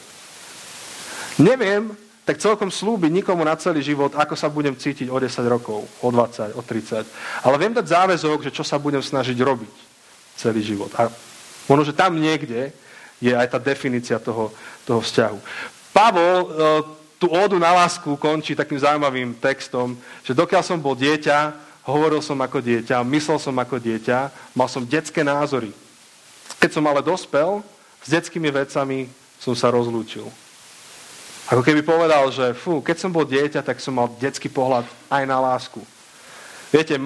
Neviem, 1.43 1.95
tak 2.23 2.39
celkom 2.39 2.71
slúbiť 2.71 3.11
nikomu 3.11 3.43
na 3.43 3.59
celý 3.59 3.83
život, 3.83 4.15
ako 4.15 4.39
sa 4.39 4.47
budem 4.47 4.79
cítiť 4.79 5.11
o 5.11 5.19
10 5.19 5.43
rokov, 5.51 5.83
o 5.83 6.09
20, 6.11 6.55
o 6.55 6.63
30. 6.63 7.03
Ale 7.43 7.57
viem 7.59 7.75
dať 7.75 7.87
záväzok, 7.91 8.47
že 8.47 8.55
čo 8.55 8.63
sa 8.63 8.79
budem 8.79 9.03
snažiť 9.03 9.35
robiť 9.35 9.75
celý 10.39 10.63
život. 10.63 10.95
A 10.95 11.11
možno, 11.67 11.83
že 11.83 11.99
tam 11.99 12.15
niekde 12.15 12.71
je 13.19 13.35
aj 13.35 13.51
tá 13.51 13.59
definícia 13.59 14.23
toho, 14.23 14.55
toho 14.87 15.03
vzťahu. 15.03 15.39
Pavol 15.91 16.39
e, 16.39 16.49
tú 17.19 17.27
ódu 17.31 17.59
na 17.59 17.75
lásku 17.75 18.15
končí 18.19 18.55
takým 18.55 18.79
zaujímavým 18.79 19.35
textom, 19.39 19.99
že 20.23 20.35
dokiaľ 20.35 20.63
som 20.63 20.79
bol 20.79 20.95
dieťa, 20.95 21.55
hovoril 21.87 22.23
som 22.23 22.39
ako 22.39 22.63
dieťa, 22.63 23.03
myslel 23.03 23.39
som 23.43 23.55
ako 23.59 23.83
dieťa, 23.83 24.31
mal 24.55 24.71
som 24.71 24.87
detské 24.87 25.27
názory. 25.27 25.75
Keď 26.63 26.71
som 26.71 26.87
ale 26.87 27.03
dospel, 27.03 27.63
s 28.03 28.09
detskými 28.11 28.51
vecami 28.51 29.11
som 29.39 29.55
sa 29.55 29.71
rozlúčil. 29.71 30.27
Ako 31.51 31.63
keby 31.67 31.83
povedal, 31.83 32.31
že 32.31 32.55
fú, 32.55 32.79
keď 32.79 32.97
som 33.03 33.11
bol 33.11 33.27
dieťa, 33.27 33.67
tak 33.67 33.83
som 33.83 33.99
mal 33.99 34.07
detský 34.21 34.47
pohľad 34.47 34.87
aj 35.11 35.23
na 35.27 35.39
lásku. 35.43 35.83
Viete, 36.71 36.97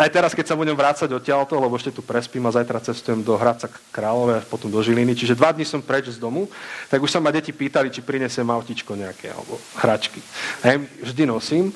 aj 0.00 0.08
teraz, 0.08 0.32
keď 0.32 0.46
sa 0.48 0.56
budem 0.56 0.72
vrácať 0.72 1.12
odtiaľto, 1.12 1.60
lebo 1.60 1.76
ešte 1.76 1.92
tu 1.92 2.00
prespím 2.00 2.46
a 2.48 2.54
zajtra 2.54 2.80
cestujem 2.80 3.20
do 3.20 3.36
Hradca 3.36 3.68
Králové 3.92 4.40
a 4.40 4.46
potom 4.46 4.72
do 4.72 4.80
Žiliny, 4.80 5.12
čiže 5.12 5.36
dva 5.36 5.52
dní 5.52 5.66
som 5.66 5.82
preč 5.84 6.08
z 6.08 6.16
domu, 6.16 6.48
tak 6.88 7.02
už 7.02 7.10
sa 7.10 7.20
ma 7.20 7.28
deti 7.28 7.52
pýtali, 7.52 7.92
či 7.92 8.00
prinesem 8.00 8.46
autičko 8.46 8.96
nejaké, 8.96 9.28
alebo 9.34 9.60
hračky. 9.76 10.22
Ja 10.62 10.78
im 10.78 10.88
vždy 11.04 11.22
nosím. 11.26 11.74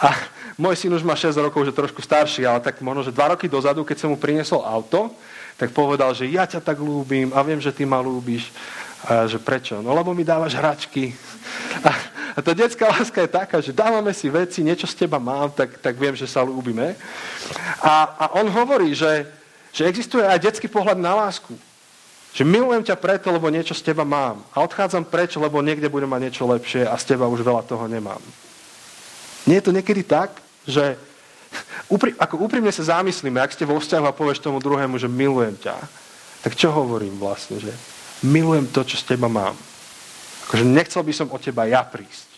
A 0.00 0.14
môj 0.56 0.78
syn 0.78 0.94
už 0.96 1.04
má 1.04 1.18
6 1.18 1.36
rokov, 1.36 1.68
že 1.68 1.76
trošku 1.76 2.00
starší, 2.00 2.48
ale 2.48 2.64
tak 2.64 2.78
možno, 2.80 3.04
že 3.04 3.12
dva 3.12 3.36
roky 3.36 3.44
dozadu, 3.44 3.84
keď 3.84 4.06
som 4.06 4.08
mu 4.14 4.16
priniesol 4.16 4.64
auto, 4.64 5.12
tak 5.60 5.74
povedal, 5.74 6.16
že 6.16 6.28
ja 6.32 6.48
ťa 6.48 6.62
tak 6.62 6.80
ľúbim 6.80 7.32
a 7.34 7.44
viem, 7.44 7.60
že 7.60 7.74
ty 7.74 7.82
ma 7.82 8.00
ľúbiš. 8.00 8.52
A 9.04 9.28
že 9.28 9.36
prečo? 9.36 9.84
No 9.84 9.92
lebo 9.92 10.16
mi 10.16 10.24
dávaš 10.24 10.56
hračky. 10.56 11.12
A, 11.84 11.90
a 12.36 12.38
tá 12.40 12.56
detská 12.56 12.88
láska 12.88 13.20
je 13.20 13.30
taká, 13.30 13.56
že 13.60 13.76
dávame 13.76 14.16
si 14.16 14.32
veci, 14.32 14.64
niečo 14.64 14.88
z 14.88 15.04
teba 15.04 15.20
mám, 15.20 15.52
tak, 15.52 15.76
tak 15.84 15.94
viem, 16.00 16.16
že 16.16 16.24
sa 16.24 16.40
ľúbime. 16.40 16.96
A, 17.84 18.16
a 18.16 18.24
on 18.40 18.48
hovorí, 18.48 18.96
že, 18.96 19.28
že 19.70 19.84
existuje 19.84 20.24
aj 20.24 20.40
detský 20.40 20.66
pohľad 20.72 20.96
na 20.96 21.12
lásku. 21.12 21.52
Že 22.36 22.44
milujem 22.44 22.84
ťa 22.84 23.00
preto, 23.00 23.32
lebo 23.32 23.48
niečo 23.48 23.72
z 23.72 23.84
teba 23.92 24.04
mám. 24.04 24.44
A 24.52 24.60
odchádzam 24.64 25.08
preč, 25.08 25.36
lebo 25.40 25.64
niekde 25.64 25.88
budem 25.88 26.08
mať 26.08 26.28
niečo 26.28 26.44
lepšie 26.44 26.84
a 26.84 26.96
z 27.00 27.16
teba 27.16 27.28
už 27.28 27.40
veľa 27.40 27.64
toho 27.64 27.88
nemám. 27.88 28.20
Nie 29.48 29.62
je 29.62 29.66
to 29.70 29.76
niekedy 29.76 30.02
tak, 30.04 30.36
že 30.66 30.98
ako 32.18 32.42
úprimne 32.42 32.74
sa 32.74 32.98
zamyslíme, 32.98 33.38
ak 33.38 33.54
ste 33.54 33.62
vo 33.62 33.78
vzťahu 33.78 34.04
a 34.04 34.16
povieš 34.16 34.42
tomu 34.42 34.58
druhému, 34.58 34.98
že 34.98 35.06
milujem 35.06 35.54
ťa, 35.56 35.76
tak 36.42 36.58
čo 36.58 36.74
hovorím 36.74 37.16
vlastne, 37.16 37.62
že 37.62 37.70
milujem 38.24 38.68
to, 38.72 38.84
čo 38.84 38.96
z 38.96 39.16
teba 39.16 39.28
mám. 39.28 39.56
Akože 40.46 40.62
nechcel 40.62 41.02
by 41.02 41.12
som 41.12 41.28
od 41.28 41.42
teba 41.42 41.66
ja 41.66 41.82
prísť. 41.82 42.28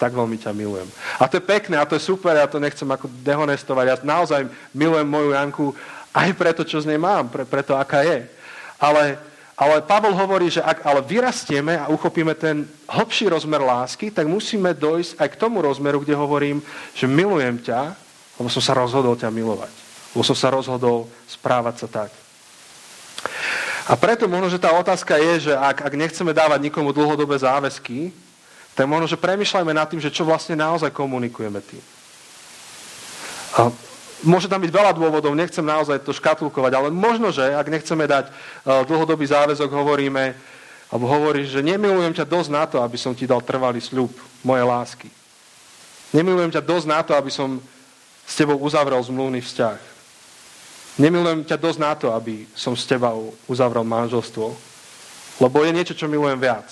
Tak 0.00 0.16
veľmi 0.16 0.40
ťa 0.40 0.50
milujem. 0.56 0.88
A 1.20 1.28
to 1.30 1.38
je 1.38 1.44
pekné, 1.44 1.78
a 1.78 1.86
to 1.86 1.94
je 1.94 2.02
super, 2.02 2.34
ja 2.34 2.48
to 2.48 2.58
nechcem 2.58 2.88
ako 2.88 3.06
dehonestovať. 3.22 3.84
Ja 3.86 3.96
naozaj 4.02 4.48
milujem 4.74 5.06
moju 5.06 5.30
Janku 5.36 5.66
aj 6.10 6.28
preto, 6.34 6.66
čo 6.66 6.82
z 6.82 6.88
nej 6.90 6.98
mám, 6.98 7.30
pre, 7.30 7.46
preto, 7.46 7.78
aká 7.78 8.02
je. 8.02 8.26
Ale, 8.82 9.20
ale 9.54 9.84
Pavol 9.84 10.16
hovorí, 10.16 10.50
že 10.50 10.64
ak 10.64 10.82
ale 10.82 11.00
vyrastieme 11.06 11.78
a 11.78 11.86
uchopíme 11.92 12.34
ten 12.34 12.66
hlbší 12.90 13.30
rozmer 13.30 13.62
lásky, 13.62 14.10
tak 14.10 14.26
musíme 14.26 14.74
dojsť 14.74 15.22
aj 15.22 15.28
k 15.32 15.40
tomu 15.40 15.62
rozmeru, 15.62 16.02
kde 16.02 16.18
hovorím, 16.18 16.58
že 16.92 17.06
milujem 17.06 17.62
ťa, 17.62 17.94
lebo 18.40 18.48
som 18.50 18.64
sa 18.64 18.74
rozhodol 18.74 19.14
ťa 19.14 19.30
milovať. 19.30 19.72
Lebo 20.12 20.24
som 20.26 20.36
sa 20.36 20.50
rozhodol 20.50 21.06
správať 21.30 21.86
sa 21.86 21.88
tak. 21.88 22.10
A 23.90 23.98
preto 23.98 24.30
možno, 24.30 24.46
že 24.46 24.62
tá 24.62 24.70
otázka 24.70 25.18
je, 25.18 25.50
že 25.50 25.52
ak, 25.58 25.82
ak 25.82 25.94
nechceme 25.98 26.30
dávať 26.30 26.70
nikomu 26.70 26.94
dlhodobé 26.94 27.34
záväzky, 27.34 28.14
tak 28.78 28.86
možno, 28.86 29.10
že 29.10 29.18
premyšľajme 29.18 29.72
nad 29.74 29.90
tým, 29.90 30.00
že 30.00 30.14
čo 30.14 30.22
vlastne 30.22 30.54
naozaj 30.54 30.94
komunikujeme 30.94 31.60
tým. 31.60 31.82
A 33.52 33.68
môže 34.24 34.48
tam 34.48 34.62
byť 34.62 34.72
veľa 34.72 34.92
dôvodov, 34.96 35.36
nechcem 35.36 35.66
naozaj 35.66 36.00
to 36.06 36.14
škatulkovať, 36.14 36.72
ale 36.72 36.88
možno, 36.88 37.34
že 37.34 37.42
ak 37.42 37.68
nechceme 37.68 38.06
dať 38.08 38.30
e, 38.30 38.32
dlhodobý 38.86 39.28
záväzok, 39.28 39.68
hovoríme, 39.68 40.32
alebo 40.88 41.04
hovoríš, 41.10 41.58
že 41.58 41.60
nemilujem 41.60 42.16
ťa 42.16 42.24
dosť 42.24 42.50
na 42.52 42.64
to, 42.64 42.80
aby 42.80 42.96
som 42.96 43.12
ti 43.12 43.28
dal 43.28 43.44
trvalý 43.44 43.82
sľub 43.82 44.12
mojej 44.46 44.64
lásky. 44.64 45.08
Nemilujem 46.16 46.52
ťa 46.54 46.62
dosť 46.64 46.86
na 46.88 47.00
to, 47.04 47.12
aby 47.12 47.28
som 47.28 47.60
s 48.24 48.34
tebou 48.36 48.56
uzavrel 48.56 49.00
zmluvný 49.04 49.40
vzťah. 49.44 49.91
Nemilujem 51.00 51.48
ťa 51.48 51.56
dosť 51.56 51.78
na 51.80 51.92
to, 51.96 52.12
aby 52.12 52.44
som 52.52 52.76
s 52.76 52.84
teba 52.84 53.16
uzavrel 53.48 53.80
manželstvo, 53.84 54.52
lebo 55.40 55.56
je 55.64 55.72
niečo, 55.72 55.96
čo 55.96 56.10
milujem 56.10 56.36
viac. 56.36 56.68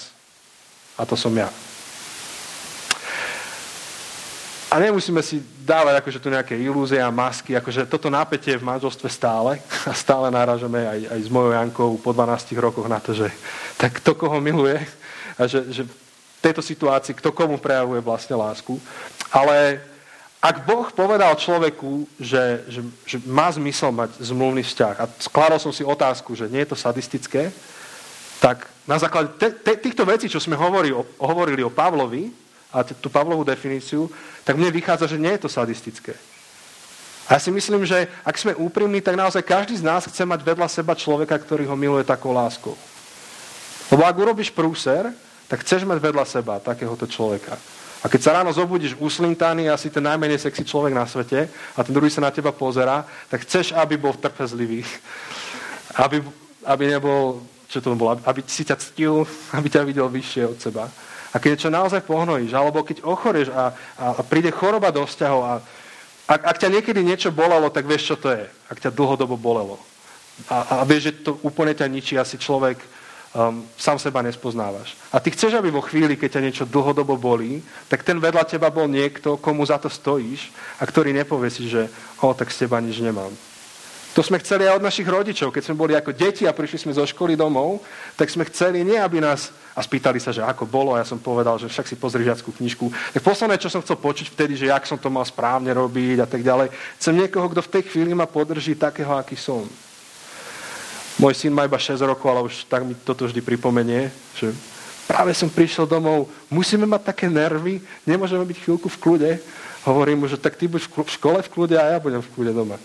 A 1.01 1.09
to 1.09 1.17
som 1.17 1.33
ja. 1.33 1.49
A 4.71 4.79
nemusíme 4.79 5.19
si 5.19 5.43
dávať 5.67 5.99
akože 5.99 6.23
tu 6.23 6.31
nejaké 6.31 6.55
ilúzie 6.55 7.03
a 7.03 7.11
masky, 7.11 7.59
akože 7.59 7.91
toto 7.91 8.07
napätie 8.07 8.55
v 8.55 8.63
manželstve 8.63 9.11
stále 9.11 9.59
a 9.83 9.93
stále 9.97 10.31
náražame 10.31 10.87
aj, 10.87 11.01
aj 11.11 11.21
s 11.27 11.29
mojou 11.33 11.51
Jankou 11.51 11.91
po 11.99 12.15
12 12.15 12.55
rokoch 12.55 12.87
na 12.87 13.03
to, 13.03 13.11
že 13.11 13.27
tak 13.75 13.99
to, 13.99 14.15
koho 14.15 14.39
miluje 14.39 14.79
a 15.35 15.51
že, 15.51 15.67
že 15.75 15.83
tejto 16.39 16.63
situácii, 16.63 17.19
kto 17.19 17.35
komu 17.35 17.59
prejavuje 17.59 17.99
vlastne 17.99 18.39
lásku. 18.39 18.79
Ale 19.35 19.83
ak 20.41 20.65
Boh 20.65 20.89
povedal 20.89 21.37
človeku, 21.37 22.09
že, 22.17 22.65
že, 22.65 22.81
že 23.05 23.17
má 23.29 23.53
zmysel 23.53 23.93
mať 23.93 24.25
zmluvný 24.25 24.65
vzťah 24.65 24.95
a 24.97 25.05
skladol 25.21 25.61
som 25.61 25.69
si 25.69 25.85
otázku, 25.85 26.33
že 26.33 26.49
nie 26.49 26.65
je 26.65 26.73
to 26.73 26.81
sadistické, 26.81 27.53
tak 28.41 28.65
na 28.89 28.97
základe 28.97 29.37
te, 29.37 29.53
te, 29.53 29.77
týchto 29.77 30.09
vecí, 30.09 30.33
čo 30.33 30.41
sme 30.41 30.57
hovorili 30.57 30.97
o, 30.97 31.05
hovorili 31.21 31.61
o 31.61 31.69
Pavlovi 31.69 32.33
a 32.73 32.81
tú 32.81 33.13
Pavlovú 33.13 33.45
definíciu, 33.45 34.09
tak 34.41 34.57
mne 34.57 34.73
vychádza, 34.73 35.13
že 35.13 35.21
nie 35.21 35.29
je 35.37 35.45
to 35.45 35.53
sadistické. 35.53 36.17
A 37.29 37.37
ja 37.37 37.41
si 37.45 37.53
myslím, 37.53 37.85
že 37.85 38.09
ak 38.25 38.41
sme 38.41 38.57
úprimní, 38.57 39.05
tak 39.05 39.21
naozaj 39.21 39.45
každý 39.45 39.77
z 39.77 39.85
nás 39.85 40.09
chce 40.09 40.25
mať 40.25 40.41
vedľa 40.41 40.67
seba 40.73 40.97
človeka, 40.97 41.37
ktorý 41.37 41.69
ho 41.69 41.77
miluje 41.77 42.03
takou 42.03 42.33
láskou. 42.33 42.75
Lebo 43.93 44.03
ak 44.09 44.17
urobíš 44.17 44.51
prúser, 44.51 45.13
tak 45.47 45.63
chceš 45.63 45.85
mať 45.85 46.01
vedľa 46.01 46.25
seba 46.25 46.59
takéhoto 46.59 47.05
človeka. 47.05 47.61
A 48.01 48.09
keď 48.09 48.21
sa 48.21 48.35
ráno 48.41 48.49
zobudíš 48.49 48.97
uslintaný, 48.97 49.69
asi 49.69 49.93
ten 49.93 50.01
najmenej 50.01 50.41
sexy 50.41 50.65
človek 50.65 50.97
na 50.97 51.05
svete 51.05 51.53
a 51.77 51.81
ten 51.85 51.93
druhý 51.93 52.09
sa 52.09 52.25
na 52.25 52.33
teba 52.33 52.49
pozera, 52.49 53.05
tak 53.29 53.45
chceš, 53.45 53.77
aby 53.77 54.01
bol 54.01 54.17
trpezlivý. 54.17 54.85
Aby, 55.91 56.23
aby 56.71 56.87
nebol, 56.87 57.43
čo 57.67 57.83
to 57.83 57.99
bolo, 57.99 58.15
aby 58.15 58.47
si 58.47 58.63
ťa 58.63 58.79
ctil, 58.79 59.27
aby 59.59 59.67
ťa 59.67 59.83
videl 59.83 60.07
vyššie 60.07 60.43
od 60.47 60.59
seba. 60.63 60.87
A 61.35 61.43
keď 61.43 61.59
niečo 61.59 61.71
naozaj 61.71 62.07
pohnojíš, 62.07 62.55
alebo 62.55 62.87
keď 62.87 63.03
ochorieš 63.03 63.51
a, 63.51 63.75
a, 63.99 64.05
a 64.15 64.23
príde 64.23 64.55
choroba 64.55 64.95
do 64.95 65.03
vzťahov 65.03 65.43
a 65.43 65.53
ak, 66.31 66.41
ak 66.47 66.57
ťa 66.63 66.69
niekedy 66.79 67.03
niečo 67.03 67.35
bolelo, 67.35 67.67
tak 67.75 67.91
vieš, 67.91 68.15
čo 68.15 68.17
to 68.23 68.31
je. 68.31 68.47
Ak 68.71 68.79
ťa 68.79 68.95
dlhodobo 68.95 69.35
bolelo. 69.35 69.83
A, 70.47 70.83
a 70.83 70.87
vieš, 70.87 71.11
že 71.11 71.27
to 71.27 71.43
úplne 71.43 71.75
ťa 71.75 71.91
ničí 71.91 72.15
asi 72.15 72.39
človek, 72.39 72.79
um, 73.35 73.63
sám 73.79 73.99
seba 73.99 74.23
nespoznávaš. 74.23 74.97
A 75.13 75.21
ty 75.21 75.31
chceš, 75.31 75.55
aby 75.55 75.71
vo 75.71 75.85
chvíli, 75.85 76.17
keď 76.17 76.39
ťa 76.39 76.45
niečo 76.45 76.65
dlhodobo 76.67 77.17
bolí, 77.17 77.63
tak 77.87 78.03
ten 78.03 78.19
vedľa 78.19 78.45
teba 78.47 78.71
bol 78.71 78.91
niekto, 78.91 79.39
komu 79.39 79.67
za 79.67 79.79
to 79.79 79.91
stojíš 79.91 80.51
a 80.79 80.87
ktorý 80.87 81.15
nepovie 81.15 81.51
si, 81.51 81.71
že 81.71 81.91
o, 82.23 82.35
tak 82.35 82.51
z 82.51 82.67
teba 82.67 82.83
nič 82.83 82.99
nemám. 82.99 83.31
To 84.11 84.27
sme 84.27 84.43
chceli 84.43 84.67
aj 84.67 84.83
od 84.83 84.87
našich 84.91 85.07
rodičov. 85.07 85.55
Keď 85.55 85.71
sme 85.71 85.79
boli 85.87 85.95
ako 85.95 86.11
deti 86.11 86.43
a 86.43 86.51
prišli 86.51 86.83
sme 86.83 86.99
zo 86.99 87.07
školy 87.07 87.39
domov, 87.39 87.79
tak 88.19 88.27
sme 88.27 88.43
chceli 88.51 88.83
nie, 88.83 88.99
aby 88.99 89.23
nás... 89.23 89.55
A 89.71 89.87
spýtali 89.87 90.19
sa, 90.19 90.35
že 90.35 90.43
ako 90.43 90.67
bolo, 90.67 90.99
a 90.99 91.01
ja 91.01 91.07
som 91.07 91.23
povedal, 91.23 91.55
že 91.55 91.71
však 91.71 91.87
si 91.87 91.95
pozri 91.95 92.27
žiackú 92.27 92.51
knižku. 92.51 92.91
Tak 92.91 93.23
posledné, 93.23 93.55
čo 93.63 93.71
som 93.71 93.79
chcel 93.79 94.03
počuť 94.03 94.35
vtedy, 94.35 94.59
že 94.59 94.67
jak 94.67 94.83
som 94.83 94.99
to 94.99 95.07
mal 95.15 95.23
správne 95.23 95.71
robiť 95.71 96.19
a 96.21 96.29
tak 96.29 96.43
ďalej. 96.43 96.75
Chcem 96.99 97.15
niekoho, 97.23 97.47
kto 97.55 97.63
v 97.63 97.73
tej 97.79 97.83
chvíli 97.87 98.11
ma 98.11 98.27
podrží 98.27 98.75
takého, 98.75 99.15
aký 99.15 99.39
som. 99.39 99.71
Môj 101.19 101.35
syn 101.35 101.51
má 101.51 101.67
iba 101.67 101.81
6 101.81 101.99
rokov, 102.07 102.29
ale 102.31 102.45
už 102.47 102.69
tak 102.71 102.87
mi 102.87 102.95
toto 102.95 103.27
vždy 103.27 103.43
pripomenie, 103.43 104.13
že 104.39 104.55
práve 105.11 105.35
som 105.35 105.51
prišiel 105.51 105.91
domov, 105.91 106.31
musíme 106.47 106.87
mať 106.87 107.03
také 107.11 107.27
nervy, 107.27 107.83
nemôžeme 108.07 108.47
byť 108.47 108.59
chvíľku 108.63 108.87
v 108.87 109.01
kľude. 109.01 109.31
Hovorím 109.83 110.23
mu, 110.23 110.27
že 110.31 110.39
tak 110.39 110.55
ty 110.55 110.71
buď 110.71 110.87
v 110.87 111.11
škole 111.11 111.39
v 111.43 111.51
kľude 111.51 111.77
a 111.81 111.97
ja 111.97 111.99
budem 111.99 112.23
v 112.23 112.31
kľude 112.31 112.53
doma. 112.55 112.79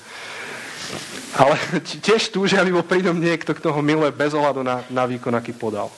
Ale 1.36 1.60
tiež 2.06 2.32
túžia, 2.32 2.64
aby 2.64 2.74
bol 2.74 2.88
pri 2.88 3.04
ňom 3.06 3.20
niekto, 3.20 3.52
kto 3.54 3.70
ho 3.70 3.82
miluje 3.84 4.10
bez 4.16 4.32
ohľadu 4.34 4.64
na, 4.64 4.82
na 4.88 5.04
výkon, 5.06 5.36
aký 5.36 5.54
podal. 5.54 5.92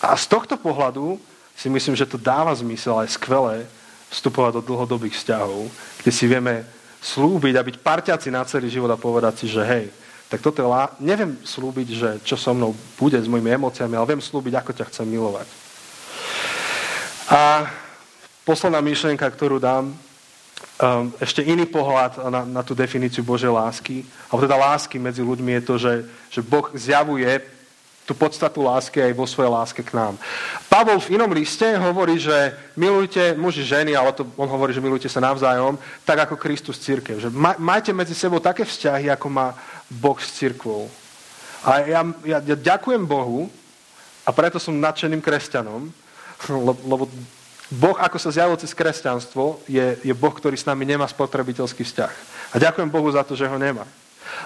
A 0.00 0.16
z 0.16 0.26
tohto 0.28 0.56
pohľadu 0.56 1.20
si 1.56 1.68
myslím, 1.68 1.92
že 1.92 2.08
to 2.08 2.16
dáva 2.16 2.56
zmysel 2.56 2.96
aj 2.98 3.14
skvelé 3.20 3.68
vstupovať 4.10 4.58
do 4.58 4.62
dlhodobých 4.64 5.14
vzťahov, 5.14 5.70
kde 6.02 6.10
si 6.10 6.24
vieme 6.26 6.66
slúbiť 7.00 7.54
a 7.56 7.62
byť 7.64 7.76
parťaci 7.80 8.28
na 8.32 8.42
celý 8.44 8.68
život 8.68 8.90
a 8.90 8.98
povedať 8.98 9.44
si, 9.44 9.46
že 9.48 9.62
hej, 9.62 9.86
tak 10.30 10.46
toto 10.46 10.62
je 10.62 10.68
lá... 10.70 10.94
neviem 11.02 11.34
slúbiť, 11.42 11.88
že 11.90 12.10
čo 12.22 12.38
so 12.38 12.54
mnou 12.54 12.70
bude 12.94 13.18
s 13.18 13.26
mojimi 13.26 13.50
emóciami, 13.50 13.98
ale 13.98 14.14
viem 14.14 14.22
slúbiť, 14.22 14.54
ako 14.62 14.70
ťa 14.78 14.84
chcem 14.86 15.06
milovať. 15.10 15.48
A 17.34 17.66
posledná 18.46 18.78
myšlienka, 18.78 19.26
ktorú 19.26 19.58
dám, 19.58 19.90
um, 19.90 19.96
ešte 21.18 21.42
iný 21.42 21.66
pohľad 21.66 22.22
na, 22.30 22.46
na 22.46 22.62
tú 22.62 22.78
definíciu 22.78 23.26
Božej 23.26 23.50
lásky, 23.50 24.06
alebo 24.30 24.46
teda 24.46 24.56
lásky 24.56 25.02
medzi 25.02 25.22
ľuďmi 25.26 25.50
je 25.58 25.62
to, 25.66 25.74
že, 25.82 25.94
že 26.30 26.40
Boh 26.46 26.70
zjavuje 26.78 27.59
tú 28.10 28.18
podstatu 28.18 28.66
lásky 28.66 28.98
aj 28.98 29.14
vo 29.14 29.22
svojej 29.22 29.54
láske 29.54 29.86
k 29.86 29.94
nám. 29.94 30.18
Pavol 30.66 30.98
v 30.98 31.14
inom 31.14 31.30
liste 31.30 31.62
hovorí, 31.78 32.18
že 32.18 32.58
milujte 32.74 33.38
muži 33.38 33.62
ženy, 33.62 33.94
ale 33.94 34.10
to 34.10 34.26
on 34.34 34.50
hovorí, 34.50 34.74
že 34.74 34.82
milujte 34.82 35.06
sa 35.06 35.22
navzájom, 35.22 35.78
tak 36.02 36.26
ako 36.26 36.34
Kristus 36.34 36.82
církev. 36.82 37.22
Že 37.22 37.30
majte 37.62 37.94
medzi 37.94 38.18
sebou 38.18 38.42
také 38.42 38.66
vzťahy, 38.66 39.06
ako 39.14 39.30
má 39.30 39.54
Boh 39.86 40.18
s 40.18 40.34
církvou. 40.34 40.90
A 41.62 41.86
ja, 41.86 42.02
ja, 42.26 42.38
ja 42.42 42.56
ďakujem 42.58 43.06
Bohu 43.06 43.46
a 44.26 44.34
preto 44.34 44.58
som 44.58 44.74
nadšeným 44.74 45.22
kresťanom, 45.22 45.86
lebo 46.90 47.06
Boh, 47.70 47.94
ako 47.94 48.18
sa 48.18 48.34
zjavil 48.34 48.58
cez 48.58 48.74
kresťanstvo, 48.74 49.62
je, 49.70 50.02
je 50.02 50.10
Boh, 50.10 50.34
ktorý 50.34 50.58
s 50.58 50.66
nami 50.66 50.82
nemá 50.82 51.06
spotrebiteľský 51.06 51.86
vzťah. 51.86 52.12
A 52.50 52.58
ďakujem 52.58 52.90
Bohu 52.90 53.06
za 53.14 53.22
to, 53.22 53.38
že 53.38 53.46
ho 53.46 53.54
nemá. 53.54 53.86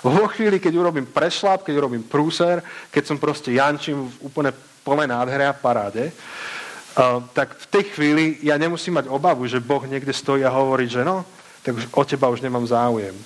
Vo 0.05 0.29
chvíli, 0.29 0.61
keď 0.61 0.73
urobím 0.77 1.07
prešlap, 1.09 1.65
keď 1.65 1.75
urobím 1.81 2.05
prúser, 2.05 2.61
keď 2.93 3.03
som 3.09 3.17
proste 3.17 3.57
jančím 3.57 4.09
v 4.09 4.29
úplne 4.29 4.51
plnej 4.85 5.09
nádhere 5.09 5.49
a 5.49 5.57
paráde, 5.57 6.13
uh, 6.13 7.25
tak 7.33 7.57
v 7.57 7.67
tej 7.73 7.85
chvíli 7.97 8.25
ja 8.45 8.61
nemusím 8.61 9.01
mať 9.01 9.09
obavu, 9.09 9.49
že 9.49 9.65
Boh 9.65 9.83
niekde 9.89 10.13
stojí 10.13 10.45
a 10.45 10.53
hovorí, 10.53 10.89
že 10.89 11.01
no, 11.01 11.25
tak 11.65 11.81
už 11.81 11.89
o 11.97 12.05
teba 12.05 12.29
už 12.29 12.45
nemám 12.45 12.69
záujem. 12.69 13.17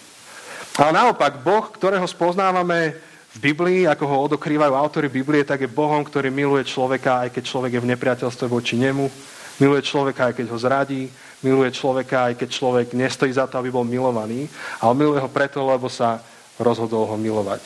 Ale 0.78 0.94
naopak, 0.94 1.42
Boh, 1.42 1.66
ktorého 1.74 2.06
spoznávame 2.06 2.94
v 3.34 3.38
Biblii, 3.50 3.82
ako 3.90 4.04
ho 4.06 4.16
odokrývajú 4.30 4.72
autory 4.78 5.10
Biblie, 5.10 5.42
tak 5.42 5.66
je 5.66 5.70
Bohom, 5.70 6.06
ktorý 6.06 6.30
miluje 6.30 6.62
človeka, 6.62 7.26
aj 7.26 7.34
keď 7.34 7.42
človek 7.50 7.72
je 7.74 7.82
v 7.82 7.90
nepriateľstve 7.90 8.46
voči 8.46 8.78
nemu. 8.78 9.10
Miluje 9.58 9.82
človeka, 9.82 10.30
aj 10.30 10.34
keď 10.38 10.46
ho 10.54 10.58
zradí. 10.58 11.10
Miluje 11.42 11.74
človeka, 11.74 12.30
aj 12.30 12.34
keď 12.38 12.48
človek 12.50 12.86
nestojí 12.94 13.34
za 13.34 13.50
to, 13.50 13.58
aby 13.58 13.74
bol 13.74 13.82
milovaný. 13.82 14.46
Ale 14.78 14.94
miluje 14.94 15.18
ho 15.18 15.26
preto, 15.26 15.66
lebo 15.66 15.90
sa 15.90 16.22
rozhodol 16.58 17.06
ho 17.06 17.16
milovať. 17.16 17.62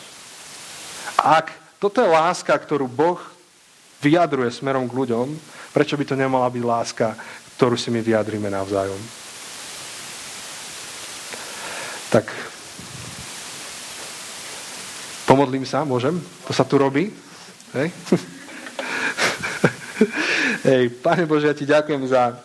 Ak 1.18 1.50
toto 1.82 1.98
je 1.98 2.08
láska, 2.08 2.54
ktorú 2.54 2.86
Boh 2.86 3.18
vyjadruje 4.04 4.54
smerom 4.54 4.86
k 4.86 4.94
ľuďom, 4.94 5.26
prečo 5.72 5.96
by 5.96 6.04
to 6.06 6.14
nemala 6.14 6.46
byť 6.46 6.62
láska, 6.62 7.16
ktorú 7.56 7.74
si 7.74 7.90
my 7.90 8.04
vyjadrime 8.04 8.52
navzájom? 8.52 9.00
Tak 12.12 12.28
pomodlím 15.24 15.64
sa, 15.64 15.88
môžem? 15.88 16.20
To 16.44 16.52
sa 16.52 16.62
tu 16.62 16.76
robí? 16.76 17.08
Hej? 17.72 17.88
Hej, 20.68 20.92
Pane 21.00 21.24
Bože, 21.24 21.48
ja 21.48 21.56
ti 21.56 21.64
ďakujem 21.64 22.04
za 22.06 22.36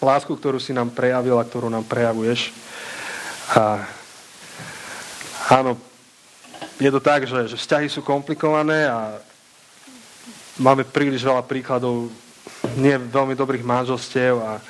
lásku, 0.00 0.32
ktorú 0.32 0.56
si 0.56 0.72
nám 0.72 0.94
prejavil 0.94 1.36
a 1.36 1.44
ktorú 1.44 1.68
nám 1.68 1.84
prejavuješ. 1.84 2.54
A 3.52 3.84
Áno, 5.50 5.74
je 6.78 6.90
to 6.94 7.02
tak, 7.02 7.26
že, 7.26 7.50
že 7.50 7.58
vzťahy 7.58 7.90
sú 7.90 8.06
komplikované 8.06 8.86
a 8.86 9.18
máme 10.62 10.86
príliš 10.86 11.26
veľa 11.26 11.42
príkladov 11.42 12.06
nie 12.78 12.94
veľmi 12.94 13.34
dobrých 13.34 13.66
manželstiev 13.66 14.38
a, 14.38 14.62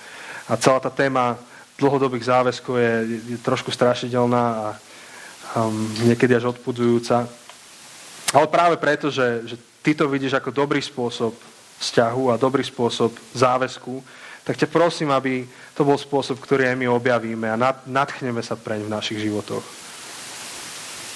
a 0.49 0.53
celá 0.57 0.81
tá 0.81 0.89
téma 0.89 1.37
dlhodobých 1.77 2.33
záväzkov 2.33 2.75
je, 2.81 2.93
je, 3.37 3.37
trošku 3.45 3.69
strašidelná 3.69 4.45
a 4.57 4.67
um, 5.61 5.85
niekedy 6.09 6.33
až 6.33 6.57
odpudzujúca. 6.57 7.29
Ale 8.33 8.47
práve 8.49 8.81
preto, 8.81 9.13
že, 9.13 9.45
že 9.45 9.57
ty 9.85 9.93
to 9.93 10.09
vidíš 10.09 10.41
ako 10.41 10.49
dobrý 10.49 10.81
spôsob 10.81 11.37
vzťahu 11.77 12.33
a 12.33 12.41
dobrý 12.41 12.65
spôsob 12.65 13.13
záväzku, 13.37 14.01
tak 14.49 14.57
ťa 14.57 14.73
prosím, 14.73 15.13
aby 15.13 15.45
to 15.77 15.85
bol 15.85 16.01
spôsob, 16.01 16.41
ktorý 16.41 16.73
aj 16.73 16.77
my 16.81 16.89
objavíme 16.89 17.53
a 17.53 17.61
nad, 17.61 17.85
nadchneme 17.85 18.41
sa 18.41 18.57
preň 18.57 18.89
v 18.89 18.95
našich 18.97 19.21
životoch. 19.21 19.90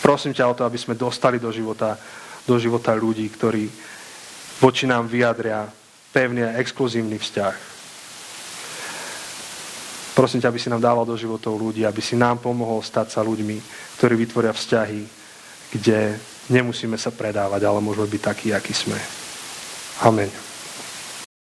Prosím 0.04 0.36
ťa 0.36 0.52
o 0.52 0.56
to, 0.56 0.68
aby 0.68 0.76
sme 0.76 1.00
dostali 1.00 1.40
do 1.40 1.48
života, 1.48 1.96
do 2.44 2.60
života 2.60 2.92
ľudí, 2.92 3.24
ktorí 3.32 3.64
voči 4.60 4.84
nám 4.84 5.08
vyjadria 5.08 5.64
pevný 6.12 6.44
a 6.44 6.60
exkluzívny 6.60 7.16
vzťah. 7.16 7.54
Prosím 10.12 10.44
ťa, 10.44 10.48
aby 10.52 10.60
si 10.60 10.68
nám 10.68 10.84
dával 10.84 11.08
do 11.08 11.16
životov 11.16 11.56
ľudí, 11.56 11.88
aby 11.88 12.04
si 12.04 12.20
nám 12.20 12.38
pomohol 12.44 12.84
stať 12.84 13.16
sa 13.16 13.20
ľuďmi, 13.24 13.56
ktorí 13.96 14.14
vytvoria 14.14 14.52
vzťahy, 14.52 15.00
kde 15.72 16.20
nemusíme 16.52 17.00
sa 17.00 17.08
predávať, 17.08 17.64
ale 17.64 17.80
môžeme 17.80 18.06
byť 18.06 18.22
takí, 18.22 18.48
akí 18.52 18.76
sme. 18.76 19.00
Amen. 20.04 20.43